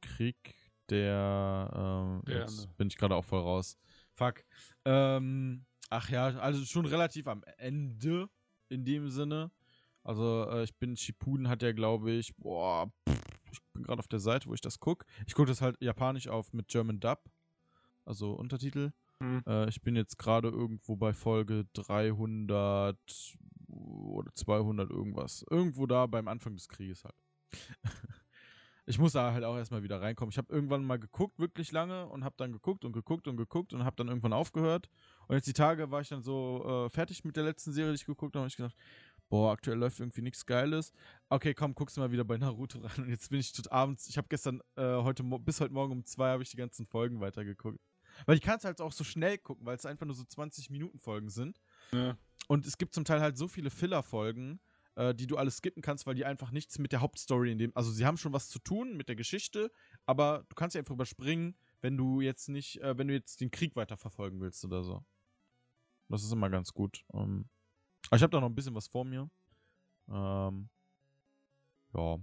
[0.01, 0.55] Krieg
[0.91, 3.77] der, äh, jetzt bin ich gerade auch voll raus.
[4.14, 4.45] Fuck.
[4.85, 8.29] Ähm, ach ja, also schon relativ am Ende
[8.68, 9.51] in dem Sinne.
[10.07, 14.07] Also äh, ich bin, Shippuden hat ja, glaube ich, boah, pff, ich bin gerade auf
[14.07, 15.05] der Seite, wo ich das gucke.
[15.27, 17.25] Ich gucke das halt japanisch auf mit German Dub,
[18.05, 18.93] also Untertitel.
[19.21, 19.43] Hm.
[19.47, 22.97] Äh, ich bin jetzt gerade irgendwo bei Folge 300
[23.67, 25.45] oder 200 irgendwas.
[25.51, 27.17] Irgendwo da beim Anfang des Krieges halt.
[28.87, 30.31] ich muss da halt auch erstmal wieder reinkommen.
[30.31, 33.73] Ich habe irgendwann mal geguckt, wirklich lange, und habe dann geguckt und geguckt und geguckt
[33.73, 34.89] und habe dann irgendwann aufgehört.
[35.27, 37.97] Und jetzt die Tage war ich dann so äh, fertig mit der letzten Serie, die
[37.97, 38.77] ich geguckt habe, und ich gedacht,
[39.29, 40.93] boah, aktuell läuft irgendwie nichts Geiles.
[41.29, 43.05] Okay, komm, guckst du mal wieder bei Naruto ran.
[43.05, 46.05] Und jetzt bin ich tot abends, ich habe gestern, äh, heute, bis heute Morgen um
[46.05, 47.81] zwei habe ich die ganzen Folgen weitergeguckt.
[48.24, 50.70] Weil ich kann es halt auch so schnell gucken, weil es einfach nur so 20
[50.70, 51.61] Minuten Folgen sind.
[51.93, 52.16] Ja.
[52.49, 54.61] Und es gibt zum Teil halt so viele Filler-Folgen,
[54.95, 57.72] äh, die du alles skippen kannst, weil die einfach nichts mit der Hauptstory in dem.
[57.74, 59.70] Also sie haben schon was zu tun mit der Geschichte,
[60.07, 63.51] aber du kannst sie einfach überspringen, wenn du jetzt nicht, äh, wenn du jetzt den
[63.51, 65.05] Krieg weiterverfolgen willst oder so.
[66.09, 67.05] Das ist immer ganz gut.
[67.12, 67.49] Ähm,
[68.09, 69.29] aber ich habe da noch ein bisschen was vor mir.
[70.09, 70.69] Ähm,
[71.95, 72.19] ja.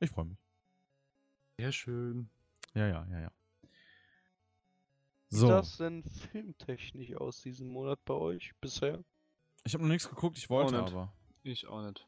[0.00, 0.38] Ich freue mich.
[1.58, 2.28] Sehr schön.
[2.74, 3.32] Ja, ja, ja, ja.
[5.30, 9.02] Wie So, sah es denn filmtechnisch aus diesen Monat bei euch bisher?
[9.64, 10.92] ich habe noch nichts geguckt, ich wollte nicht.
[10.92, 11.12] aber.
[11.42, 12.06] Ich auch nicht.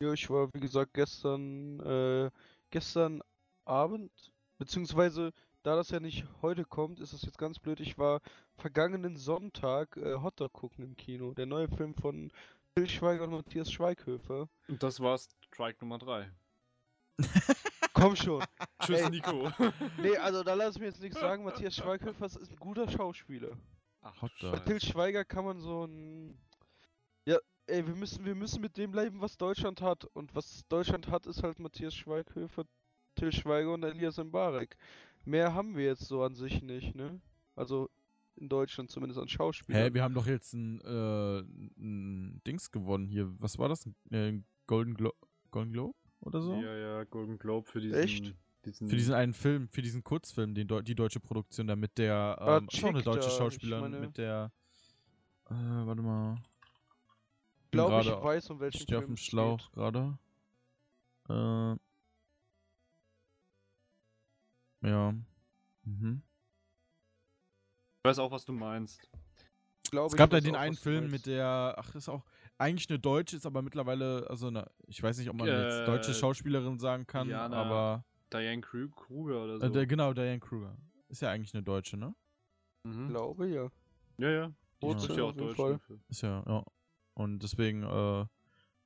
[0.00, 2.30] Ja, ich war wie gesagt gestern, äh,
[2.70, 3.22] gestern
[3.64, 4.10] Abend,
[4.58, 5.32] beziehungsweise
[5.62, 7.80] da das ja nicht heute kommt, ist das jetzt ganz blöd.
[7.80, 8.20] Ich war
[8.56, 11.34] vergangenen Sonntag äh, Hotdog gucken im Kino.
[11.34, 12.32] Der neue Film von
[12.74, 14.48] Till Schweiger und Matthias Schweighöfer.
[14.68, 16.30] Und das war Strike Nummer 3.
[17.94, 18.42] Komm schon.
[18.80, 19.08] Tschüss.
[19.10, 19.52] Nico.
[19.98, 21.44] Nee, also da lass ich mir jetzt nichts sagen.
[21.44, 23.56] Matthias Schweighöfer ist ein guter Schauspieler.
[24.00, 24.52] Ach, Hotdog.
[24.52, 26.36] Bei Till Schweiger kann man so ein.
[27.24, 30.04] Ja, ey, wir müssen, wir müssen mit dem leben, was Deutschland hat.
[30.06, 32.64] Und was Deutschland hat, ist halt Matthias Schweighöfer,
[33.14, 34.76] Till Schweiger und Elias Mbarek.
[35.24, 37.20] Mehr haben wir jetzt so an sich nicht, ne?
[37.54, 37.88] Also
[38.36, 39.82] in Deutschland zumindest an Schauspielern.
[39.82, 41.38] Hä, wir haben doch jetzt ein, äh,
[41.78, 43.30] ein Dings gewonnen hier.
[43.38, 43.86] Was war das?
[43.86, 45.12] Ein äh, Golden, Glo
[45.50, 46.54] Golden Globe oder so?
[46.54, 47.98] Ja, ja, Golden Globe für diesen.
[47.98, 48.34] Echt?
[48.64, 51.98] diesen Für diesen einen Film, für diesen Kurzfilm, den Deu die deutsche Produktion da mit
[51.98, 54.52] der, Ah, ähm, ist auch eine deutsche da, ich Schauspielerin, meine- mit der,
[55.50, 56.36] äh, warte mal.
[57.64, 60.16] ich glaube, ich gerade- weiß, um welchen Ich stehe auf Film dem Schlauch gerade.
[61.28, 61.76] Äh.
[64.82, 65.12] Ja.
[65.84, 66.22] Mhm.
[68.04, 69.00] Ich weiß auch, was du meinst.
[69.00, 69.10] geht.
[69.90, 72.24] Glaub Es ich gab da den einen Film mit der, ach, ist auch
[72.58, 76.12] eigentlich eine deutsche, ist aber mittlerweile, also eine, ich weiß nicht, ob man jetzt deutsche
[76.12, 79.66] Äh, Schauspielerin sagen kann, Diana aber Diane Kru- Kruger oder so.
[79.66, 80.76] äh, der, genau, Diane Kruger.
[81.08, 82.14] Ist ja eigentlich eine Deutsche, ne?
[82.84, 83.08] mhm.
[83.08, 83.68] glaube ja.
[84.18, 84.52] Ja, ja.
[84.82, 85.14] Die Ja.
[85.16, 85.56] ja auch Deutsch.
[85.56, 85.80] Film.
[86.08, 86.64] Ist ja, ja.
[87.14, 88.26] Und deswegen, äh,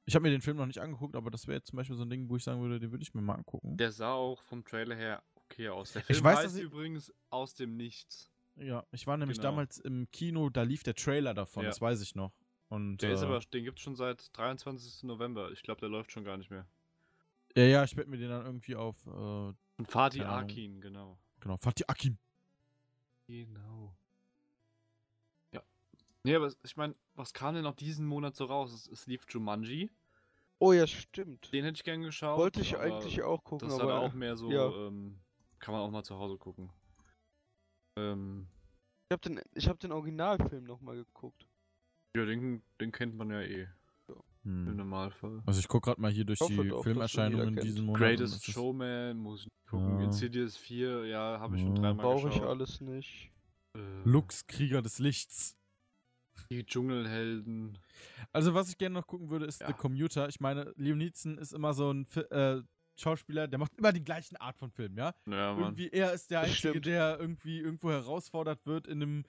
[0.04, 2.02] ich habe mir den Film noch nicht angeguckt, aber das wäre jetzt zum Beispiel so
[2.02, 3.76] ein Ding, wo ich sagen würde, den würde ich mir mal angucken.
[3.76, 5.92] Der sah auch vom Trailer her okay aus.
[5.92, 8.30] Der Ich Film weiß, heißt dass ich- übrigens aus dem Nichts.
[8.56, 9.50] Ja, ich war nämlich Genau.
[9.50, 11.68] damals im Kino, da lief der Trailer davon, Ja.
[11.70, 12.32] das weiß ich noch.
[12.68, 15.04] Und, Der ist äh, aber, den gibt's schon seit 23.
[15.06, 15.50] November.
[15.52, 16.66] Ich glaube, der läuft schon gar nicht mehr.
[17.54, 19.56] Ja, ja, ich werde mir den dann irgendwie auf, äh, Und
[19.88, 20.22] Fatih.
[20.24, 21.18] Akin, genau.
[21.40, 22.18] genau, Fatih Akim.
[23.26, 23.94] Genau.
[25.52, 25.62] Ja.
[26.22, 28.72] Nee, aber es- ich meine, was kam denn noch diesen Monat so raus?
[28.72, 29.90] Es, es lief Jumanji.
[30.58, 31.52] Oh ja, stimmt.
[31.52, 32.38] Den hätte ich gern geschaut.
[32.38, 34.68] Wollte ich eigentlich auch gucken, Das ist aber aber auch mehr so, ja.
[34.88, 35.18] ähm,
[35.58, 36.70] kann man auch mal zu Hause gucken.
[37.98, 38.46] Ähm,
[39.08, 41.46] ich habe den, ich hab den Originalfilm nochmal geguckt.
[42.16, 43.68] ja, den, den kennt man ja eh,
[44.44, 44.76] im Hm.
[44.76, 45.42] Normalfall.
[45.46, 47.86] Also ich gucke gerade mal hier durch hoffe die Filmerscheinungen diesen kennt.
[47.86, 48.00] Monat.
[48.00, 49.98] Greatest Showman, muss ich nicht gucken.
[49.98, 50.04] Ja.
[50.06, 51.82] Insidious 4, ja, habe ich schon Ja.
[51.82, 52.48] dreimal Brauche ich geschaut.
[52.48, 53.32] alles nicht.
[53.76, 55.56] Äh, Lux, Krieger des Lichts.
[56.50, 57.78] Die Dschungelhelden.
[58.32, 59.68] Also was ich gerne noch gucken würde, ist Ja.
[59.68, 60.28] The Commuter.
[60.28, 62.62] Ich meine, Neeson ist immer so ein äh,
[62.96, 65.14] Schauspieler, der macht immer die gleichen Art von Film, ja?
[65.26, 65.58] Ja, Mann.
[65.58, 66.86] Irgendwie er ist der Einzige, stimmt.
[66.86, 69.24] der irgendwie irgendwo herausfordert wird in einem,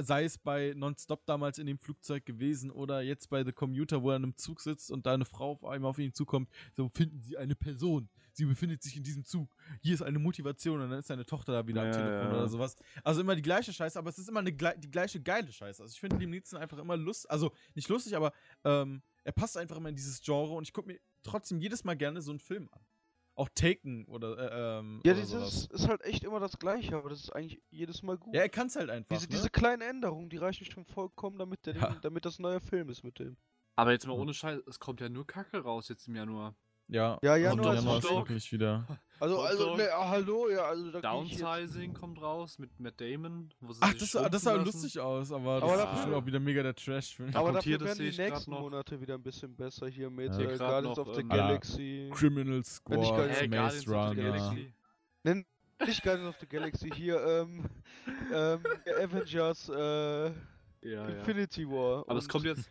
[0.00, 4.10] sei es bei Nonstop damals in dem Flugzeug gewesen oder jetzt bei The Commuter, wo
[4.10, 6.88] er in einem Zug sitzt und da eine Frau auf einmal auf ihn zukommt, so
[6.88, 8.08] finden sie eine Person.
[8.34, 9.54] Sie befindet sich in diesem Zug.
[9.82, 12.30] Hier ist eine Motivation und dann ist seine Tochter da wieder am Ja, Telefon ja.
[12.30, 12.76] oder sowas.
[13.04, 15.82] Also immer die gleiche Scheiße, aber es ist immer eine, die gleiche geile Scheiße.
[15.82, 18.32] Also ich finde Liam Neeson einfach immer lustig, also nicht lustig, aber
[18.64, 21.94] ähm, er passt einfach immer in dieses Genre und ich gucke mir trotzdem jedes Mal
[21.94, 22.80] gerne so einen Film an.
[23.34, 25.66] Auch Taken oder äh, ähm, Ja, oder dieses sowas.
[25.72, 28.34] ist halt echt immer das Gleiche, aber das ist eigentlich jedes Mal gut.
[28.34, 29.08] Ja, er kann es halt einfach.
[29.16, 29.34] diese, ne?
[29.36, 31.88] diese kleinen Änderungen, die reichen schon vollkommen, damit, der Ja.
[31.92, 33.36] den, damit das neuer Film ist mit dem.
[33.74, 36.54] Aber jetzt mal ohne Scheiß, es kommt ja nur Kacke raus jetzt im Januar.
[36.88, 38.86] Ja, Ja, also Januar im ist Januar ist wirklich wieder.
[39.20, 43.50] Also, also, ne, ah, hallo, ja, also da Downsizing kommt raus mit Matt Damon.
[43.60, 46.14] Wo sie Ach, sich das, sah- das sah lustig aus, aber, Aber das ist bestimmt
[46.14, 47.30] auch wieder mega der Trash-Film.
[47.30, 48.60] Da Aber kommt hier, dafür das werden die nächsten noch.
[48.62, 50.40] Monate wieder ein bisschen besser hier mit Ja.
[50.40, 52.10] äh, Guardians noch, of the Galaxy.
[52.12, 53.10] Criminal Squad, Maze
[53.48, 54.14] Guardians of the Runner.
[54.14, 54.74] Galaxy.
[55.22, 55.46] Nenn
[55.86, 57.64] nicht Guardians of the Galaxy, hier, ähm,
[58.34, 58.60] ähm,
[59.00, 60.32] Avengers, äh, Ja,
[60.82, 61.06] ja.
[61.06, 62.04] Infinity War.
[62.08, 62.68] Aber es kommt jetzt.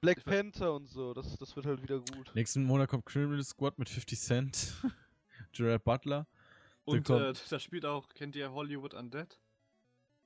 [0.00, 2.30] Black Panther und so, das, das wird halt wieder gut.
[2.34, 4.74] Nächsten Monat kommt Criminal Squad mit 50 Cent.
[5.52, 6.26] Gerard Butler.
[6.84, 9.38] Und kommt- äh, da spielt auch, kennt ihr Hollywood Undead?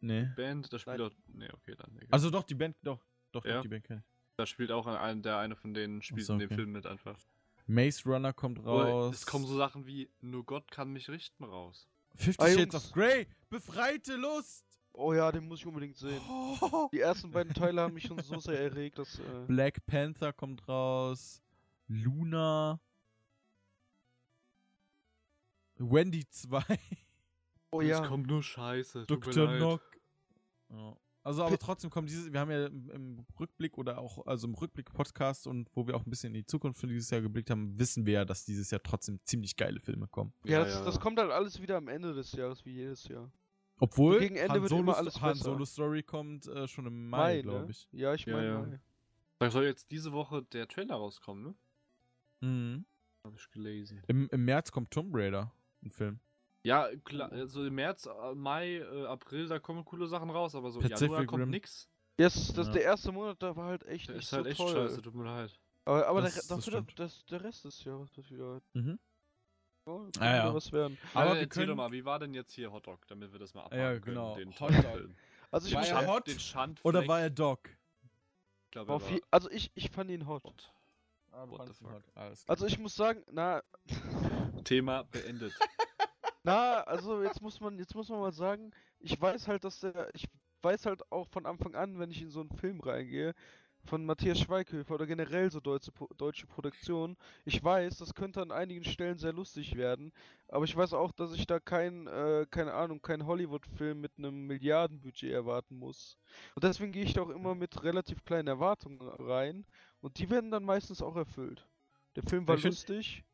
[0.01, 0.29] Nee.
[0.37, 0.72] Band?
[0.72, 1.07] Da spielt Nein.
[1.09, 1.12] auch.
[1.27, 1.91] Nee, okay, dann.
[1.97, 2.09] egal.
[2.11, 3.05] Also doch, die Band, doch.
[3.33, 3.55] Doch, Ja.
[3.57, 4.05] doch die Band kenn ich.
[4.37, 6.55] da spielt auch ein, der eine von denen spielt so, in dem okay.
[6.57, 7.18] Film mit einfach.
[7.66, 9.14] Maze Runner kommt raus.
[9.14, 11.89] Es kommen so Sachen wie Nur Gott kann mich richten raus.
[12.16, 13.27] 50 Ah, Shades of Grey.
[13.49, 14.64] Befreite Lust.
[14.97, 16.21] Oh ja, den muss ich unbedingt sehen.
[16.29, 16.89] Oh.
[16.93, 20.66] Die ersten beiden Teile haben mich schon so sehr erregt, dass, äh, Black Panther kommt
[20.69, 21.43] raus.
[21.89, 22.81] Luna.
[25.77, 26.62] Wendy 2.
[27.73, 28.07] oh Es ja.
[28.07, 29.05] kommt nur Scheiße.
[29.07, 29.49] Dr.
[29.57, 29.83] Knock.
[30.71, 30.97] Ja.
[31.25, 34.55] Also aber trotzdem kommt dieses, wir haben ja im, im Rückblick oder auch, also im
[34.55, 37.79] Rückblick-Podcast und wo wir auch ein bisschen in die Zukunft für dieses Jahr geblickt haben,
[37.79, 40.35] wissen wir ja, dass dieses Jahr trotzdem ziemlich geile Filme kommen.
[40.45, 43.33] Ja, das, das kommt halt alles wieder am Ende des Jahres, wie jedes Jahr.
[43.81, 45.45] Obwohl gegen Ende Han, wird Solo, immer alles Han besser.
[45.45, 47.71] Solo Story kommt äh, schon im Mai, Mai, glaube ne?
[47.71, 47.89] ich.
[47.93, 48.59] Ja, ich Ja, meine ja.
[48.61, 48.81] Mai.
[49.41, 51.55] Da soll jetzt diese Woche der Trailer rauskommen, ne?
[52.41, 52.85] Mhm.
[53.25, 54.03] Habe ich gelesen.
[54.07, 55.53] Im, Im März kommt Tomb Raider,
[55.83, 56.21] ein Film.
[56.63, 60.71] Ja, klar, also im März, äh, Mai, äh, April, da kommen coole Sachen raus, aber
[60.71, 61.51] so Pacific Januar kommt Rim.
[61.51, 61.89] nix.
[62.19, 62.73] Yes, das, Ja.
[62.75, 64.73] der erste Monat, da war halt echt Der nicht ist halt so echt toll.
[64.73, 65.59] scheiße, tut mir leid.
[65.85, 68.99] Aber, aber Das- der, das dafür das, der Rest des Jahres wird wieder, Mhm.
[69.86, 70.55] Ah, ja.
[70.55, 70.97] was werden.
[71.12, 73.39] Aber Aber wir erzähl können- doch mal, wie war denn jetzt hier Hotdog, damit wir
[73.39, 74.35] das mal abhaken Ja, können, genau.
[74.36, 75.11] den Hotdog.
[75.51, 76.27] Also ich Den War muss er hot?
[76.27, 76.85] Den Schandfleck.
[76.85, 77.69] Oder war er Doc?
[78.65, 80.43] Ich glaube, er war also ich, ich fand ihn hot.
[80.44, 80.73] hot.
[81.32, 82.02] Ah, What the fuck?
[82.15, 83.62] Alles Also ich muss sagen, na,
[84.65, 85.52] Thema beendet.
[86.47, 88.70] Na, also jetzt muss man, jetzt muss man mal sagen,
[89.01, 90.27] ich weiß halt, dass der, ich
[90.62, 93.35] weiß halt auch von Anfang an, wenn ich in so einen Film reingehe,
[93.85, 98.85] von Matthias Schweighöfer oder generell so deutsche, deutsche Produktionen, ich weiß, das könnte an einigen
[98.85, 100.12] Stellen sehr lustig werden,
[100.48, 104.47] aber ich weiß auch, dass ich da kein, äh, keine Ahnung, kein Hollywood-Film mit einem
[104.47, 106.19] Milliardenbudget erwarten muss.
[106.55, 109.66] Und deswegen gehe ich da auch immer mit relativ kleinen Erwartungen rein
[110.01, 111.69] und die werden dann meistens auch erfüllt.
[112.16, 113.24] Der Film war Ich lustig.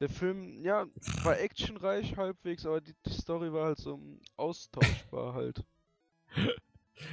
[0.00, 0.86] Der Film, ja,
[1.22, 5.64] war actionreich halbwegs, aber die, die Story war halt so mm, austauschbar halt.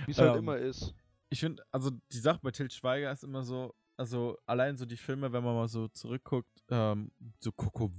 [0.06, 0.96] Wie es halt Ähm, immer ist.
[1.34, 4.98] Ich finde, also die Sache bei Til Schweiger ist immer so, also allein so die
[4.98, 7.92] Filme, wenn man mal so zurückguckt, ähm, so Coco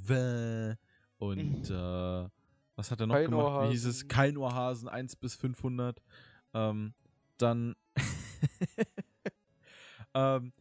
[1.19, 2.29] und äh,
[2.77, 3.69] was hat er noch gemacht?
[3.69, 4.07] Wie hieß es?
[4.07, 4.09] Keinohrhasen.
[4.09, 6.01] Keinohrhasen 1 bis 500.
[6.55, 6.95] Ähm,
[7.39, 7.75] dann,
[10.15, 10.53] ähm,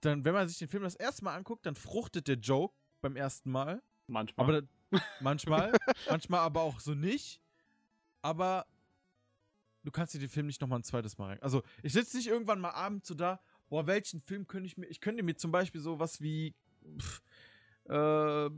[0.00, 3.14] dann, wenn man sich den Film das erste Mal anguckt, dann fruchtet der Joke beim
[3.14, 3.80] ersten Mal.
[4.08, 4.44] Manchmal.
[4.44, 4.68] Aber da,
[5.20, 5.72] manchmal,
[6.08, 7.40] manchmal aber auch so nicht.
[8.22, 8.66] Aber
[9.84, 11.42] du kannst dir den Film nicht nochmal ein zweites Mal rein.
[11.42, 14.86] Also, ich sitze nicht irgendwann mal abends so da, boah, welchen Film könnte ich mir.
[14.86, 16.54] Ich könnte mir zum Beispiel sowas wie.
[16.98, 17.22] Pff,
[17.86, 18.50] äh,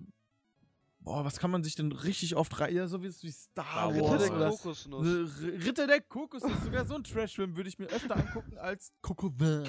[1.00, 2.74] boah, was kann man sich denn richtig oft rein.
[2.74, 4.50] Ja, so wie, wie Star Star Ritter Wars der Wars oder.
[4.50, 5.42] Kokosnuss.
[5.42, 9.30] Ritter der Kokos ist sogar so ein Trash-Film, würde ich mir öfter angucken als Coco
[9.38, 9.64] Vin.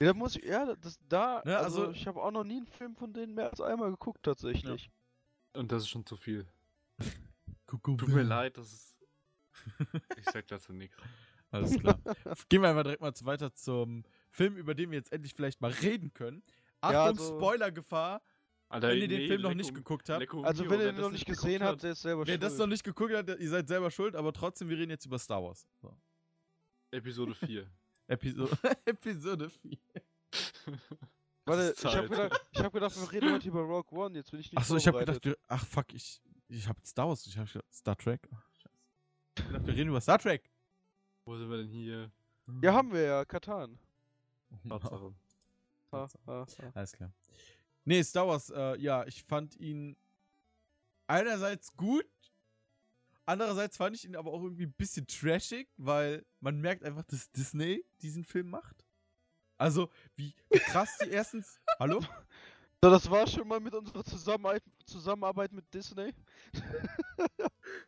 [0.00, 2.58] Ja, da muss ich, ja, das da, Ne, also, also- ich habe auch noch nie
[2.58, 4.90] einen Film von denen mehr als einmal geguckt tatsächlich.
[5.54, 6.46] Und das ist schon zu viel.
[7.66, 8.97] Tut mir leid, das ist.
[10.16, 10.96] Ich sag dazu nichts.
[11.50, 11.98] Alles klar.
[12.48, 15.70] Gehen wir einfach direkt mal weiter zum Film, über den wir jetzt endlich vielleicht mal
[15.70, 16.42] reden können.
[16.82, 18.20] Ja, Achtung, also- Spoilergefahr,
[18.68, 20.20] Alter, wenn ihr den nee, Film noch nicht geguckt habt.
[20.20, 22.34] Lecco Also mio, wenn wer ihr den noch nicht gesehen habt, der ist selber Wer
[22.34, 22.42] schuld.
[22.42, 25.18] das noch nicht geguckt hat, ihr seid selber schuld, aber trotzdem, wir reden jetzt über
[25.18, 25.66] Star Wars.
[25.80, 25.96] So.
[26.90, 27.66] Episode 4.
[28.08, 29.78] Episode, Episode 4.
[31.46, 32.10] Warte, ich habe Zeit.
[32.10, 34.76] gedacht, ich hab gedacht, wir reden heute über Rogue One, jetzt bin ich nicht Achso,
[34.76, 35.22] ich habe vorbereitet.
[35.22, 38.28] gedacht, ach fuck, ich, ich habe Star Wars, ich habe Star Trek.
[39.38, 40.50] Ich gedacht, wir reden über Star Trek.
[41.24, 42.10] Wo sind wir denn hier?
[42.60, 43.78] Ja, haben wir ja, Katan.
[44.68, 45.14] Tatsache.
[45.92, 46.46] Ha, ha, ha.
[46.74, 47.12] Alles klar.
[47.84, 49.96] Nee, Star Wars, äh, ja, ich fand ihn
[51.06, 52.06] einerseits gut,
[53.26, 57.30] andererseits fand ich ihn aber auch irgendwie ein bisschen trashig, weil man merkt einfach, dass
[57.30, 58.84] Disney diesen Film macht.
[59.56, 61.60] Also, wie, wie krass die erstens.
[61.78, 62.00] Hallo?
[62.82, 66.12] So, das war schon mal mit unserer Zusammenarbeit, Zusammenarbeit mit Disney.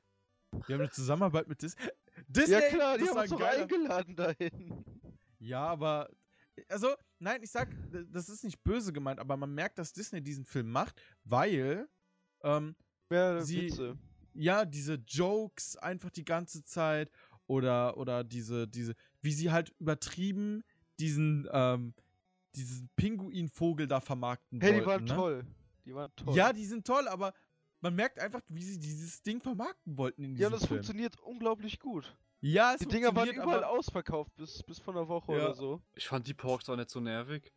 [0.67, 1.77] Wir haben eine Zusammenarbeit mit Dis
[2.29, 2.53] Disney.
[2.55, 4.85] ja klar, die das haben uns doch eingeladen dahin.
[5.39, 6.09] Ja, aber.
[6.69, 7.69] Also, nein, ich sag,
[8.11, 11.89] das ist nicht böse gemeint, aber man merkt, dass Disney diesen Film macht, weil.
[12.43, 12.75] Ähm,
[13.11, 13.99] Ja, Sie- Witze.
[14.35, 17.11] ja, diese Jokes einfach die ganze Zeit
[17.47, 20.63] oder, oder diese, diese, wie sie halt übertrieben
[21.01, 21.95] diesen, ähm,
[22.55, 24.81] diesen Pinguinvogel da vermarkten Hey, wollten.
[24.83, 25.15] die waren ne?
[25.15, 25.47] toll.
[25.87, 26.37] Die waren toll.
[26.37, 27.33] Ja, die sind toll, aber
[27.81, 30.79] man merkt einfach, wie sie dieses Ding vermarkten wollten in ja, diesem das Film.
[30.79, 32.15] funktioniert unglaublich gut.
[32.43, 35.39] Ja, es Die Dinger waren überall aber, ausverkauft bis, bis vor einer Woche Ja.
[35.47, 35.83] oder so.
[35.95, 37.53] Ich fand die Porks auch nicht so nervig.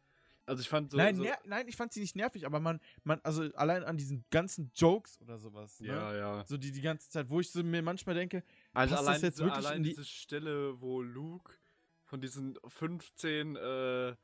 [0.45, 0.97] Also ich fand so.
[0.97, 4.25] nein, so nein, ich fand sie nicht nervig, aber man, man, also allein an diesen
[4.29, 5.87] ganzen Jokes oder sowas, ne?
[5.87, 6.45] ja, ja.
[6.45, 8.43] So die die ganze Zeit, wo ich so mir manchmal denke,
[8.73, 11.53] Also Passt das allein, jetzt diese, wirklich allein in die- diese Stelle, wo Luke
[12.03, 14.15] von diesen 15 äh, äh,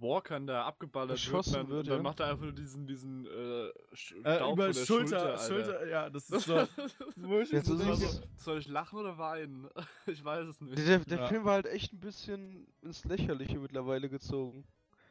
[0.00, 2.02] Walkern da abgeballert Beschossen wird, dann, wird, dann ja.
[2.02, 3.30] macht er einfach nur diesen, diesen äh,
[3.68, 6.58] äh, Staub über von der Schulter, Schulter, Schulter, ja, das ist so.
[7.42, 9.68] ich Jetzt so ist es- Soll ich lachen oder weinen?
[10.06, 10.78] Ich weiß es nicht.
[10.78, 11.26] Der, der Ja.
[11.26, 14.64] Film war halt echt ein bisschen ins Lächerliche mittlerweile gezogen.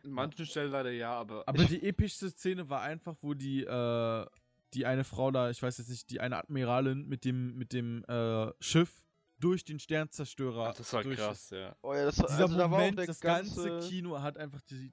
[0.04, 4.26] In manchen Stellen leider ja, aber, Aber die epischste Szene war einfach, wo die, äh,
[4.74, 8.04] die eine Frau da, ich weiß jetzt nicht, die eine Admiralin mit dem, mit dem
[8.06, 9.04] äh, Schiff
[9.40, 10.70] durch den Sternzerstörer.
[10.70, 11.76] Ach, das war durch krass, ja.
[11.82, 14.38] Oh ja, das, Dieser also da war auch Moment, der das ganze, ganze Kino hat
[14.38, 14.92] einfach die,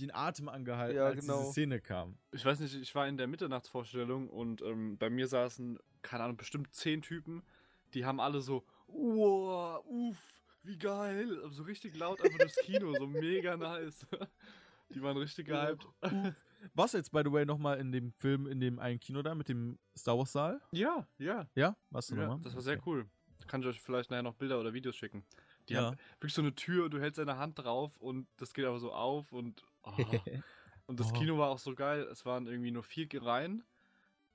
[0.00, 1.40] den Atem angehalten, Ja, als genau.
[1.40, 2.18] diese Szene kam.
[2.32, 6.36] Ich weiß nicht, ich war in der Mitternachtsvorstellung und ähm, bei mir saßen, keine Ahnung,
[6.36, 7.42] bestimmt zehn Typen,
[7.94, 13.06] die haben alle so, wow, uff, wie geil, so richtig laut einfach durchs Kino, so
[13.06, 14.06] mega nice.
[14.90, 15.84] Die waren richtig gehypt.
[16.74, 19.34] Warst du jetzt, by the way, nochmal in dem Film, in dem einen Kino da
[19.34, 20.60] mit dem Star Wars Saal?
[20.72, 21.48] Ja, ja.
[21.54, 21.76] Ja?
[21.90, 22.40] Warst du ja nochmal?
[22.42, 23.08] das war sehr cool.
[23.46, 25.24] Kann ich euch vielleicht nachher noch Bilder oder Videos schicken.
[25.68, 25.86] Die Ja.
[25.86, 28.92] haben wirklich so eine Tür, du hältst deine Hand drauf und das geht aber so
[28.92, 29.64] auf und.
[29.82, 29.92] Oh.
[30.88, 31.14] Und das Oh.
[31.18, 32.02] Kino war auch so geil.
[32.12, 33.64] Es waren irgendwie nur vier Reihen.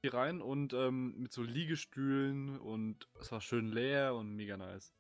[0.01, 4.93] Vier Reihen und ähm, mit so Liegestühlen und es war schön leer und mega nice.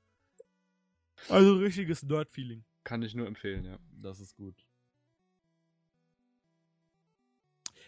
[1.27, 2.63] Also richtiges Nerd-Feeling.
[2.85, 3.79] Kann ich nur empfehlen, ja.
[3.91, 4.65] Das ist gut.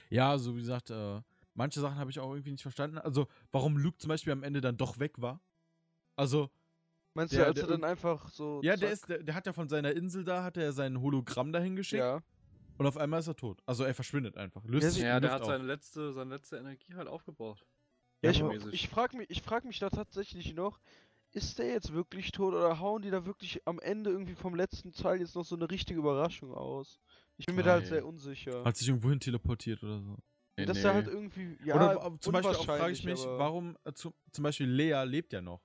[0.10, 1.22] Ja, so wie gesagt, äh,
[1.54, 2.98] manche Sachen habe ich auch irgendwie nicht verstanden.
[2.98, 5.42] Also, warum Luke zum Beispiel am Ende dann doch weg war.
[6.16, 6.50] Also,
[7.16, 8.60] Meinst der- du, als der er dann einfach so.
[8.64, 11.00] ja, der zack, ist, der, der hat ja von seiner Insel da, hat er sein
[11.02, 12.00] Hologramm dahin geschickt.
[12.02, 12.22] Ja.
[12.78, 13.62] Und auf einmal ist er tot.
[13.66, 14.64] Also er verschwindet einfach.
[14.66, 15.48] Löst Ja, sich Ja, die der hat auf.
[15.48, 17.66] seine letzte, seine letzte Energie halt aufgebraucht.
[18.24, 18.42] Ja, ich,
[18.72, 20.80] ich frage mich, ich frag mich da tatsächlich noch,
[21.34, 24.92] ist der jetzt wirklich tot oder hauen die da wirklich am Ende irgendwie vom letzten
[24.92, 27.00] Teil jetzt noch so eine richtige Überraschung aus?
[27.38, 28.64] Ich bin mir da halt sehr unsicher.
[28.64, 30.18] Hat sich irgendwo hin teleportiert oder so.
[30.58, 30.84] Nee, dass nee.
[30.84, 34.44] er halt irgendwie, ja, Oder zum Beispiel auch frage ich mich, warum äh, zu, zum
[34.44, 35.62] Beispiel Lea lebt ja noch.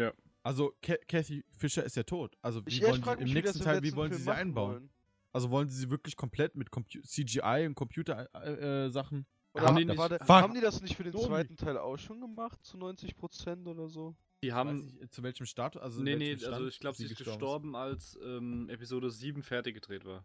[0.00, 0.12] Ja.
[0.42, 0.74] Also
[1.08, 2.36] Kathy Fischer ist ja tot.
[2.40, 4.72] Also wie Ich, wollen sie, im nächsten Teil, wie wollen sie Film sie einbauen?
[4.72, 4.90] wollen.
[5.32, 9.26] Also wollen sie sie wirklich komplett mit Compu CGI und Computer äh, äh, Sachen?
[9.52, 10.28] Oder Haben ha- die nicht- war der, Fuck.
[10.28, 11.26] haben die das nicht für den Domi.
[11.26, 12.64] zweiten Teil auch schon gemacht?
[12.64, 14.16] Zu 90% oder so?
[14.42, 14.88] Die haben.
[14.96, 15.82] ich, äh, zu welchem Status?
[15.82, 17.38] Also nee, nee, welchem also Stand ich glaube, sie ist gestorben
[17.72, 20.24] gestorben, als ähm, Episode 7 fertig gedreht war.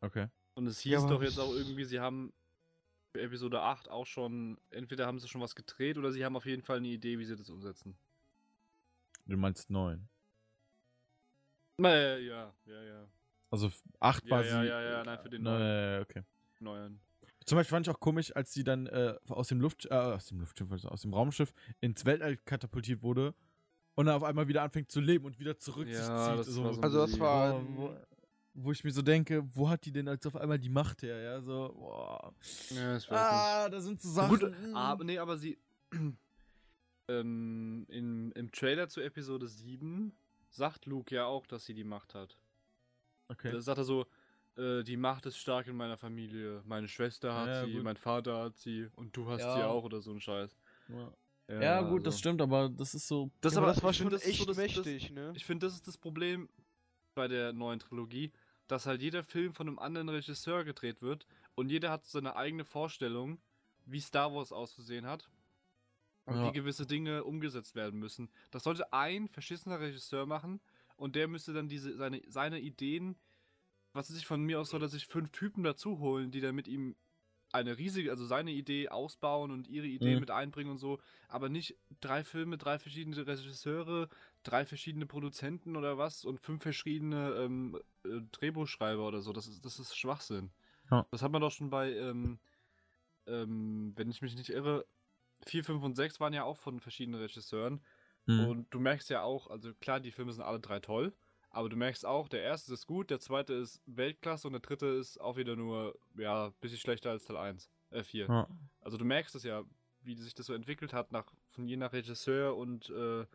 [0.00, 0.28] Okay.
[0.54, 2.32] Und es hieß Ja, doch jetzt auch irgendwie, sie haben
[3.14, 6.46] für Episode 8 auch schon, entweder haben sie schon was gedreht oder sie haben auf
[6.46, 7.96] jeden Fall eine Idee, wie sie das umsetzen.
[9.26, 10.08] Du meinst neun.
[11.80, 13.08] Äh, ja, ja, ja.
[13.50, 13.70] Also
[14.00, 14.68] acht Ja, war ja, sie.
[14.68, 16.02] ja, ja, nein, für den neuen.
[16.02, 16.22] okay.
[16.60, 17.00] Neuen.
[17.44, 20.26] Zum Beispiel fand ich auch komisch, als sie dann äh, aus dem Luft, äh, aus
[20.26, 23.34] dem Luftschiff, also aus dem Raumschiff ins Weltall katapultiert wurde
[23.94, 26.38] und dann auf einmal wieder anfängt zu leben und wieder zurück sich Ja, zieht.
[26.38, 27.96] das so, war so Also das war- wo, wo,
[28.54, 31.18] wo ich mir so denke, wo hat die denn jetzt auf einmal die Macht her,
[31.20, 32.32] ja, so, boah.
[32.70, 33.10] Ja, nicht.
[33.10, 34.38] Ah, da sind so Ja, Sachen.
[34.38, 34.76] Gut, mm.
[34.76, 35.58] aber nee, aber sie.
[37.08, 40.12] ähm, im, Im Trailer zu Episode 7
[40.50, 42.38] sagt Luke ja auch, dass sie die Macht hat.
[43.28, 43.50] Okay.
[43.50, 44.06] Da sagt er so,
[44.56, 46.62] äh, die Macht ist stark in meiner Familie.
[46.66, 47.82] Meine Schwester hat Ja, sie, gut.
[47.82, 49.56] mein Vater hat sie und du hast Ja.
[49.56, 50.56] sie auch oder so ein Scheiß.
[51.48, 53.30] Ja, ja gut, das also- stimmt, aber das ist so.
[53.40, 55.28] Das, Ja, aber, das war schon das echt so das, mächtig, ne?
[55.28, 56.48] Das, ich finde, das ist das Problem
[57.14, 58.32] bei der neuen Trilogie,
[58.68, 62.64] dass halt jeder Film von einem anderen Regisseur gedreht wird und jeder hat seine eigene
[62.64, 63.40] Vorstellung,
[63.86, 65.28] wie Star Wars auszusehen hat
[66.26, 66.48] Ja.
[66.48, 68.30] wie gewisse Dinge umgesetzt werden müssen.
[68.50, 70.60] Das sollte ein verschissener Regisseur machen
[70.96, 73.16] und der müsste dann diese seine, seine Ideen,
[73.92, 76.54] was weiß ich von mir aus soll er sich fünf Typen dazu holen, die dann
[76.54, 76.96] mit ihm
[77.52, 80.20] eine riesige, also seine Idee ausbauen und ihre Ideen Mhm.
[80.20, 84.08] mit einbringen und so, aber nicht drei Filme, drei verschiedene Regisseure,
[84.42, 89.32] drei verschiedene Produzenten oder was und fünf verschiedene ähm, äh, Drehbuchschreiber oder so.
[89.34, 90.50] Das ist, das ist Schwachsinn.
[90.90, 91.06] Ja.
[91.10, 92.40] Das hat man doch schon bei, ähm,
[93.26, 94.86] ähm, wenn ich mich nicht irre,
[95.46, 97.80] 4, 5 und 6 waren ja auch von verschiedenen Regisseuren.
[98.26, 98.48] Hm.
[98.48, 101.12] Und du merkst ja auch, also klar, die Filme sind alle drei toll,
[101.50, 104.86] aber du merkst auch, der erste ist gut, der zweite ist Weltklasse und der dritte
[104.86, 108.26] ist auch wieder nur, ja, ein bisschen schlechter als Teil 1, äh, 4.
[108.26, 108.48] ja.
[108.80, 109.64] Also du merkst es ja,
[110.02, 113.26] wie sich das so entwickelt hat, nach, von je nach Regisseur und äh,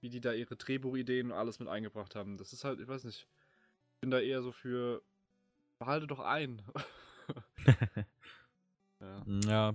[0.00, 2.36] wie die da ihre Drehbuchideen und alles mit eingebracht haben.
[2.36, 3.26] Das ist halt, ich weiß nicht,
[3.94, 5.02] ich bin da eher so für,
[5.78, 6.62] behalte doch ein.
[9.00, 9.24] ja.
[9.26, 9.74] Ja.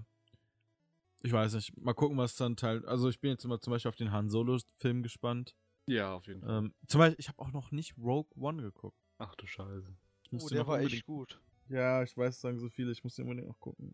[1.24, 1.76] Ich weiß nicht.
[1.78, 2.86] Mal gucken, was dann Teil.
[2.86, 5.56] Also ich bin jetzt immer zum Beispiel auf den Han Solo-Film gespannt.
[5.88, 6.58] ja, auf jeden Fall.
[6.66, 8.98] Ähm, zum Beispiel, ich habe auch noch nicht Rogue One geguckt.
[9.20, 9.94] Ach du Scheiße.
[10.32, 11.40] Ich Oh, der noch war unbedingt- echt gut.
[11.70, 12.92] Ja, ich weiß, sagen so viele.
[12.92, 13.94] Ich muss den unbedingt noch gucken.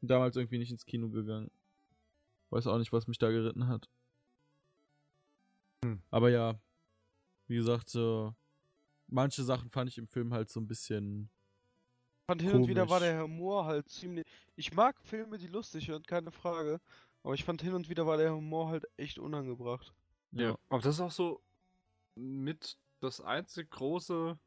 [0.00, 1.50] Bin damals irgendwie nicht ins Kino gegangen.
[2.50, 3.88] Weiß auch nicht, was mich da geritten hat.
[5.84, 6.02] Hm.
[6.10, 6.58] Aber ja,
[7.46, 8.34] wie gesagt, so
[9.06, 11.30] manche Sachen fand ich im Film halt so ein bisschen.
[12.28, 14.26] Fand hin und wieder war der Humor halt ziemlich.
[14.54, 16.78] Ich mag Filme, die lustig sind, keine Frage.
[17.22, 19.94] Aber ich fand hin und wieder war der Humor halt echt unangebracht.
[20.32, 20.56] Ja.
[20.68, 21.42] Aber das ist auch so
[22.14, 24.38] mit das einzige große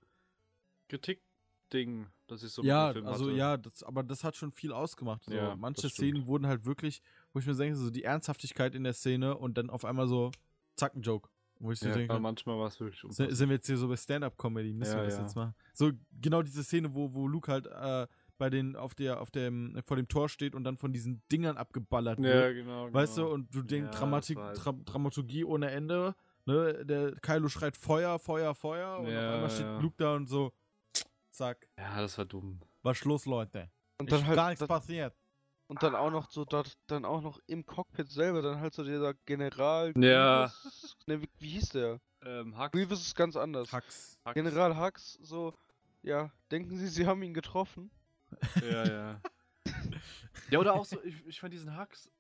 [0.89, 3.35] Kritikding, das ich so mit ja, dem Film also hatte.
[3.35, 5.23] ja, das, aber das hat schon viel ausgemacht.
[5.25, 5.33] So.
[5.33, 5.89] Ja, Manche.
[5.89, 7.01] Szenen wurden halt wirklich,
[7.33, 10.29] wo ich mir denke, so die Ernsthaftigkeit in der Szene und dann auf einmal so,
[10.75, 11.29] zack, ein Joke.
[11.63, 13.37] Wo ich so Ja, denke, manchmal war es wirklich sind, unpassend.
[13.37, 15.21] sind wir jetzt hier so bei Stand-Up-Comedy, müssen Ja, wir das ja.
[15.21, 15.53] jetzt machen.
[15.73, 18.07] So, genau diese Szene, wo, wo Luke halt äh,
[18.39, 21.57] bei den, auf der, auf dem, vor dem Tor steht und dann von diesen Dingern
[21.57, 22.55] abgeballert Ja, wird.
[22.55, 22.91] genau.
[22.91, 23.33] Weißt du, genau.
[23.35, 26.15] und du denkst, Dramatik, war halt- Dra Dramaturgie ohne Ende.
[26.45, 26.83] Ne?
[26.83, 29.79] Der Kylo schreit Feuer, Feuer, Feuer und Ja, auf einmal steht ja.
[29.79, 30.51] Luke da und so,
[31.29, 32.59] zack, Ja, das war dumm.
[32.81, 33.69] was Schluss, Leute.
[33.99, 34.35] Und Ist dann halt.
[34.35, 35.15] gar nichts dann, passiert.
[35.71, 38.83] Und dann auch noch so, dort, dann auch noch im Cockpit selber, dann halt so
[38.83, 39.93] dieser General.
[39.97, 40.45] Ja.
[40.45, 41.99] Grievous- Ne, wie, wie hieß der?
[42.23, 43.71] Ähm, Hux, Grievous ist ganz anders.
[43.71, 44.19] Hacks.
[44.25, 44.33] Hux.
[44.35, 45.53] General Hux, so,
[46.03, 47.89] ja, denken Sie, Sie haben ihn getroffen?
[48.61, 49.21] Ja, ja.
[50.49, 52.11] ja, oder auch so, ich, ich fand diesen Hux,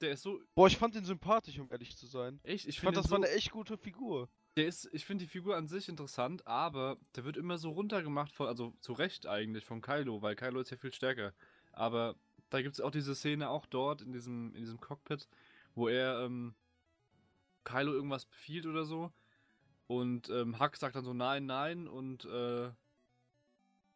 [0.00, 2.40] der ist so Boah, ich fand ihn sympathisch, um ehrlich zu sein.
[2.42, 4.28] echt, ich Ich fand, das so, war eine echt gute Figur.
[4.56, 8.32] der ist, ich finde die Figur an sich interessant, aber der wird immer so runtergemacht
[8.32, 11.32] von, also zu Recht eigentlich von Kylo, weil Kylo ist ja viel stärker.
[11.72, 12.14] Aber
[12.54, 15.28] da gibt es auch diese Szene auch dort in diesem, in diesem Cockpit,
[15.74, 16.54] wo er ähm,
[17.64, 19.12] Kylo irgendwas befiehlt oder so.
[19.86, 22.70] Und ähm, Hux sagt dann so nein, nein und äh,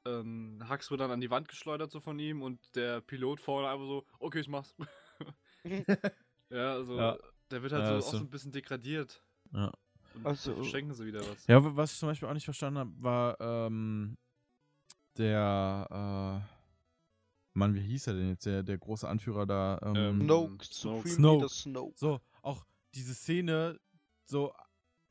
[0.04, 3.68] ähm, Hux wird dann an die Wand geschleudert so von ihm und der Pilot vorne
[3.68, 4.74] einfach so, okay, ich mach's.
[6.50, 7.18] ja, also Ja.
[7.50, 8.18] der wird halt Ja, so auch so.
[8.18, 9.22] ein bisschen degradiert.
[9.52, 9.72] Ja.
[10.14, 11.46] Und Also- da verschenken sie wieder was.
[11.46, 14.16] Ja, wa- was ich zum Beispiel auch nicht verstanden habe, war, ähm,
[15.16, 16.57] der, äh,
[17.54, 19.78] Mann, wie hieß er denn jetzt, der, der große Anführer da?
[19.82, 20.96] Ähm, Ähm, Snoke, Snoke.
[21.08, 21.34] Supreme Snoke.
[21.36, 21.92] Leader Snoke.
[21.96, 22.64] so, auch
[22.94, 23.78] diese Szene,
[24.24, 24.52] so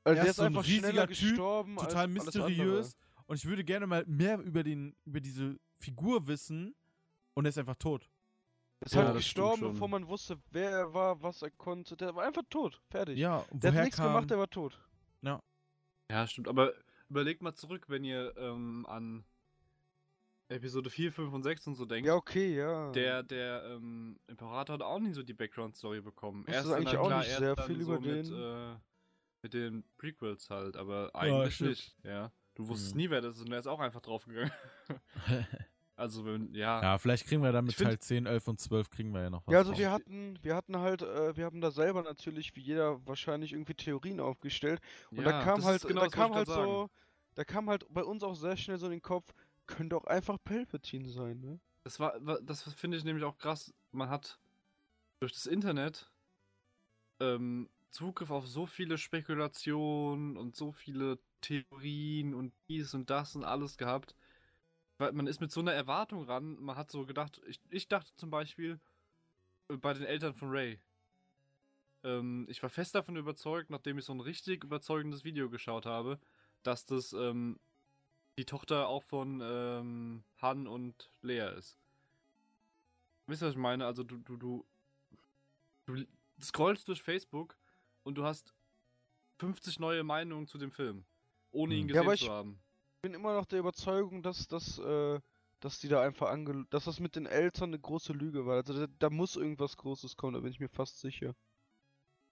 [0.03, 2.95] Also er der ist so ein einfach riesiger schneller Typ, gestorben total als alles mysteriös.
[3.25, 6.75] Und ich würde gerne mal mehr über, den, über diese Figur wissen.
[7.33, 8.09] Und er ist einfach tot.
[8.79, 11.51] Er ist Ja, halt das stimmt gestorben, bevor man wusste, wer er war, was er
[11.51, 11.97] konnte.
[11.97, 12.81] Der war einfach tot.
[12.89, 13.17] Fertig.
[13.17, 14.79] Ja, und der hat nichts kam, gemacht, der war tot.
[16.09, 16.47] Ja, stimmt.
[16.47, 16.73] Aber
[17.09, 19.25] überlegt mal zurück, wenn ihr ähm, an
[20.49, 22.07] Episode 4, 5 und 6 und so denkt.
[22.07, 22.91] Ja, okay, ja.
[22.91, 26.45] Der, der ähm, Imperator hat auch nie so die Background-Story bekommen.
[26.47, 28.33] Erst dann eigentlich auch klar, nicht sehr viel so über mit, den.
[28.33, 28.75] Äh,
[29.43, 31.69] mit den Prequels halt, aber eigentlich stimmt.
[31.71, 31.95] nicht.
[32.03, 32.31] Ja.
[32.55, 33.01] Du wusstest Mhm.
[33.01, 34.51] nie, wer das ist und er ist auch einfach draufgegangen.
[35.95, 36.81] also, wenn, ja.
[36.81, 39.21] ja, vielleicht kriegen wir dann mit Ich find- Teil 10, 11 und 12 kriegen wir
[39.21, 39.51] ja noch was.
[39.51, 39.79] Ja, also raus.
[39.79, 43.73] wir hatten, wir hatten halt, äh, wir haben da selber natürlich, wie jeder wahrscheinlich irgendwie
[43.75, 44.79] Theorien aufgestellt.
[45.11, 46.89] Und da Ja, kam das halt, ist genau da das, kam halt so,
[47.35, 49.31] da kam halt bei uns auch sehr schnell so in den Kopf,
[49.67, 51.59] könnte auch einfach Palpatine sein, ne?
[51.83, 53.73] Das war, wa- das finde ich nämlich auch krass.
[53.91, 54.39] Man hat
[55.19, 56.11] durch das Internet
[57.19, 63.43] ähm, Zugriff auf so viele Spekulationen und so viele Theorien und dies und das und
[63.43, 64.15] alles gehabt.
[64.97, 66.57] Weil man ist mit so einer Erwartung ran.
[66.61, 68.79] Man hat so gedacht, ich, ich dachte zum Beispiel
[69.69, 70.79] äh, bei den Eltern von Ray.
[72.03, 76.19] Ähm, ich war fest davon überzeugt, nachdem ich so ein richtig überzeugendes Video geschaut habe,
[76.63, 77.59] dass das ähm,
[78.37, 81.77] die Tochter auch von ähm, Han und Lea ist.
[83.25, 83.85] Wisst ihr, was ich meine?
[83.85, 84.65] Also du, du, du,
[85.85, 86.05] du
[86.41, 87.57] scrollst durch Facebook
[88.03, 88.53] und du hast
[89.39, 91.05] 50 neue Meinungen zu dem Film,
[91.51, 91.87] ohne ihn Hm.
[91.89, 92.59] gesehen Ja, aber zu ich- haben.
[92.97, 95.19] Ich bin immer noch der Überzeugung, dass das, äh,
[95.59, 98.55] dass die da einfach ange, dass das mit den Eltern eine große Lüge war.
[98.55, 101.35] Also da, da muss irgendwas Großes kommen, da bin ich mir fast sicher.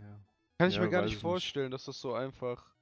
[0.01, 0.19] Ja.
[0.57, 1.21] Kann ich Ja, mir gar nicht ich nicht.
[1.21, 2.74] vorstellen, dass das so einfach.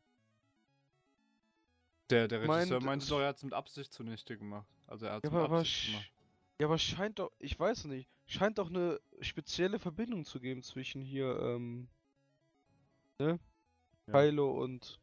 [2.13, 4.67] Der, der Meint- Regisseur meinte doch, er hat es mit Absicht zunichte gemacht.
[4.87, 6.11] Also er hat Ja, es mit aber, aber, Absicht gemacht.
[6.59, 11.01] ja, aber scheint doch, ich weiß nicht, scheint doch eine spezielle Verbindung zu geben zwischen
[11.01, 11.87] hier, ähm,
[13.19, 13.39] ne?
[14.07, 14.13] Ja.
[14.13, 14.99] Kylo und.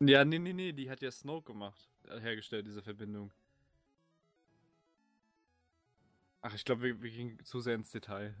[0.00, 3.32] Ja, nee, nee, nee, die hat ja Snoke gemacht, äh, hergestellt, diese Verbindung.
[6.42, 8.34] Ach, ich glaube, wir, wir gingen zu sehr ins Detail.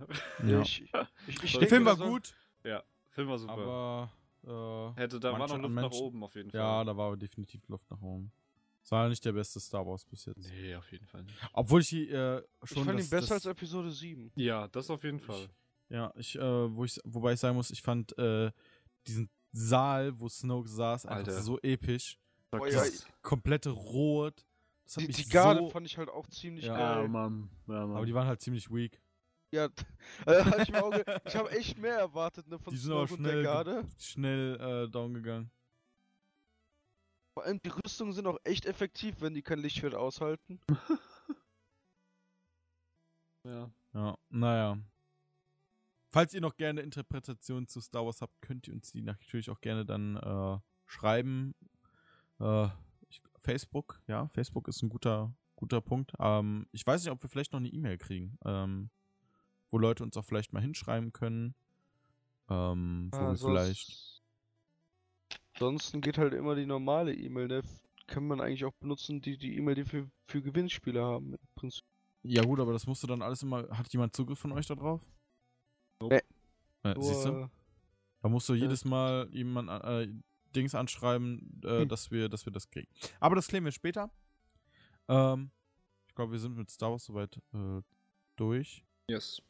[0.46, 0.60] Ja.
[0.60, 0.92] Ich, ich,
[1.26, 2.34] ich, ich Der Film war gut,
[3.10, 3.52] Film war super.
[3.52, 4.12] aber
[4.46, 6.60] äh, Hätte, da war noch Luft nach Menschen- oben auf jeden Fall.
[6.60, 8.30] ja, da war definitiv Luft nach oben.
[8.82, 10.48] Es war nicht der beste Star Wars bis jetzt.
[10.52, 11.36] Nee, auf jeden Fall nicht.
[11.52, 14.30] Obwohl ich die, äh, Ich schon fand das, ihn besser das, als Episode 7.
[14.36, 15.48] Ja, das auf jeden Fall.
[15.88, 16.40] Ja, ich, äh,
[16.76, 18.52] wo ich, wobei ich sagen muss, ich fand äh,
[19.06, 21.42] diesen Saal, wo Snoke saß, einfach Alter.
[21.42, 22.18] so episch.
[22.52, 23.06] Oh ja, krass.
[23.22, 24.44] Komplette Rot.
[24.84, 27.08] Das Die, die Garde so, fand ich halt auch ziemlich Ja, geil.
[27.08, 27.50] Mann.
[27.66, 27.96] Ja, Mann.
[27.96, 29.00] aber die waren halt ziemlich weak.
[29.56, 29.70] Ja,
[30.26, 30.92] äh, hab ich, auch
[31.24, 33.84] ich habe echt mehr erwartet ne, von Die sind aber und der schnell, Garde.
[33.98, 35.50] schnell äh, down gegangen.
[37.32, 40.60] Vor allem die Rüstungen sind auch echt effektiv, wenn die kein Lichtschwert aushalten.
[43.44, 43.70] ja.
[43.94, 44.78] Ja, naja.
[46.08, 49.60] Falls ihr noch gerne Interpretationen zu Star Wars habt, könnt ihr uns die natürlich auch
[49.62, 51.54] gerne dann äh, schreiben.
[52.40, 52.68] Äh,
[53.08, 56.12] ich, Facebook, ja, Facebook ist ein guter, guter Punkt.
[56.18, 58.90] Ähm, ich weiß nicht, ob wir vielleicht noch eine E-Mail kriegen, ähm,
[59.70, 61.54] wo Leute uns auch vielleicht mal hinschreiben können.
[62.48, 64.22] Ähm, wo Ah, wir vielleicht.
[65.54, 67.62] Ansonsten geht halt immer die normale E-Mail, ne?
[68.06, 71.32] Kann man eigentlich auch benutzen, die die E-Mail, die wir für Gewinnspiele haben.
[71.32, 71.84] Im Prinzip.
[72.22, 73.68] Ja, gut, aber das musst du dann alles immer.
[73.76, 75.00] Hat jemand Zugriff von euch da drauf?
[76.02, 76.20] Nee.
[76.82, 77.32] Äh, siehst du?
[77.32, 77.50] Nur,
[78.22, 78.62] Da musst du Ja.
[78.62, 80.08] jedes Mal jemand äh,
[80.54, 81.88] Dings anschreiben, äh, Hm.
[81.88, 82.88] dass, wir, dass wir das kriegen.
[83.20, 84.10] Aber das klären wir später.
[85.08, 85.50] Ähm,
[86.08, 87.80] ich glaube, wir sind mit Star Wars soweit äh,
[88.36, 88.84] durch.
[89.08, 89.40] Yes.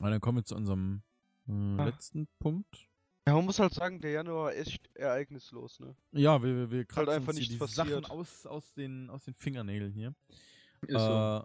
[0.00, 1.02] Und dann kommen wir zu unserem
[1.48, 1.84] äh, Ah.
[1.84, 2.88] letzten Punkt.
[3.26, 5.94] ja, man muss halt sagen, der Januar war echt ereignislos, ne?
[6.12, 8.10] Ja, wir, wir, wir kratzen einfach uns hier nichts die Sachen passiert.
[8.10, 10.14] aus, aus, den, aus den Fingernägeln hier.
[10.82, 11.44] Ist so.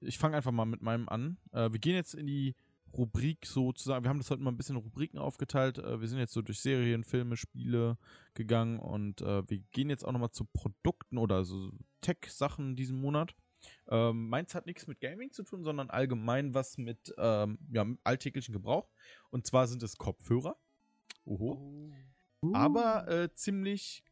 [0.00, 1.38] Äh, ich fange einfach mal mit meinem an.
[1.52, 2.56] Äh, wir gehen jetzt in die
[2.92, 4.04] Rubrik sozusagen.
[4.04, 5.78] Wir haben das heute mal ein bisschen in Rubriken aufgeteilt.
[5.78, 7.96] Äh, wir sind jetzt so durch Serien, Filme, Spiele
[8.34, 11.70] gegangen und äh, wir gehen jetzt auch nochmal zu Produkten oder so
[12.00, 13.34] Tech-Sachen diesen Monat.
[13.88, 18.52] Ähm, meins hat nichts mit Gaming zu tun, sondern allgemein was mit ähm, ja, alltäglichen
[18.52, 18.88] Gebrauch.
[19.30, 20.56] Und zwar sind es Kopfhörer.
[21.24, 21.92] Oho
[22.52, 24.04] aber äh, ziemlich,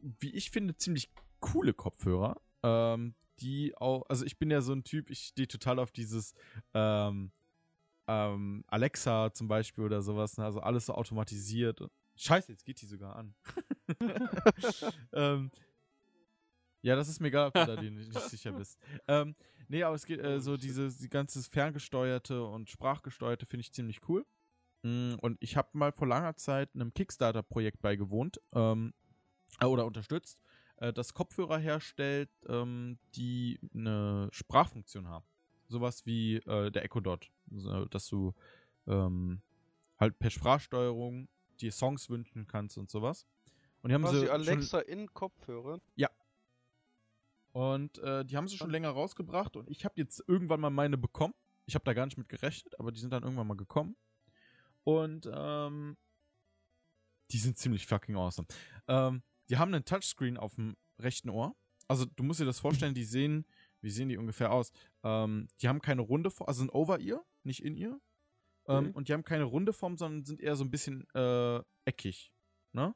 [0.00, 1.10] wie ich finde, ziemlich
[1.40, 2.40] coole Kopfhörer.
[2.62, 6.34] Ähm, die auch, also ich bin ja so ein Typ, ich stehe total auf dieses
[6.74, 7.30] ähm,
[8.08, 10.44] ähm, Alexa zum Beispiel oder sowas, ne?
[10.44, 11.80] also alles so automatisiert.
[12.16, 13.34] Scheiße, jetzt geht die sogar an.
[15.12, 15.52] ähm,
[16.82, 18.78] ja, das ist mir egal, ob du da dir nicht, sicher bist.
[19.06, 19.34] Ähm,
[19.68, 24.00] nee, aber es geht äh, so dieses die ganze ferngesteuerte und sprachgesteuerte finde ich ziemlich
[24.08, 24.24] cool.
[24.82, 28.94] Mm, Und ich habe mal vor langer Zeit einem Kickstarter-Projekt beigewohnt ähm,
[29.60, 30.40] äh, oder unterstützt.
[30.76, 35.26] äh, das Kopfhörer herstellt, ähm, die eine Sprachfunktion haben.
[35.66, 38.32] Sowas wie äh, der Echo Dot, so, dass du
[38.86, 39.42] ähm,
[39.98, 41.28] halt per Sprachsteuerung
[41.60, 43.26] dir Songs wünschen kannst und sowas.
[43.82, 45.80] Und die haben Quasi sie Alexa in Kopfhörer.
[45.96, 46.08] Schon,
[47.58, 50.96] und äh, die haben sie schon länger rausgebracht und ich habe jetzt irgendwann mal meine
[50.96, 51.34] bekommen.
[51.66, 53.96] Ich habe da gar nicht mit gerechnet, aber die sind dann irgendwann mal gekommen.
[54.84, 55.96] Und ähm,
[57.32, 58.46] die sind ziemlich fucking awesome.
[58.86, 61.56] Ähm, die haben einen Touchscreen auf dem rechten Ohr.
[61.88, 63.44] Also du musst dir das vorstellen, die sehen,
[63.80, 64.70] wie sehen die ungefähr aus?
[65.02, 68.00] Ähm, die haben keine runde Form, also sind Over-Ear, nicht In-Ear.
[68.68, 68.90] Ähm, Mhm.
[68.92, 72.30] Und die haben keine runde Form, sondern sind eher so ein bisschen äh, eckig.
[72.72, 72.94] Ne?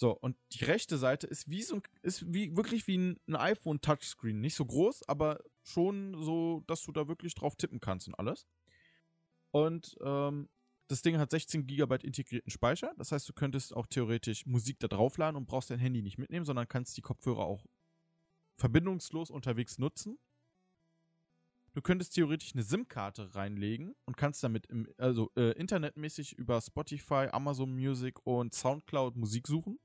[0.00, 3.34] So, und die rechte Seite ist wie so ein, ist wie wirklich wie ein, ein
[3.34, 4.40] iPhone Touchscreen.
[4.40, 8.46] Nicht so groß, aber schon so, dass du da wirklich drauf tippen kannst und alles.
[9.50, 10.48] Und ähm,
[10.86, 12.94] das Ding hat 16 GB integrierten Speicher.
[12.96, 16.46] Das heißt, du könntest auch theoretisch Musik da draufladen und brauchst dein Handy nicht mitnehmen,
[16.46, 17.66] sondern kannst die Kopfhörer auch
[18.56, 20.16] verbindungslos unterwegs nutzen.
[21.74, 27.26] Du könntest theoretisch eine SIM-Karte reinlegen und kannst damit im, also äh, internetmäßig über Spotify,
[27.32, 29.80] Amazon Music und Soundcloud Musik suchen.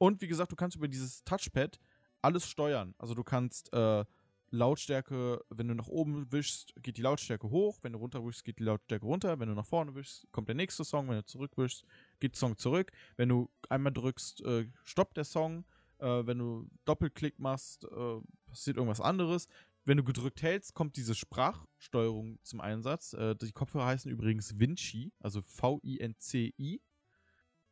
[0.00, 1.78] Und wie gesagt, du kannst über dieses Touchpad
[2.22, 2.94] alles steuern.
[2.96, 4.06] Also du kannst äh,
[4.50, 8.60] Lautstärke, wenn du nach oben wischst, geht die Lautstärke hoch, wenn du runter wischst, geht
[8.60, 11.52] die Lautstärke runter, wenn du nach vorne wischst, kommt der nächste Song, wenn du zurück
[11.56, 11.84] wischst,
[12.18, 12.90] geht der Song zurück.
[13.18, 15.66] Wenn du einmal drückst, äh, stoppt der Song.
[15.98, 19.48] Äh, wenn du Doppelklick machst, äh, passiert irgendwas anderes.
[19.84, 23.12] Wenn du gedrückt hältst, kommt diese Sprachsteuerung zum Einsatz.
[23.12, 26.80] Äh, die Kopfhörer heißen übrigens Vinci, also V-I-N-C-I.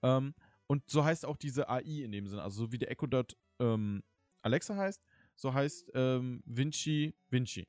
[0.02, 0.34] Ähm,
[0.68, 2.42] und so heißt auch diese AI in dem Sinne.
[2.42, 4.02] Also so wie der Echo Dot ähm,
[4.42, 5.02] Alexa heißt,
[5.34, 7.66] so heißt ähm, Vinci Vinci.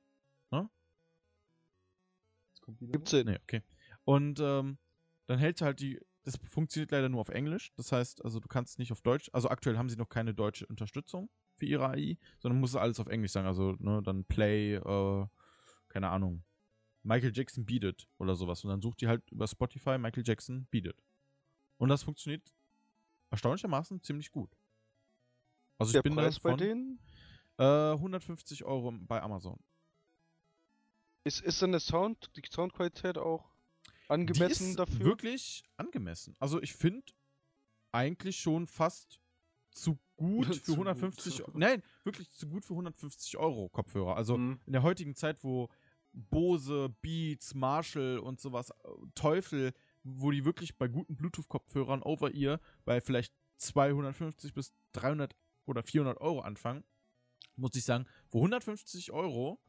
[0.52, 0.70] Ne?
[2.50, 3.12] Jetzt kommt wieder Gibt's?
[3.12, 3.28] Sinn.
[3.28, 3.64] Nee, okay.
[4.04, 4.78] Und ähm,
[5.28, 6.00] dann hält halt die.
[6.24, 7.72] Das funktioniert leider nur auf Englisch.
[7.76, 9.30] Das heißt, also du kannst nicht auf Deutsch.
[9.32, 13.08] Also aktuell haben sie noch keine deutsche Unterstützung für ihre AI, sondern muss alles auf
[13.08, 13.48] Englisch sagen.
[13.48, 15.26] Also ne, dann Play, äh,
[15.88, 16.44] keine Ahnung,
[17.04, 18.64] Michael Jackson Beat It oder sowas.
[18.66, 21.02] Und dann sucht die halt über Spotify Michael Jackson Beat It.
[21.78, 22.54] Und das funktioniert
[23.32, 24.56] erstaunlichermaßen ziemlich gut.
[25.78, 27.00] Also ich Der bin da Preis bei von denen?
[27.58, 29.60] äh, 150 Euro bei Amazon.
[31.24, 33.52] Ist, ist denn der Sound, die Soundqualität auch
[34.10, 35.06] Die angemessen ist dafür?
[35.06, 36.36] wirklich angemessen.
[36.40, 37.14] Also ich finde
[37.92, 39.20] eigentlich schon fast
[39.72, 40.88] zu gut für Zu gut.
[40.88, 41.58] 150 Euro.
[41.58, 44.16] Nein, wirklich zu gut für 150 Euro Kopfhörer.
[44.16, 44.60] Also Mhm.
[44.66, 45.70] in der heutigen Zeit, wo
[46.12, 49.74] Bose, Beats, Marshall und sowas, äh, Teufel,
[50.16, 56.42] wo die wirklich bei guten Bluetooth-Kopfhörern over-ear bei vielleicht 250 bis 300 oder 400 Euro
[56.42, 56.84] anfangen,
[57.56, 59.60] muss ich sagen, für 150 Euro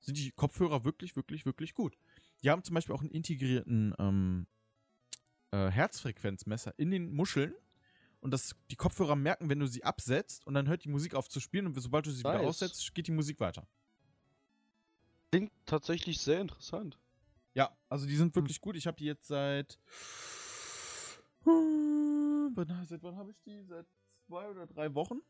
[0.00, 1.96] sind die Kopfhörer wirklich, wirklich, wirklich gut.
[2.42, 4.46] Die haben zum Beispiel auch einen integrierten ähm,
[5.50, 7.54] äh, Herzfrequenzmesser in den Muscheln.
[8.20, 11.28] Und das, die Kopfhörer merken, wenn du sie absetzt und dann hört die Musik auf
[11.28, 12.46] zu spielen und sobald du sie wieder Nice.
[12.46, 13.66] aussetzt, geht die Musik weiter.
[15.30, 16.98] Klingt tatsächlich sehr interessant.
[17.56, 18.76] Ja, also die sind wirklich gut.
[18.76, 19.78] Ich habe die jetzt seit.
[21.44, 23.62] Wann- Seit wann habe ich die?
[23.64, 23.86] Seit
[24.26, 25.20] zwei oder drei Wochen.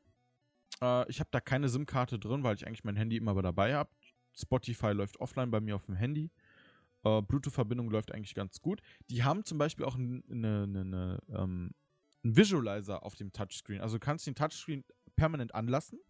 [0.82, 3.90] Äh, ich habe da keine SIM-Karte drin, weil ich eigentlich mein Handy immer dabei habe.
[4.36, 6.30] Spotify läuft offline bei mir auf dem Handy.
[7.04, 8.80] Äh, Bluetooth-Verbindung läuft eigentlich ganz gut.
[9.08, 11.74] Die haben zum Beispiel auch eine, eine, eine, ähm,
[12.24, 13.80] einen Visualizer auf dem Touchscreen.
[13.80, 14.84] Also du kannst den Touchscreen
[15.14, 16.00] permanent anlassen,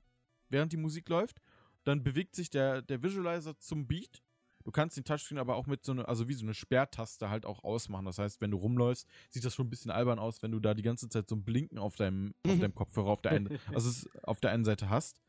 [0.48, 1.40] während die Musik läuft.
[1.84, 4.22] Dann bewegt sich der, der Visualizer zum Beat.
[4.66, 7.46] Du kannst den Touchscreen aber auch mit so einer, also wie so eine Sperrtaste halt
[7.46, 8.04] auch ausmachen.
[8.04, 10.74] Das heißt, wenn du rumläufst, sieht das schon ein bisschen albern aus, wenn du da
[10.74, 13.88] die ganze Zeit so ein Blinken auf deinem, auf deinem Kopfhörer auf der einen, also
[13.88, 15.20] es auf der einen Seite hast.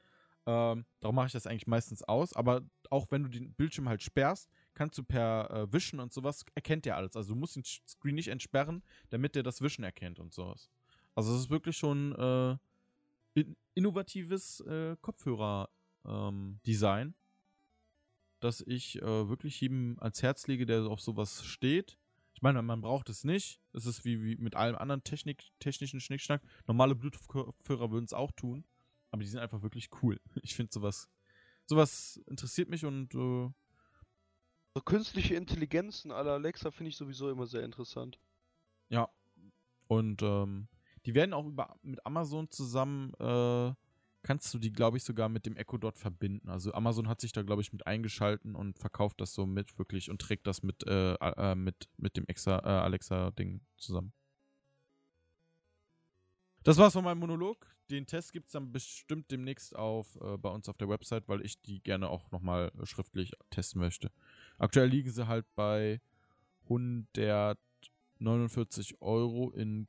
[0.48, 2.34] Ähm, darum mache ich das eigentlich meistens aus.
[2.34, 6.44] Aber auch wenn du den Bildschirm halt sperrst, kannst du per äh, Wischen und sowas
[6.56, 7.16] erkennt der alles.
[7.16, 8.82] Also du musst den Screen nicht entsperren,
[9.12, 10.72] damit der das Wischen erkennt und sowas.
[11.14, 12.58] Also es ist wirklich schon äh,
[13.40, 17.14] in innovatives äh, Kopfhörer-Design,
[18.40, 21.98] das ich äh, wirklich jedem ans Herz lege, der auf sowas steht.
[22.34, 23.60] Ich meine, man braucht es nicht.
[23.74, 26.42] Es ist wie, wie mit allem anderen Technik, technischen Schnickschnack.
[26.68, 28.64] Normale Bluetooth-Kopfhörer würden es auch tun,
[29.10, 30.20] aber die sind einfach wirklich cool.
[30.44, 31.10] Ich finde sowas,
[31.66, 33.50] sowas interessiert mich und äh,
[34.86, 38.20] künstliche Intelligenzen aller Alexa finde ich sowieso immer sehr interessant.
[38.90, 39.10] Ja.
[39.88, 40.68] Und ähm,
[41.06, 43.74] die werden auch über mit Amazon zusammen, äh,
[44.28, 46.50] kannst du die, glaube ich, sogar mit dem Echo Dot verbinden.
[46.50, 50.12] Also Amazon hat sich da, glaube ich, mit eingeschalten und verkauft das so mit wirklich
[50.12, 54.12] und trägt das mit, äh, äh, mit, mit dem äh, Alexa-Ding zusammen.
[56.64, 57.74] Das war's von meinem Monolog.
[57.90, 61.62] Den Test gibt's dann bestimmt demnächst auf äh, bei uns auf der Website, weil ich
[61.62, 64.12] die gerne auch nochmal äh, schriftlich testen möchte.
[64.58, 66.02] Aktuell liegen sie halt bei
[66.64, 67.58] 100
[68.20, 69.88] 49 Euro in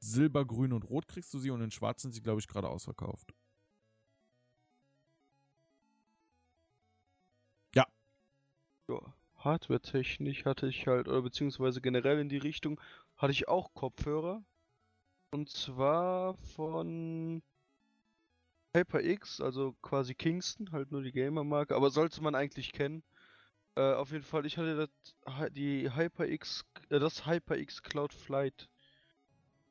[0.00, 2.68] Silber, Grün und Rot kriegst du sie und in Schwarz sind sie, glaube ich, gerade
[2.68, 3.32] ausverkauft.
[8.88, 9.00] Ja,
[9.36, 12.80] Hardware-technisch hatte ich halt, oder beziehungsweise generell in die Richtung,
[13.16, 14.42] hatte ich auch Kopfhörer.
[15.30, 17.42] Und zwar von
[18.74, 23.02] HyperX, also quasi Kingston, halt nur die Gamer-Marke, aber sollte man eigentlich kennen.
[23.76, 28.68] Äh, auf jeden Fall, ich hatte das, die HyperX, äh, das HyperX Cloud Flight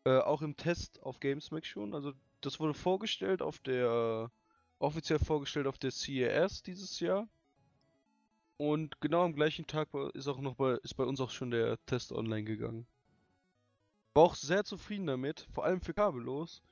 [0.07, 1.93] äh, auch im Test auf Gamesmack schon.
[1.93, 4.31] Also das wurde vorgestellt auf der,
[4.79, 7.27] offiziell vorgestellt auf der CES dieses Jahr.
[8.55, 11.77] Und genau am gleichen Tag ist auch noch bei, ist bei uns auch schon der
[11.87, 12.87] Test online gegangen.
[14.13, 16.63] War auch sehr zufrieden damit, vor allem für kabellos.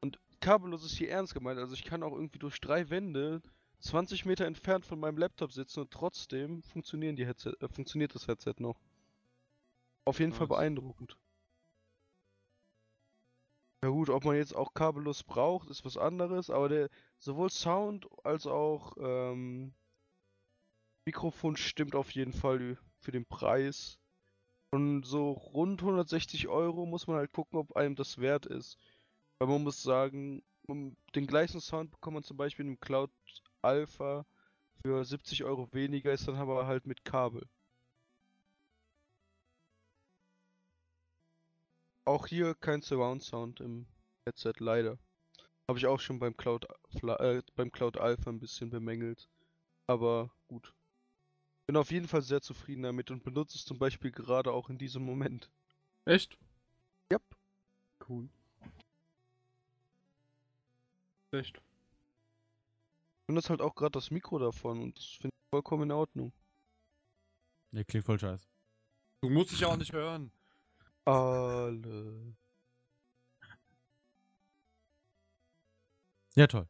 [0.00, 3.42] Und kabellos ist hier ernst gemeint, also ich kann auch irgendwie durch drei Wände
[3.80, 8.26] 20 Meter entfernt von meinem Laptop sitzen und trotzdem funktionieren die Headset, äh, funktioniert das
[8.26, 8.80] Headset noch.
[10.06, 11.18] Auf jeden Fall beeindruckend.
[13.82, 18.06] Ja gut, ob man jetzt auch kabellos braucht, ist was anderes, aber der sowohl Sound
[18.24, 19.72] als auch ähm,
[21.06, 23.98] Mikrofon stimmt auf jeden Fall für den Preis.
[24.72, 28.78] Und so rund 160 Euro muss man halt gucken, ob einem das wert ist.
[29.38, 33.10] Weil man muss sagen, den gleichen Sound bekommt man zum Beispiel im Cloud
[33.62, 34.26] Alpha
[34.82, 37.48] für 70 Euro weniger, ist dann aber halt mit Kabel.
[42.10, 43.86] Auch hier kein Surround Sound im
[44.26, 44.98] Headset, leider.
[45.68, 46.66] Habe ich auch schon beim Cloud,
[46.98, 49.28] Fla- äh, beim Cloud Alpha ein bisschen bemängelt.
[49.86, 50.74] Aber gut.
[51.68, 54.76] Bin auf jeden Fall sehr zufrieden damit und benutze es zum Beispiel gerade auch in
[54.76, 55.52] diesem Moment.
[56.04, 56.36] Echt?
[57.12, 57.22] Yep.
[58.08, 58.28] Cool.
[61.30, 61.58] Echt?
[61.58, 66.32] Ich benutze halt auch gerade das Mikro davon und das finde ich vollkommen in Ordnung.
[67.70, 68.48] Der klingt voll scheiße.
[69.22, 70.32] Du musst dich ja auch nicht hören.
[71.12, 72.34] Alle.
[76.36, 76.68] Ja, toll.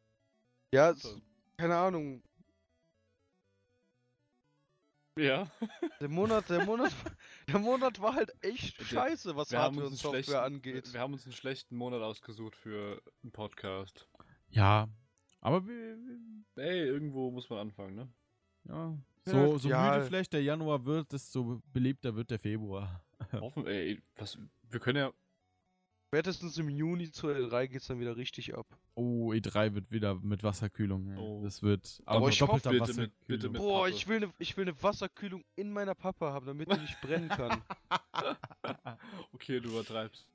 [0.72, 1.20] Ja, Toll.
[1.56, 2.22] keine Ahnung.
[5.18, 5.50] Ja.
[6.00, 6.92] Der Monat, der Monat,
[7.48, 10.92] der Monat war halt echt scheiße, was Hardware und Software angeht.
[10.92, 14.08] wir haben uns einen schlechten Monat ausgesucht für einen Podcast.
[14.48, 14.88] Ja,
[15.40, 18.08] aber wir, wir- Ey, irgendwo muss man anfangen, ne?
[18.64, 18.96] ja.
[19.26, 19.92] Ja, So, so ja.
[19.94, 23.04] müde vielleicht der Januar wird, desto belebter wird der Februar.
[23.40, 24.38] Hoffen, ey, was,
[24.70, 25.12] wir können ja,
[26.12, 28.66] Spätestens im Juni zur L3 geht's dann wieder richtig ab.
[28.96, 31.06] Oh, E3 wird wieder mit Wasserkühlung.
[31.08, 31.16] ja.
[31.18, 31.40] Oh.
[31.44, 33.26] Das wird Aber aber ich doppelter hoffe, bitte mit- Wasserkühlung.
[33.28, 33.90] bitte mit- Boah, Pappe.
[33.94, 37.28] ich will eine ich will ne Wasserkühlung in meiner Pappe haben, damit die nicht brennen
[37.28, 37.62] kann.
[39.32, 40.26] okay, du übertreibst.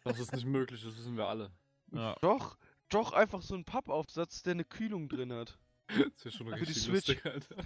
[0.05, 1.51] Das ist nicht möglich, das wissen wir alle.
[1.93, 2.15] ja.
[2.21, 2.57] doch,
[2.89, 5.59] doch einfach so ein Pappaufsatz, der eine Kühlung drin hat.
[5.89, 7.09] Das ist schon Für die richtig Switch.
[7.09, 7.57] lustig, Alter.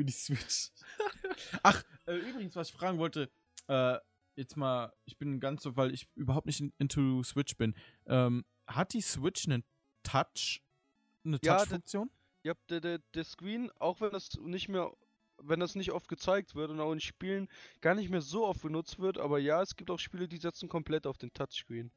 [0.00, 0.70] Für die Switch.
[1.62, 3.30] Ach, äh, übrigens, was ich fragen wollte,
[3.68, 3.98] äh,
[4.34, 7.74] jetzt mal, ich bin ganz so, weil ich überhaupt nicht in, into Switch bin.
[8.06, 9.62] Ähm, hat die Switch einen
[10.02, 10.62] Touch,
[11.22, 12.10] eine Ja, Touch-Funktion?
[12.44, 14.90] Ja, der, der, der Screen, auch wenn das nicht mehr,
[15.36, 17.48] wenn das nicht oft gezeigt wird und auch in Spielen
[17.82, 20.70] gar nicht mehr so oft benutzt wird, aber ja, es gibt auch Spiele, die setzen
[20.70, 21.92] komplett auf den Touchscreen.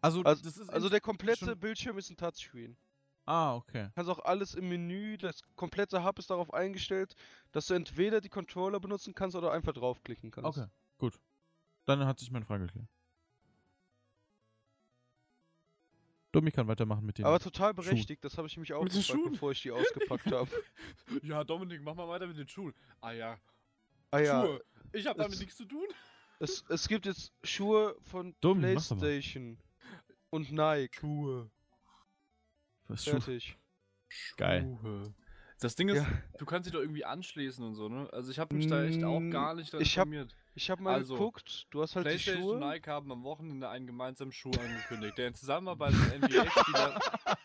[0.00, 2.76] Also, Also, das ist also der komplette Bildschirm ist ein Touchscreen.
[3.26, 3.90] Ah, okay.
[3.94, 7.14] kannst auch alles im Menü, das komplette Hub ist darauf eingestellt,
[7.52, 10.58] dass du entweder die Controller benutzen kannst oder einfach draufklicken kannst.
[10.58, 10.68] Okay,
[10.98, 11.20] gut.
[11.84, 12.88] Dann hat sich meine Frage geklärt.
[16.32, 17.24] Domi kann weitermachen mit den.
[17.24, 19.32] Aber total berechtigt, das habe ich mich auch Mit gefragt, Schuhen?
[19.32, 20.50] bevor ich die ausgepackt habe.
[21.22, 22.72] Ja, Dominik, mach mal weiter mit den Schuhen.
[23.00, 23.38] Ah ja,
[24.12, 24.64] Ah ja, Schuhe.
[24.92, 25.86] Ich hab damit es- nichts zu tun.
[26.38, 28.58] es, es gibt jetzt Schuhe von Dumm.
[28.60, 29.58] PlayStation
[30.30, 30.94] und Nike.
[31.00, 31.50] Schuhe.
[32.90, 33.56] Was Fertig.
[34.36, 34.78] Geil.
[34.80, 35.14] Schuhe.
[35.60, 36.08] Das Ding ist, Ja.
[36.38, 38.08] du kannst sie doch irgendwie anschließen und so, ne?
[38.12, 40.34] Also ich habe mich da echt auch Mm, gar nicht ich hab- informiert.
[40.54, 42.54] Ich habe mal Also, geguckt, du hast halt die PlayStation Schuhe.
[42.54, 46.98] und Nike haben am Wochenende einen gemeinsamen Schuh angekündigt, der in Zusammenarbeit mit NBA-Spieler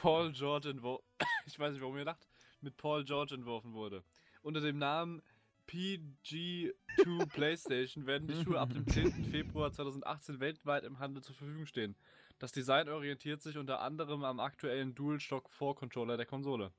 [0.00, 1.04] Paul George entworfen,
[1.46, 2.26] ich weiß nicht, warum ihr lacht,
[2.60, 4.02] mit Paul George entworfen wurde.
[4.42, 5.22] Unter dem Namen
[5.68, 6.72] PG2
[7.32, 9.24] PlayStation werden die Schuhe ab dem 10.
[9.26, 11.96] Februar 2018 weltweit im Handel zur Verfügung stehen.
[12.42, 16.72] Das Design orientiert sich unter anderem am aktuellen DualShock 4 Controller der Konsole.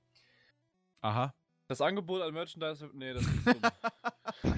[0.99, 1.33] Aha.
[1.67, 3.51] Das Angebot an Merchandise, nee, das ist so.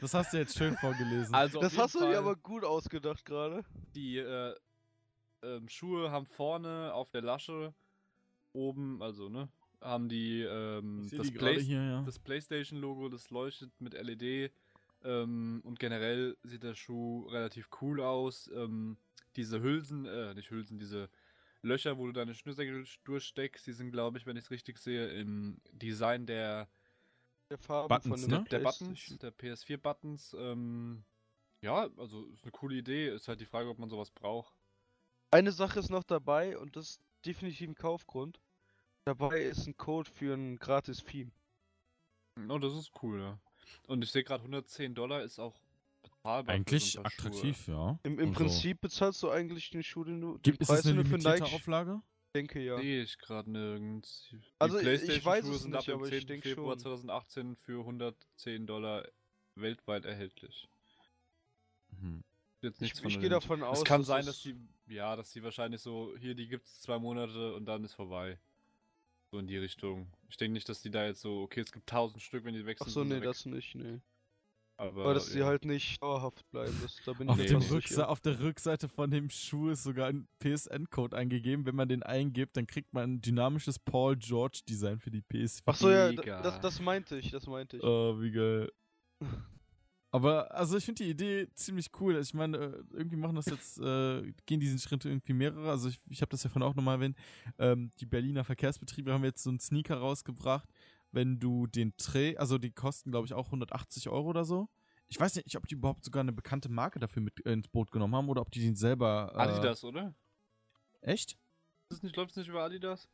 [0.00, 1.34] Das hast du jetzt schön vorgelesen.
[1.34, 3.62] Also Das hast du dir aber gut ausgedacht gerade.
[3.94, 4.54] Die äh,
[5.42, 7.74] ähm, Schuhe haben vorne auf der Lasche
[8.54, 9.50] oben, also ne,
[9.82, 12.02] haben die, ähm, das, die Play hier, ja.
[12.04, 14.50] das PlayStation-Logo, das leuchtet mit LED
[15.04, 18.50] ähm, und generell sieht der Schuh relativ cool aus.
[18.54, 18.96] Ähm,
[19.36, 21.08] diese Hülsen, äh, nicht Hülsen, diese
[21.62, 25.06] Löcher, wo du deine Schnürsenkel durchsteckst, die sind, glaube ich, wenn ich es richtig sehe,
[25.08, 26.68] im Design der
[27.50, 28.44] Der Farbe Buttons, von ne?
[28.50, 28.60] der.
[28.60, 30.34] Buttons, der PS4-Buttons.
[30.38, 31.04] Ähm,
[31.62, 33.08] Ja, also ist eine coole Idee.
[33.10, 34.52] Ist halt die Frage, ob man sowas braucht.
[35.30, 38.40] Eine Sache ist noch dabei und das ist definitiv ein Kaufgrund.
[39.04, 41.30] Dabei ist ein Code für ein gratis Theme.
[42.48, 43.38] Oh, das ist cool, ja.
[43.86, 45.61] Und ich sehe gerade 110 Dollar ist auch
[46.22, 46.44] bezahlbar.
[46.44, 47.04] für Eigentlich Schuhe.
[47.04, 47.98] attraktiv, ja.
[48.02, 50.86] Im, im Also, Prinzip bezahlst du eigentlich den Schuh, den du den Gibt, ist Preis,
[50.86, 52.02] eine den du für Nike Auflage?
[52.34, 52.78] denke ja.
[52.78, 54.28] Sehe ich gerade nirgends.
[54.30, 56.26] Die Also, ich weiß PlayStation-Schuhe es sind nicht, ab dem aber ich 10.
[56.26, 56.80] denk Februar schon.
[56.80, 59.06] 2018 für 110 Dollar
[59.56, 60.68] weltweit erhältlich.
[61.90, 62.22] Mhm.
[62.62, 63.78] Jetzt Ich, nichts von ich gehe davon aus.
[63.78, 66.80] Es kann dass sein, es- dass die, ja, dass die wahrscheinlich so, hier, die gibt's
[66.80, 68.38] zwei Monate und dann ist vorbei.
[69.32, 70.10] So in die Richtung.
[70.28, 72.64] Ich denke nicht, dass die da jetzt so, okay, es gibt 1000 Stück, wenn die
[72.64, 72.86] wechseln.
[72.88, 73.28] Ach so, sind sie nee, weg.
[73.28, 74.00] das nicht, nee.
[74.76, 75.46] Aber, Aber dass sie ja.
[75.46, 78.08] halt nicht dauerhaft bleiben, das, da bin Auf, ich Nee, Rückse sicher.
[78.08, 81.66] auf der Rückseite von dem Schuh ist sogar ein PSN-Code eingegeben.
[81.66, 85.62] Wenn man den eingibt, dann kriegt man ein dynamisches Paul George-Design für die PS4.
[85.66, 87.82] Ach so, ja, das, das meinte ich, das meinte ich.
[87.82, 88.72] Oh, wie geil.
[90.14, 92.18] Aber, also ich finde die Idee ziemlich cool.
[92.18, 95.70] Ich meine, äh, irgendwie machen das jetzt, äh, gehen diesen Schritt irgendwie mehrere.
[95.70, 97.16] Also ich, ich habe das ja vorhin auch nochmal erwähnt.
[97.58, 100.68] Ähm, die Berliner Verkehrsbetriebe haben jetzt so einen Sneaker rausgebracht.
[101.12, 104.68] Wenn du den Tray, also die kosten, glaube ich, auch 180 Euro oder so.
[105.08, 107.90] Ich weiß nicht, ob die überhaupt sogar eine bekannte Marke dafür mit äh, ins Boot
[107.90, 109.30] genommen haben oder ob die den selber.
[109.34, 110.14] Äh, Adidas, oder?
[111.02, 111.32] Echt?
[111.32, 113.08] Ist das nicht, läuft es nicht über Adidas?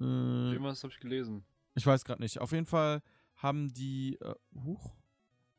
[0.00, 1.44] Äh, Irgendwas habe ich gelesen.
[1.74, 2.38] Ich weiß gerade nicht.
[2.38, 3.02] Auf jeden Fall
[3.36, 4.34] haben die, äh,
[4.64, 4.94] huch,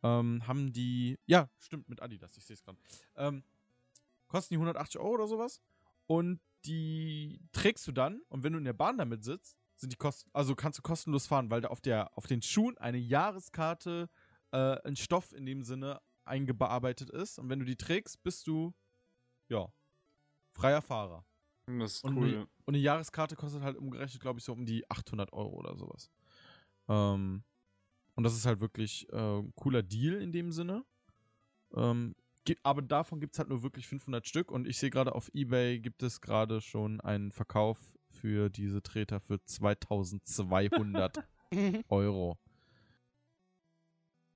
[0.01, 2.79] ähm, haben die, ja, stimmt, mit Adidas, ich sehe es gerade.
[3.15, 3.43] Ähm,
[4.27, 5.61] kosten die 180 Euro oder sowas.
[6.07, 9.97] Und die trägst du dann, und wenn du in der Bahn damit sitzt, sind die
[9.97, 14.09] kosten, also kannst du kostenlos fahren, weil da auf der, auf den Schuhen eine Jahreskarte,
[14.51, 17.37] äh, ein Stoff in dem Sinne eingearbeitet ist.
[17.39, 18.73] Und wenn du die trägst, bist du,
[19.49, 19.67] ja,
[20.55, 21.25] freier Fahrer.
[21.67, 22.27] Das ist Und cool.
[22.27, 25.75] eine- Und eine Jahreskarte kostet halt umgerechnet, glaube ich, so um die 800 Euro oder
[25.75, 26.09] sowas.
[26.87, 27.43] Ähm,
[28.15, 30.85] und das ist halt wirklich äh, ein cooler Deal in dem Sinne.
[31.73, 32.15] Ähm,
[32.63, 34.51] aber davon gibt es halt nur wirklich 500 Stück.
[34.51, 39.19] Und ich sehe gerade auf Ebay gibt es gerade schon einen Verkauf für diese Treter
[39.19, 41.23] für 2200
[41.89, 42.37] Euro.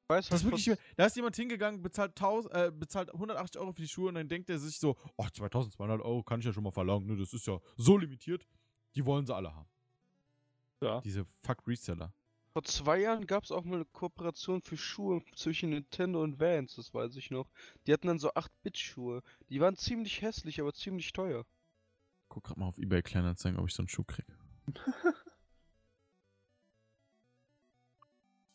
[0.04, 3.72] Ich weiß Das ist wirklich, da ist jemand hingegangen, bezahlt, 1000, äh, bezahlt 180 Euro
[3.72, 6.54] für die Schuhe und dann denkt er sich so, ach, 2200 Euro kann ich ja
[6.54, 7.18] schon mal verlangen, ne?
[7.18, 8.48] das ist ja so limitiert,
[8.96, 9.70] die wollen sie alle haben.
[10.82, 11.02] Ja.
[11.02, 12.14] Diese fuck Reseller.
[12.54, 16.76] Vor zwei Jahren gab es auch mal eine Kooperation für Schuhe zwischen Nintendo und Vans,
[16.76, 17.52] das weiß ich noch.
[17.86, 19.22] Die hatten dann so 8-Bit-Schuhe.
[19.50, 21.46] Die waren ziemlich hässlich, aber ziemlich teuer.
[22.30, 24.32] Guck grad mal auf Ebay Kleinanzeigen, ob ich so einen Schuh kriege.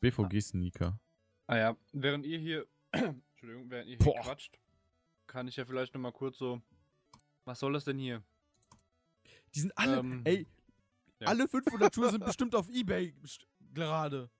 [0.01, 1.01] BVG-Sneaker.
[1.47, 4.21] Ah ja, während ihr hier, Entschuldigung, während ihr hier Boah.
[4.23, 4.59] quatscht,
[5.27, 6.63] kann ich ja vielleicht nochmal kurz so,
[7.45, 8.23] was soll das denn hier?
[9.55, 10.47] Die sind alle, Ähm, ey,
[11.21, 11.29] ja.
[11.29, 13.15] alle 500 Schuhe sind bestimmt auf Ebay
[13.73, 14.31] gerade.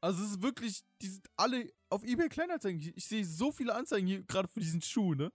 [0.00, 2.80] Also es ist wirklich, die sind alle auf Ebay Kleinanzeigen.
[2.80, 5.32] Ich, ich sehe so viele Anzeigen hier gerade für diesen Schuh, ne?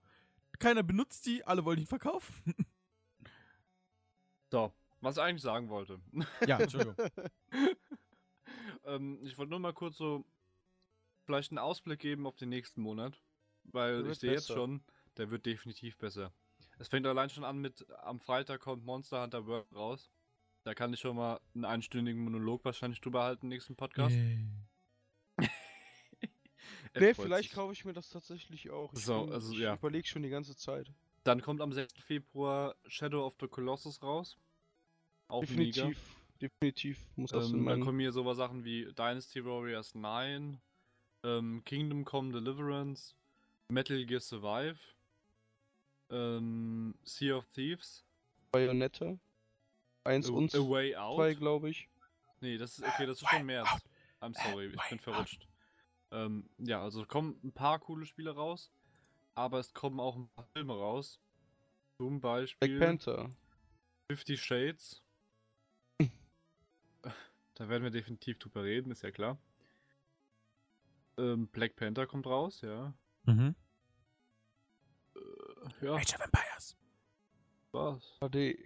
[0.59, 2.33] Keiner benutzt die, alle wollen ihn verkaufen.
[4.51, 5.99] So, was ich eigentlich sagen wollte.
[6.45, 6.95] ja, Entschuldigung.
[8.85, 10.25] ähm, ich wollte nur mal kurz so
[11.25, 13.21] vielleicht einen Ausblick geben auf den nächsten Monat,
[13.63, 14.83] weil Der ich sehe jetzt schon,
[15.17, 16.33] der wird definitiv besser.
[16.79, 20.11] Es fängt allein schon an mit, am Freitag kommt Monster Hunter World raus.
[20.63, 24.15] Da kann ich schon mal einen einstündigen Monolog wahrscheinlich drüber halten im nächsten Podcast.
[26.93, 27.53] Nee, freut vielleicht sich.
[27.55, 28.91] kaufe ich mir das tatsächlich auch.
[28.93, 29.75] Ich, So, bin- also, ich ja.
[29.75, 30.91] überlege schon die ganze Zeit.
[31.23, 31.93] Dann kommt am 6.
[31.99, 34.37] Februar Shadow of the Colossus raus.
[35.27, 35.87] Auch mega.
[35.87, 37.83] Definitiv, definitiv muss das in Ähm, dann meinen...
[37.85, 40.59] kommen hier sowas Sachen wie Dynasty Warriors 9,
[41.23, 43.15] ähm, Kingdom Come Deliverance,
[43.69, 44.79] Metal Gear Survive,
[46.09, 48.03] ähm, Sea of Thieves,
[48.51, 49.17] Bayonetta.
[50.03, 51.17] Eins A, und A Way Out.
[51.17, 51.87] zwei, glaube ich.
[52.41, 53.69] Nee, das ist okay, das ist schon März.
[54.19, 55.47] I'm sorry, ich bin verrutscht.
[56.11, 58.71] Ähm, ja, also kommen ein paar coole Spiele raus,
[59.35, 61.19] aber es kommen auch ein paar Filme raus.
[61.97, 63.29] Zum Beispiel Black Panther.
[64.09, 65.01] Fifty Shades.
[67.53, 69.37] da werden wir definitiv drüber reden, ist ja klar.
[71.17, 72.93] Ähm, Black Panther kommt raus, ja.
[73.25, 73.55] Mhm.
[75.15, 76.77] Äh, ja, Age of Empires.
[77.71, 78.17] was?
[78.19, 78.57] HD.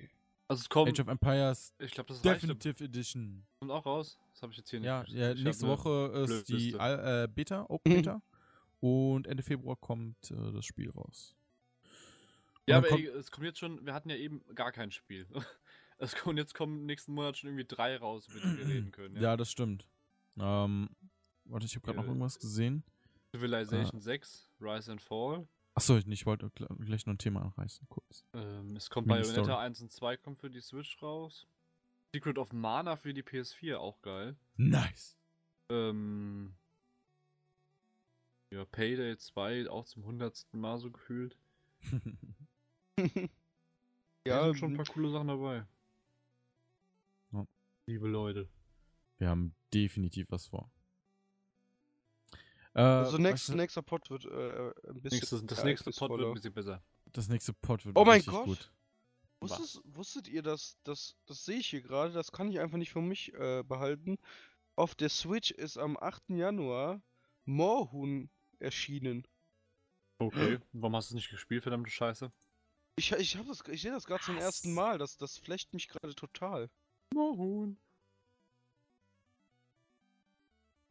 [0.48, 3.46] Also es kommt, Age of Empires ich glaube, das reicht, Definitive Edition.
[3.60, 4.20] kommt auch raus.
[4.32, 4.88] Das habe ich jetzt hier nicht.
[4.88, 6.76] Ja, ich ja nächste Woche ist die.
[6.76, 7.94] Al äh, Beta, Open.
[7.96, 8.22] Beta.
[8.88, 11.36] Und Ende Februar kommt äh, das Spiel raus.
[12.68, 14.92] Ja, Und aber dann ey, es kommt jetzt schon, wir hatten ja eben gar kein
[14.92, 15.26] Spiel.
[15.98, 19.16] Es kommen jetzt kommen nächsten Monat schon irgendwie drei raus, über die wir reden können.
[19.16, 19.38] Ja, Ja.
[19.38, 19.88] das stimmt.
[20.38, 20.90] Ähm,
[21.46, 22.84] warte, ich habe gerade noch Äh, irgendwas gesehen.
[23.32, 25.48] Civilization 6, Rise and Fall.
[25.74, 28.26] Achso, ich, ich wollte gl- gleich noch ein Thema anreißen, kurz.
[28.34, 29.08] Ähm, es kommt.
[29.08, 31.48] Bayonetta 1 und 2 kommt für die Switch raus.
[32.14, 34.36] Secret of Mana für die PS4, auch geil.
[34.58, 35.18] Nice.
[35.70, 36.56] Ähm,
[38.56, 41.38] Ja, Payday 2 auch zum hundertsten Mal so gefühlt.
[44.26, 45.66] ja, sind schon ein paar coole Sachen dabei.
[47.34, 47.46] Ja.
[47.86, 48.48] Liebe Leute.
[49.18, 50.72] Wir haben definitiv was vor.
[52.76, 55.20] Äh, also nächst, du, nächster Pod wird äh, ein bisschen.
[55.20, 56.82] Nächstes, das nächste Pod wird ein bisschen besser.
[57.12, 58.46] das nächste Pod wird Oh mein richtig Gott!
[58.46, 58.72] gut.
[59.42, 62.94] Wusstet, wusstet ihr, dass das, das sehe ich hier gerade, das kann ich einfach nicht
[62.94, 64.18] für mich äh, behalten.
[64.78, 66.30] Auf der Switch ist am 8.
[66.30, 67.02] Januar
[67.44, 68.30] Moorhuhn
[68.60, 69.28] erschienen.
[70.20, 70.60] Okay.
[70.74, 72.32] Warum hast du es nicht gespielt, verdammte Scheiße?
[72.98, 74.74] Ich, ich, hab das, ich sehe das gerade zum ersten?
[74.74, 76.70] Mal, das, das flecht mich gerade total.
[77.14, 77.78] Mohun.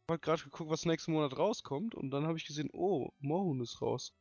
[0.07, 3.61] Ich habe gerade geguckt, was nächsten Monat rauskommt und dann habe ich gesehen, oh, Moorhuhn
[3.63, 4.13] ist raus.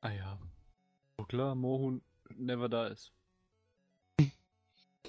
[0.00, 0.38] Ah ja.
[1.16, 3.12] So klar, Mohun never da ist.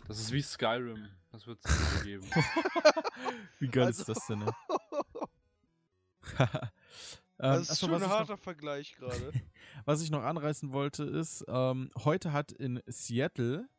[0.07, 1.09] Das ist wie Skyrim.
[1.31, 2.29] Das wird es nicht geben.
[3.59, 4.39] Wie geil Also- ist das denn?
[4.39, 4.51] Ne?
[7.41, 9.31] Das ähm, ist achso, schon was, ein ich noch, harter Vergleich gerade.
[9.85, 13.69] was ich noch anreißen wollte, ist, ähm, heute hat in Seattle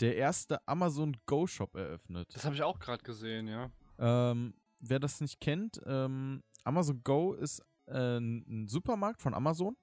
[0.00, 2.34] der erste Amazon Go Shop eröffnet.
[2.34, 3.70] Das habe ich auch gerade gesehen, ja.
[4.00, 9.76] Ähm, wer das nicht kennt, ähm, Amazon Go ist äh, ein Supermarkt von Amazon,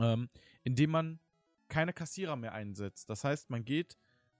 [0.00, 0.28] ähm,
[0.64, 1.20] in dem man
[1.68, 3.10] keine Kassierer mehr einsetzt.
[3.10, 3.98] Das heißt, man geht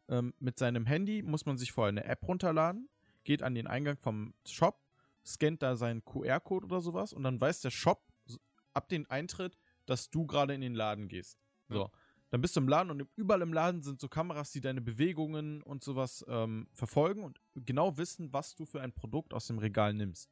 [0.08, 2.88] ähm, mit seinem Handy, muss man sich vorher eine App runterladen,
[3.24, 4.80] geht an den Eingang vom Shop,
[5.28, 8.02] scannt da seinen QR-Code oder sowas und dann weiß der Shop
[8.72, 11.38] ab den Eintritt, dass du gerade in den Laden gehst.
[11.68, 11.90] So.
[12.30, 15.62] Dann bist du im Laden und überall im Laden sind so Kameras, die deine Bewegungen
[15.62, 19.94] und sowas ähm, verfolgen und genau wissen, was du für ein Produkt aus dem Regal
[19.94, 20.30] nimmst.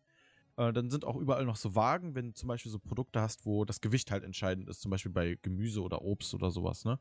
[0.57, 3.47] Äh, dann sind auch überall noch so Wagen, wenn du zum Beispiel so Produkte hast,
[3.47, 6.99] wo das Gewicht halt entscheidend ist, zum Beispiel bei Gemüse oder Obst oder sowas, ne?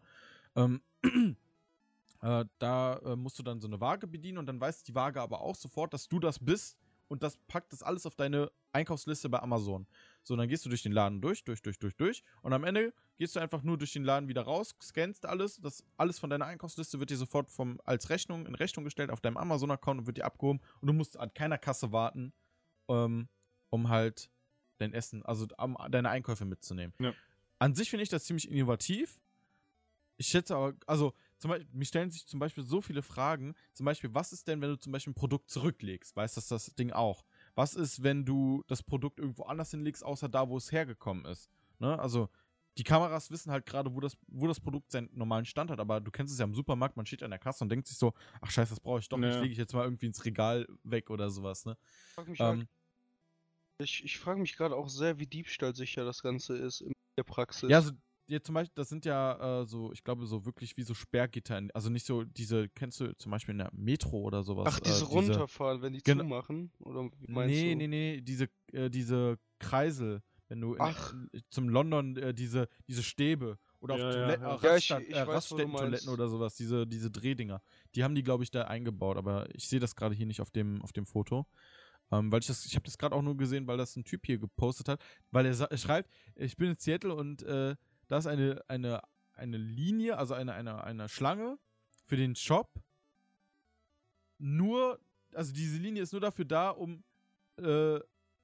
[0.55, 0.81] Ähm,
[2.21, 5.21] äh, da äh, musst du dann so eine Waage bedienen und dann weiß die Waage
[5.21, 9.29] aber auch sofort, dass du das bist und das packt das alles auf deine Einkaufsliste
[9.29, 9.87] bei Amazon.
[10.23, 12.93] So, dann gehst du durch den Laden durch, durch, durch, durch, durch und am Ende
[13.17, 16.45] gehst du einfach nur durch den Laden wieder raus, scannst alles, das alles von deiner
[16.45, 20.17] Einkaufsliste wird dir sofort vom, als Rechnung in Rechnung gestellt auf deinem Amazon-Account und wird
[20.17, 22.33] dir abgehoben und du musst an keiner Kasse warten,
[22.89, 23.29] ähm,
[23.69, 24.29] um halt
[24.77, 26.93] dein Essen, also um, deine Einkäufe mitzunehmen.
[26.99, 27.13] Ja.
[27.59, 29.21] An sich finde ich das ziemlich innovativ.
[30.17, 31.13] Ich schätze aber, also
[31.45, 33.53] zum Beispiel, mir stellen sich zum Beispiel so viele Fragen.
[33.73, 36.15] Zum Beispiel, was ist denn, wenn du zum Beispiel ein Produkt zurücklegst?
[36.15, 37.23] Weiß das das Ding auch?
[37.53, 41.51] Was ist, wenn du das Produkt irgendwo anders hinlegst, außer da, wo es hergekommen ist?
[41.77, 41.99] Ne?
[41.99, 42.29] Also,
[42.79, 46.01] die Kameras wissen halt gerade, wo das, wo das Produkt seinen normalen Stand hat, aber
[46.01, 48.13] du kennst es ja im Supermarkt, man steht an der Kasse und denkt sich so,
[48.41, 51.11] ach scheiße, das brauche ich doch nicht, lege ich jetzt mal irgendwie ins Regal weg
[51.11, 51.77] oder sowas, ne?
[52.07, 52.67] Ich frage mich, halt, Ähm,
[53.77, 57.69] ich frag mich gerade auch sehr, wie diebstahlsicher das Ganze ist in der Praxis.
[57.69, 57.91] Ja, also
[58.27, 61.57] ja, zum Beispiel, das sind ja äh, so, ich glaube, so wirklich wie so Sperrgitter.
[61.57, 64.65] in- Also nicht so diese, kennst du zum Beispiel in der Metro oder sowas?
[64.67, 66.23] Ach, diese äh, runterfahren, wenn die Genau.
[66.23, 66.71] zumachen?
[66.79, 67.77] Oder wie meinst Nee, du?
[67.77, 71.13] nee, nee, diese, äh, diese Kreisel, wenn du in, Ach.
[71.33, 74.55] äh, zum London äh, diese, diese Stäbe oder Ja, auf ja, Toiletten, ja.
[74.55, 77.61] äh, Ja, ich- ich äh, Raststätten-Toiletten oder sowas, diese, diese Drehdinger.
[77.93, 80.49] Die haben die, glaube ich, da eingebaut, aber ich sehe das gerade hier nicht auf
[80.51, 81.45] dem, auf dem Foto.
[82.11, 84.25] Ähm, weil ich das, ich habe das gerade auch nur gesehen, weil das ein Typ
[84.27, 87.75] hier gepostet hat, weil er sa- er schreibt, ich bin in Seattle und äh,
[88.07, 89.01] da ist eine, eine,
[89.33, 91.57] eine Linie, also eine, eine, eine Schlange
[92.05, 92.71] für den Shop.
[94.37, 94.99] Nur,
[95.33, 97.03] also diese Linie ist nur dafür da, um
[97.57, 97.99] äh,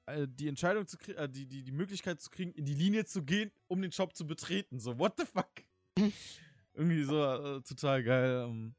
[0.06, 3.04] äh, die Entscheidung zu kriegen, äh, die, die, die Möglichkeit zu kriegen, in die Linie
[3.04, 4.80] zu gehen, um den Shop zu betreten.
[4.80, 5.50] So, what the fuck?
[6.74, 8.46] Irgendwie so äh, total geil.
[8.48, 8.74] Ähm.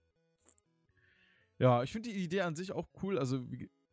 [1.60, 3.18] Ja, ich finde die Idee an sich auch cool.
[3.18, 3.46] Also,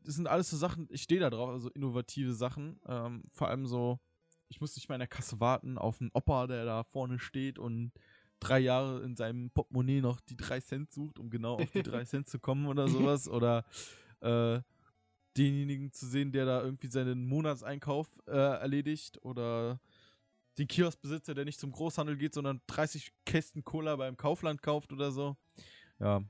[0.03, 2.81] das sind alles so Sachen, ich stehe da drauf, also innovative Sachen.
[2.87, 4.01] Ähm, vor allem so,
[4.51, 7.59] ich muss nicht mal in der Kasse warten auf einen Opa, der da vorne steht
[7.59, 7.93] und
[8.41, 12.05] drei Jahre in seinem Portemonnaie noch die drei Cent sucht, um genau auf die drei
[12.05, 13.29] Cent zu kommen oder sowas.
[13.29, 13.65] Oder
[14.21, 14.61] äh,
[15.37, 19.23] denjenigen zu sehen, der da irgendwie seinen Monatseinkauf äh, erledigt.
[19.23, 19.81] Oder
[20.59, 25.13] den Kioskbesitzer, der nicht zum Großhandel geht, sondern 30 Kästen Cola beim Kaufland kauft oder
[25.13, 25.37] so.
[26.01, 26.23] Ja.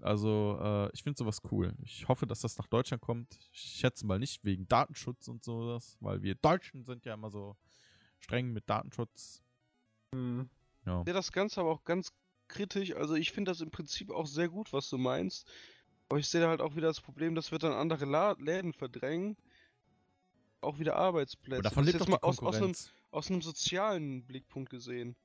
[0.00, 1.74] Also, äh, ich finde sowas cool.
[1.82, 3.38] Ich hoffe, dass das nach Deutschland kommt.
[3.52, 7.56] Ich schätze mal nicht wegen Datenschutz und sowas, weil wir Deutschen sind ja immer so
[8.18, 9.42] streng mit Datenschutz.
[10.14, 10.48] Hm.
[10.86, 11.00] Ja.
[11.00, 12.12] Ich sehe das Ganze aber auch ganz
[12.48, 12.94] kritisch.
[12.94, 15.50] Also ich finde das im Prinzip auch sehr gut, was du meinst.
[16.08, 18.72] Aber ich sehe da halt auch wieder das Problem, das wird dann andere La Läden
[18.72, 19.36] verdrängen.
[20.60, 21.60] Auch wieder Arbeitsplätze.
[21.60, 22.92] Aber davon Das lebt jetzt doch die mal aus, aus, einem, Konkurrenz.
[23.10, 25.16] aus einem sozialen Blickpunkt gesehen.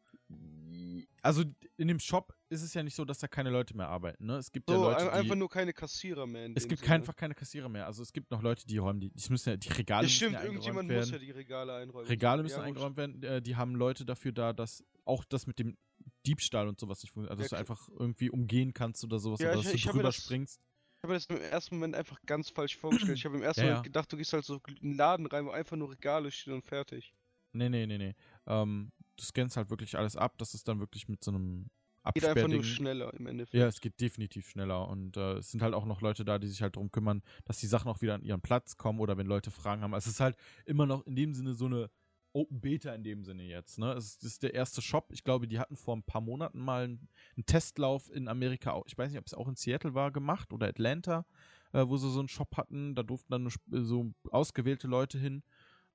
[1.22, 1.44] Also
[1.78, 4.26] in dem Shop ist es ja nicht so, dass da keine Leute mehr arbeiten.
[4.26, 4.38] Ne?
[4.38, 6.46] Es gibt ja So, Leute, ein, die, einfach nur keine Kassierer mehr.
[6.46, 6.94] In es gibt Sinne.
[6.96, 7.86] einfach keine Kassierer mehr.
[7.86, 9.10] Also es gibt noch Leute, die räumen die.
[9.12, 11.00] Die müssen ja, die Regale Ja, müssen stimmt, ja eingeräumt irgendjemand werden.
[11.02, 12.08] muss ja die Regale einräumen.
[12.08, 13.24] Regale müssen Ja, eingeräumt werden.
[13.24, 15.78] Äh, die haben Leute dafür da, dass auch das mit dem
[16.26, 17.32] Diebstahl und sowas nicht funktioniert.
[17.32, 19.40] Also, Ja, dass du einfach irgendwie umgehen kannst oder sowas.
[19.40, 20.60] Ja, oder ich- dass du ich mir drüber das- springst.
[21.02, 23.18] Ich habe mir das im ersten Moment einfach ganz falsch vorgestellt.
[23.18, 23.90] Ich habe im ersten Ja, Moment ja.
[23.90, 26.66] gedacht, du gehst halt so in einen Laden rein, wo einfach nur Regale stehen und
[26.66, 27.14] fertig.
[27.54, 28.16] Nee, nee, nee, nee.
[28.48, 30.38] Ähm, du scannst halt wirklich alles ab.
[30.38, 31.70] Das ist dann wirklich mit so einem
[32.14, 33.60] Geht einfach nur schneller im Endeffekt.
[33.60, 36.48] Ja, es geht definitiv schneller und äh, es sind halt auch noch Leute da, die
[36.48, 39.28] sich halt darum kümmern, dass die Sachen auch wieder an ihren Platz kommen oder wenn
[39.28, 39.94] Leute Fragen haben.
[39.94, 41.90] Also es ist halt immer noch in dem Sinne so eine
[42.32, 43.80] Open Beta in dem Sinne jetzt.
[43.80, 43.92] Ne?
[43.94, 45.12] Es ist, der erste Shop.
[45.12, 48.82] Ich glaube, die hatten vor ein paar Monaten mal einen, einen Testlauf in Amerika.
[48.86, 51.26] Ich weiß nicht, ob es auch in Seattle war gemacht oder Atlanta,
[51.74, 52.94] äh, wo sie so einen Shop hatten.
[52.96, 55.44] Da durften dann so ausgewählte Leute hin.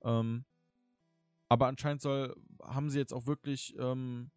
[0.02, 0.44] Ähm,
[1.48, 4.30] aber anscheinend soll, haben sie jetzt auch wirklich ähm,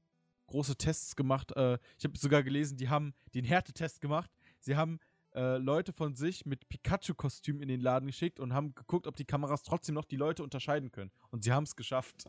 [0.47, 1.51] große Tests gemacht.
[1.55, 4.31] Äh, ich habe sogar gelesen, die haben den Härtetest gemacht.
[4.59, 4.99] Sie haben
[5.33, 9.25] äh, Leute von sich mit Pikachu-Kostüm in den Laden geschickt und haben geguckt, ob die
[9.25, 11.11] Kameras trotzdem noch die Leute unterscheiden können.
[11.29, 12.25] Und sie haben es geschafft.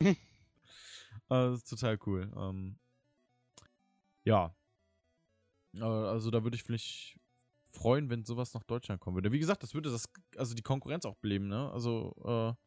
[0.00, 0.14] äh,
[1.28, 2.32] das ist total cool.
[2.36, 2.78] Ähm,
[4.24, 4.54] ja.
[5.74, 7.18] Äh, also da würde ich mich
[7.64, 9.32] freuen, wenn sowas nach Deutschland kommen würde.
[9.32, 11.70] Wie gesagt, das würde das, also die Konkurrenz auch beleben, ne?
[11.72, 12.65] Also, äh,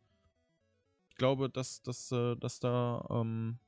[1.20, 3.60] glaube, dass, dass, äh, dass da ähm,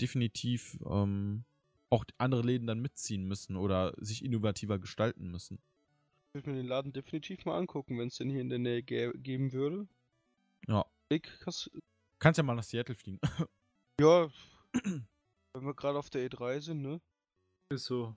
[0.00, 1.44] definitiv ähm,
[1.90, 5.60] auch andere Läden dann mitziehen müssen oder sich innovativer gestalten müssen.
[6.28, 8.80] Ich würde mir den Laden definitiv mal angucken, wenn es den hier in der Nähe
[8.82, 9.86] gä geben würde.
[10.66, 10.84] Ja.
[11.08, 11.70] Big, hast,
[12.18, 13.20] Kannst ja mal nach Seattle fliegen.
[14.00, 14.28] ja,
[14.74, 15.06] wenn
[15.54, 17.00] wir gerade auf der E3 sind, ne?
[17.70, 18.14] Ist so.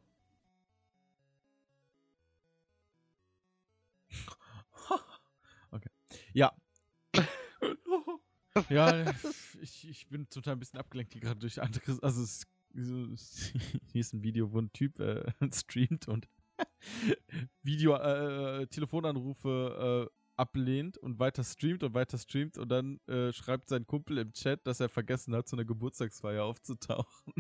[8.69, 9.05] Ja,
[9.61, 11.97] ich, ich bin total ein bisschen abgelenkt hier gerade durch andere.
[12.01, 12.41] Also, es,
[12.73, 13.53] so- es-
[13.91, 15.23] hier ist ein Video, wo ein Typ äh,
[15.53, 16.27] streamt und
[17.63, 23.69] Video, äh, Telefonanrufe äh, ablehnt und weiter streamt und weiter streamt und dann äh, schreibt
[23.69, 27.33] sein Kumpel im Chat, dass er vergessen hat, zu einer Geburtstagsfeier aufzutauchen.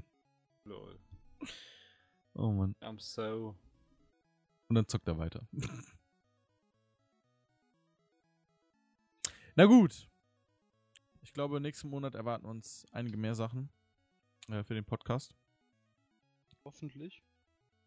[0.65, 0.99] Lol.
[2.33, 2.75] Oh Mann.
[2.81, 3.55] I'm so.
[4.69, 5.47] Und dann zockt er weiter.
[9.55, 10.07] Na gut.
[11.31, 13.69] Ich glaube, nächsten Monat erwarten uns einige mehr Sachen
[14.49, 15.33] äh, für den Podcast.
[16.65, 17.23] Hoffentlich.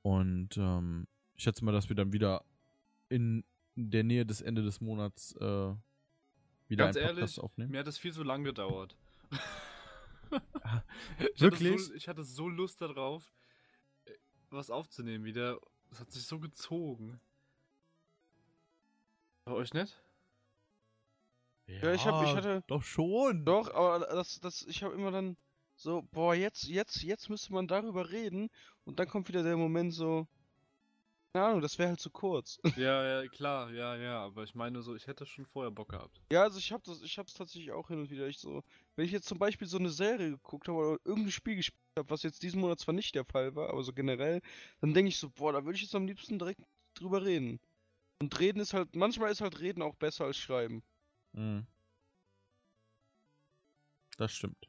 [0.01, 2.43] Und ähm, ich schätze mal, dass wir dann wieder
[3.11, 3.45] in
[3.75, 5.75] der Nähe des Ende des Monats äh,
[6.69, 7.73] wieder Ganz einen Podcast ehrlich, aufnehmen.
[7.73, 8.97] Mir hat das viel zu lang gedauert.
[11.35, 11.75] Ich wirklich?
[11.75, 13.31] Hatte so, ich hatte so Lust darauf,
[14.49, 15.61] was aufzunehmen wieder.
[15.91, 17.21] Es hat sich so gezogen.
[19.45, 20.03] Bei euch nicht?
[21.67, 23.45] Ja, ich hab- ich hatte- Doch schon.
[23.45, 25.37] Doch, aber das, das, ich habe immer dann
[25.77, 28.49] so, boah, jetzt, jetzt, jetzt müsste man darüber reden
[28.85, 30.27] und dann kommt wieder der Moment so,
[31.33, 32.61] keine Ahnung, das wäre halt zu kurz.
[32.79, 34.25] ja, ja, klar, ja, ja.
[34.25, 36.21] Aber ich meine so, ich hätte schon vorher Bock gehabt.
[36.31, 38.29] Ja, also ich habe das, ich habe es tatsächlich auch hin und wieder.
[38.29, 38.63] Ich so,
[38.95, 42.09] wenn ich jetzt zum Beispiel so eine Serie geguckt habe oder irgendein Spiel gespielt habe,
[42.11, 44.43] was jetzt diesen Monat zwar nicht der Fall war, aber so generell,
[44.81, 46.61] dann denke ich so, boah, da würde ich jetzt am liebsten direkt
[46.95, 47.59] drüber reden.
[48.23, 50.85] Und reden ist halt, manchmal ist halt reden auch besser als schreiben.
[51.35, 51.67] Mhm.
[54.17, 54.69] Das stimmt.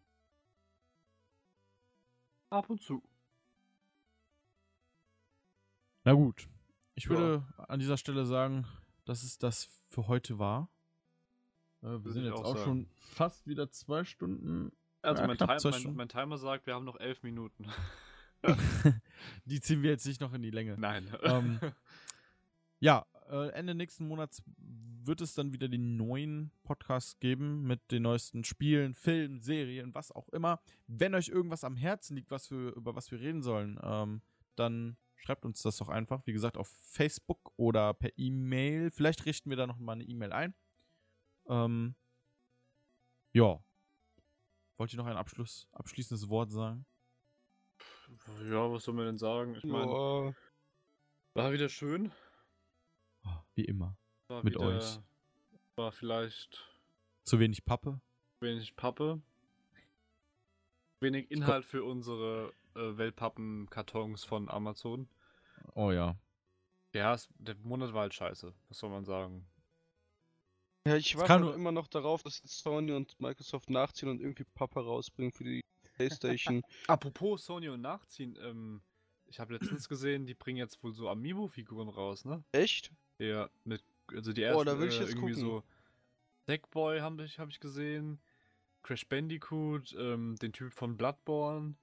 [2.50, 3.04] Ab und zu.
[6.04, 6.48] Na gut.
[6.96, 7.10] Ich Ja.
[7.12, 8.68] würde an dieser Stelle sagen,
[9.06, 10.70] dass es das für heute war.
[11.82, 14.72] Äh, wir Würde sind jetzt auch auch, schon fast wieder zwei Stunden.
[15.02, 15.98] Also Ja, mein, Time, zwei mein, Stunden.
[15.98, 17.68] mein Timer sagt, wir haben noch elf Minuten.
[19.46, 20.76] Die ziehen wir jetzt nicht noch in die Länge.
[20.80, 21.16] Nein.
[21.24, 21.60] Ähm,
[22.80, 24.44] Ja, äh, Ende nächsten Monats
[25.08, 30.12] wird es dann wieder den neuen Podcast geben mit den neuesten Spielen, Filmen, Serien, was
[30.12, 30.60] auch immer.
[30.88, 34.22] Wenn euch irgendwas am Herzen liegt, was wir, über was wir reden sollen, ähm,
[34.56, 36.26] dann schreibt uns das doch einfach.
[36.26, 38.92] Wie gesagt, auf Facebook oder per E-Mail.
[38.92, 40.54] Vielleicht richten wir da noch mal eine E-Mail ein.
[41.48, 41.96] Ähm,
[43.34, 43.64] ja.
[44.78, 46.86] Wollt ihr noch ein Abschluss, abschließendes Wort sagen?
[48.50, 49.56] ja, was soll man denn sagen?
[49.56, 50.36] Ich meine,
[51.34, 52.12] war wieder schön.
[53.26, 53.98] Oh, wie immer.
[54.28, 55.00] War Mit wieder, euch.
[55.76, 56.68] War vielleicht
[57.24, 58.00] Zu wenig Pappe?
[58.40, 59.22] wenig Pappe.
[61.00, 65.08] Wenig Inhalt für unsere äh, Wellpappen-Kartons von Amazon.
[65.74, 66.16] Oh ja.
[66.94, 68.54] Ja, es, der Monat war halt scheiße.
[68.70, 69.46] Was soll man sagen?
[70.88, 74.80] ja ich warte halt immer noch darauf, dass Sony und Microsoft nachziehen und irgendwie Papa
[74.82, 75.62] rausbringen für die
[75.96, 76.62] Playstation.
[76.88, 78.82] Apropos Sony und Nachziehen, ähm,
[79.26, 82.44] ich habe letztens gesehen, die bringen jetzt wohl so Amiibo-Figuren raus, ne?
[82.52, 82.92] Echt?
[83.18, 83.84] Ja, mit,
[84.14, 85.36] also die Oh, ersten, da will ich äh, jetzt irgendwie gucken.
[85.36, 85.64] so
[86.48, 88.20] Sackboy habe ich, hab ich gesehen,
[88.84, 91.76] Crash Bandicoot, ähm, den Typ von Bloodborne,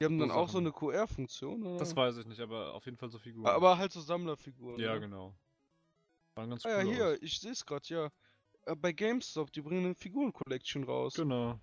[0.00, 0.66] Die haben dann So auch so Sachen.
[0.66, 1.78] eine QR-Funktion, oder?
[1.78, 3.46] das weiß ich nicht, aber auf jeden Fall so Figuren.
[3.46, 4.78] Aber halt so Sammlerfiguren.
[4.80, 5.00] ja, ne?
[5.00, 5.34] genau.
[6.36, 7.18] Waren ganz Ah ja, cool hier, aus.
[7.20, 8.10] ich sehe es gerade, ja.
[8.66, 11.14] Äh, Bei GameStop, die bringen eine Figuren-Collection raus.
[11.14, 11.60] Genau.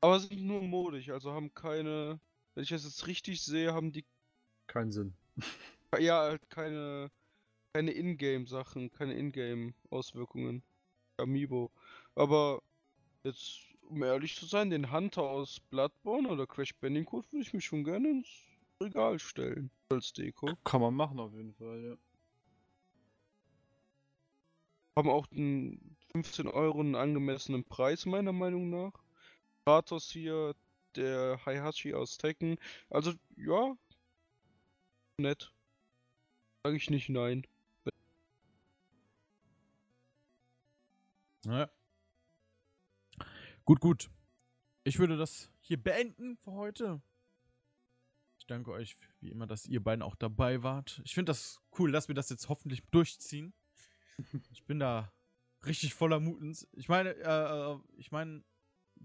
[0.00, 2.20] Aber sind nur modisch, also haben keine.
[2.54, 4.04] Wenn ich das jetzt richtig sehe, haben die.
[4.66, 5.14] Keinen Sinn.
[5.98, 7.10] Ja, halt keine,
[7.74, 10.62] keine Ingame-Sachen, keine Ingame-Auswirkungen.
[11.16, 11.70] Amiibo.
[12.14, 12.62] Aber
[13.24, 17.60] jetzt, um ehrlich zu sein, den Hunter aus Bloodborne oder Crash Bandicoot würde ich mir
[17.60, 18.28] schon gerne ins
[18.82, 19.70] Regal stellen.
[19.90, 20.54] Als Deko.
[20.64, 21.96] Kann man machen auf jeden Fall, ja.
[24.96, 28.92] Haben auch den 15 Euro einen angemessenen Preis, meiner Meinung nach.
[29.64, 30.54] Kratos hier,
[30.96, 32.58] der Heihachi aus Tekken.
[32.90, 33.74] Also, ja.
[35.18, 35.54] Nett.
[36.64, 37.46] Sag ich nicht nein.
[41.44, 41.70] Naja.
[43.64, 44.10] Gut, gut.
[44.84, 47.02] Ich würde das hier beenden für heute.
[48.38, 51.00] Ich danke euch wie immer, dass ihr beiden auch dabei wart.
[51.04, 53.54] Ich finde das cool, dass wir das jetzt hoffentlich durchziehen.
[54.50, 55.12] Ich bin da
[55.64, 56.68] richtig voller Mutens.
[56.72, 58.44] Ich meine, äh, ich meine,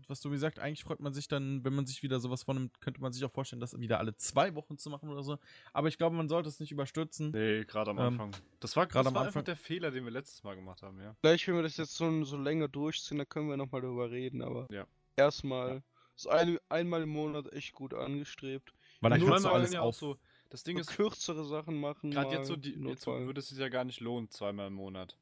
[0.07, 3.01] was du gesagt, eigentlich freut man sich dann, wenn man sich wieder sowas vornimmt, könnte
[3.01, 5.37] man sich auch vorstellen, das wieder alle zwei Wochen zu machen oder so.
[5.73, 7.31] Aber ich glaube, man sollte es nicht überstürzen.
[7.31, 8.31] Nee, gerade am Ähm, Anfang.
[8.59, 9.39] das war gerade das am war Anfang.
[9.41, 11.15] einfach der Fehler, den wir letztes Mal gemacht haben, ja.
[11.21, 14.41] Vielleicht, wenn wir das jetzt so, so länger durchziehen, dann können wir nochmal darüber reden,
[14.41, 14.85] aber Ja.
[15.15, 15.83] erstmal
[16.15, 18.73] ist ein, einmal im Monat echt gut angestrebt.
[19.01, 19.95] Weil dann Nur kannst du man kann alles ja auch auf.
[19.95, 20.17] so.
[20.49, 22.11] Das Ding So ist, kürzere Sachen machen.
[22.11, 25.17] gerade jetzt so, die, jetzt würde es sich ja gar nicht lohnen, zweimal im Monat.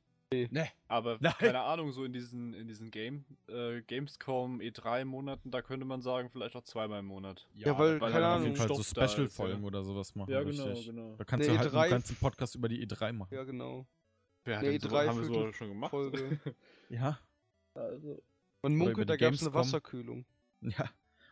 [0.51, 0.67] Ne.
[0.87, 1.33] Aber Nein.
[1.37, 6.01] keine Ahnung, so in diesen, in diesen Game, äh, Gamescom E3 Monaten, da könnte man
[6.01, 7.47] sagen, vielleicht auch zweimal im Monat.
[7.53, 8.43] Ja, weil, weil keine dann auf Ahnung.
[8.45, 9.67] jeden Fall so Stoff Special-Folgen ja.
[9.67, 10.31] oder sowas machen.
[10.31, 10.87] Ja, genau, richtig.
[10.87, 11.15] genau.
[11.17, 13.33] Da kannst Eine du halt E3 einen ganzen Podcast über die E3 machen.
[13.33, 13.85] Ja, genau.
[14.43, 15.91] Wer hat Nee, denn so, haben wir so schon gemacht?
[15.91, 16.39] Folge.
[16.89, 17.19] Ja.
[17.73, 18.21] Also,
[18.61, 19.53] Man munkelt, da gab es eine.
[19.53, 20.25] Wasserkühlung.
[20.61, 20.89] Ja.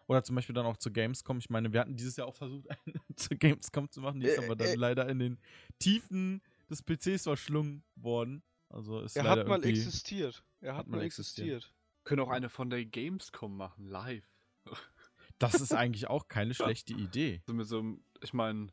[0.07, 1.37] Oder zum Beispiel dann auch zu Gamescom.
[1.37, 4.19] Ich meine, wir hatten dieses Jahr auch versucht, eine zu Gamescom zu machen.
[4.19, 4.75] Die ist Äh, aber dann äh.
[4.75, 5.39] leider in den
[5.79, 8.43] Tiefen des PCs verschlungen worden.
[8.73, 10.43] Also ist Er hat mal existiert.
[10.59, 11.57] Er hat, mal mal existiert.
[11.57, 11.75] existiert.
[12.03, 14.25] können auch eine von der Gamescom machen, live.
[15.39, 17.41] Das ist eigentlich auch keine schlechte Idee.
[17.47, 18.67] So mit so einem, ich meine,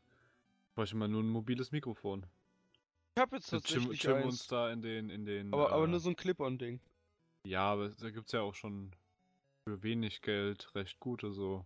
[0.74, 2.26] bräuchte man nur ein mobiles Mikrofon.
[3.16, 5.52] Ich habe jetzt tatsächlich chillen wir uns da in den, in den.
[5.52, 6.80] Aber, aber äh, nur so ein Clip-on-Ding.
[7.44, 8.94] Ja, aber da gibt's ja auch schon
[9.64, 11.64] für wenig Geld recht gute so.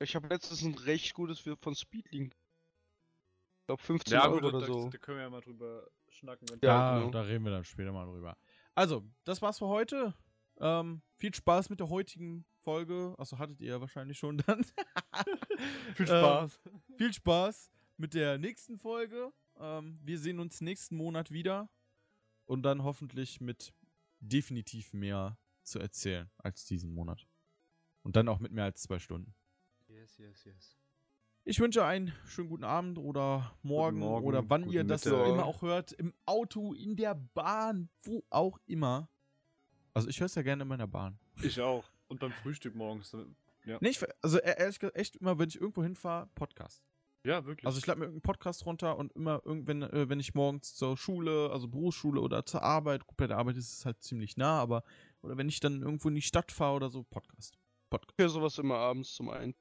[0.00, 2.34] Ich habe letztens ein recht gutes für, von Speedlink.
[2.34, 4.90] Ich glaube 15 Ja, Euro gut, oder da, so.
[4.90, 6.48] da können wir ja mal drüber schnacken.
[6.50, 7.10] Wenn Ja, Ja, genau.
[7.10, 8.36] da reden wir dann später mal drüber.
[8.74, 10.14] Also, das war's für heute.
[10.58, 13.14] Ähm, viel Spaß mit der heutigen Folge.
[13.18, 14.64] Achso, hattet ihr ja wahrscheinlich schon dann.
[15.94, 16.60] Viel Ähm, Spaß.
[16.96, 19.32] viel Spaß mit der nächsten Folge.
[19.58, 21.68] Ähm, wir sehen uns nächsten Monat wieder.
[22.46, 23.72] Und dann hoffentlich mit
[24.20, 27.26] definitiv mehr zu erzählen als diesen Monat.
[28.02, 29.34] Und dann auch mit mehr als zwei Stunden.
[29.88, 30.78] Yes, yes, yes.
[31.44, 35.26] Ich wünsche einen schönen guten Abend oder morgen, Morgen, oder wann ihr das Mittag.
[35.28, 35.90] immer auch hört.
[35.92, 39.08] Im Auto, in der Bahn, wo auch immer.
[39.92, 41.18] Also ich höre es ja gerne in meiner Bahn.
[41.42, 41.84] Ich auch.
[42.06, 43.16] Und beim Frühstück morgens.
[43.64, 46.84] Ja, Nee, ich, also e- ehrlich gesagt, echt immer, wenn ich irgendwo hinfahre, Podcast.
[47.24, 47.66] ja wirklich.
[47.66, 50.96] Also ich lade mir irgendeinen Podcast runter und immer irgendwann, äh, wenn ich morgens zur
[50.96, 54.60] Schule, also Berufsschule oder zur Arbeit, gut, bei der Arbeit ist es halt ziemlich nah,
[54.60, 54.84] aber
[55.22, 57.58] oder wenn ich dann irgendwo in die Stadt fahre oder so, Podcast.
[57.90, 58.14] Podcast.
[58.20, 59.54] Für sowas immer abends zum einen.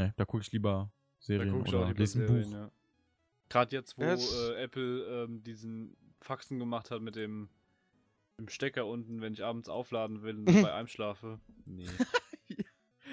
[0.00, 2.58] Ne, da gucke ich lieber da Serien guck ich oder lese ein Serien, Buch.
[2.58, 2.70] ja.
[3.48, 7.50] Gerade jetzt, wo Ja, es- äh, Apple ähm, diesen Faxen gemacht hat mit dem,
[8.38, 11.40] dem Stecker unten, wenn ich abends aufladen will und dabei einschlafe.
[11.64, 11.86] Nee.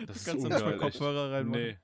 [0.06, 0.82] Das ist du da ungeil, echt.
[0.82, 1.60] Kopfhörer reinmachen.
[1.64, 1.78] Nee.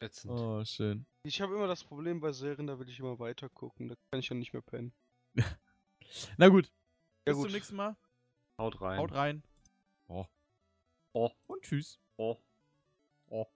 [0.00, 0.32] Ätzend.
[0.32, 1.06] Oh, schön.
[1.22, 3.86] Ich habe immer das Problem bei Serien, da will ich immer weiter gucken.
[3.86, 4.92] Da kann ich dann nicht mehr pennen.
[6.38, 6.66] Na gut.
[6.66, 6.72] Ja,
[7.26, 7.44] Bis gut.
[7.44, 7.96] zum nächsten Mal.
[8.58, 8.98] Haut rein.
[8.98, 9.44] Haut rein.
[10.08, 10.26] Oh.
[11.12, 11.30] Oh.
[11.46, 12.00] Und tschüss.
[12.16, 12.36] Oh.
[13.28, 13.46] Oh.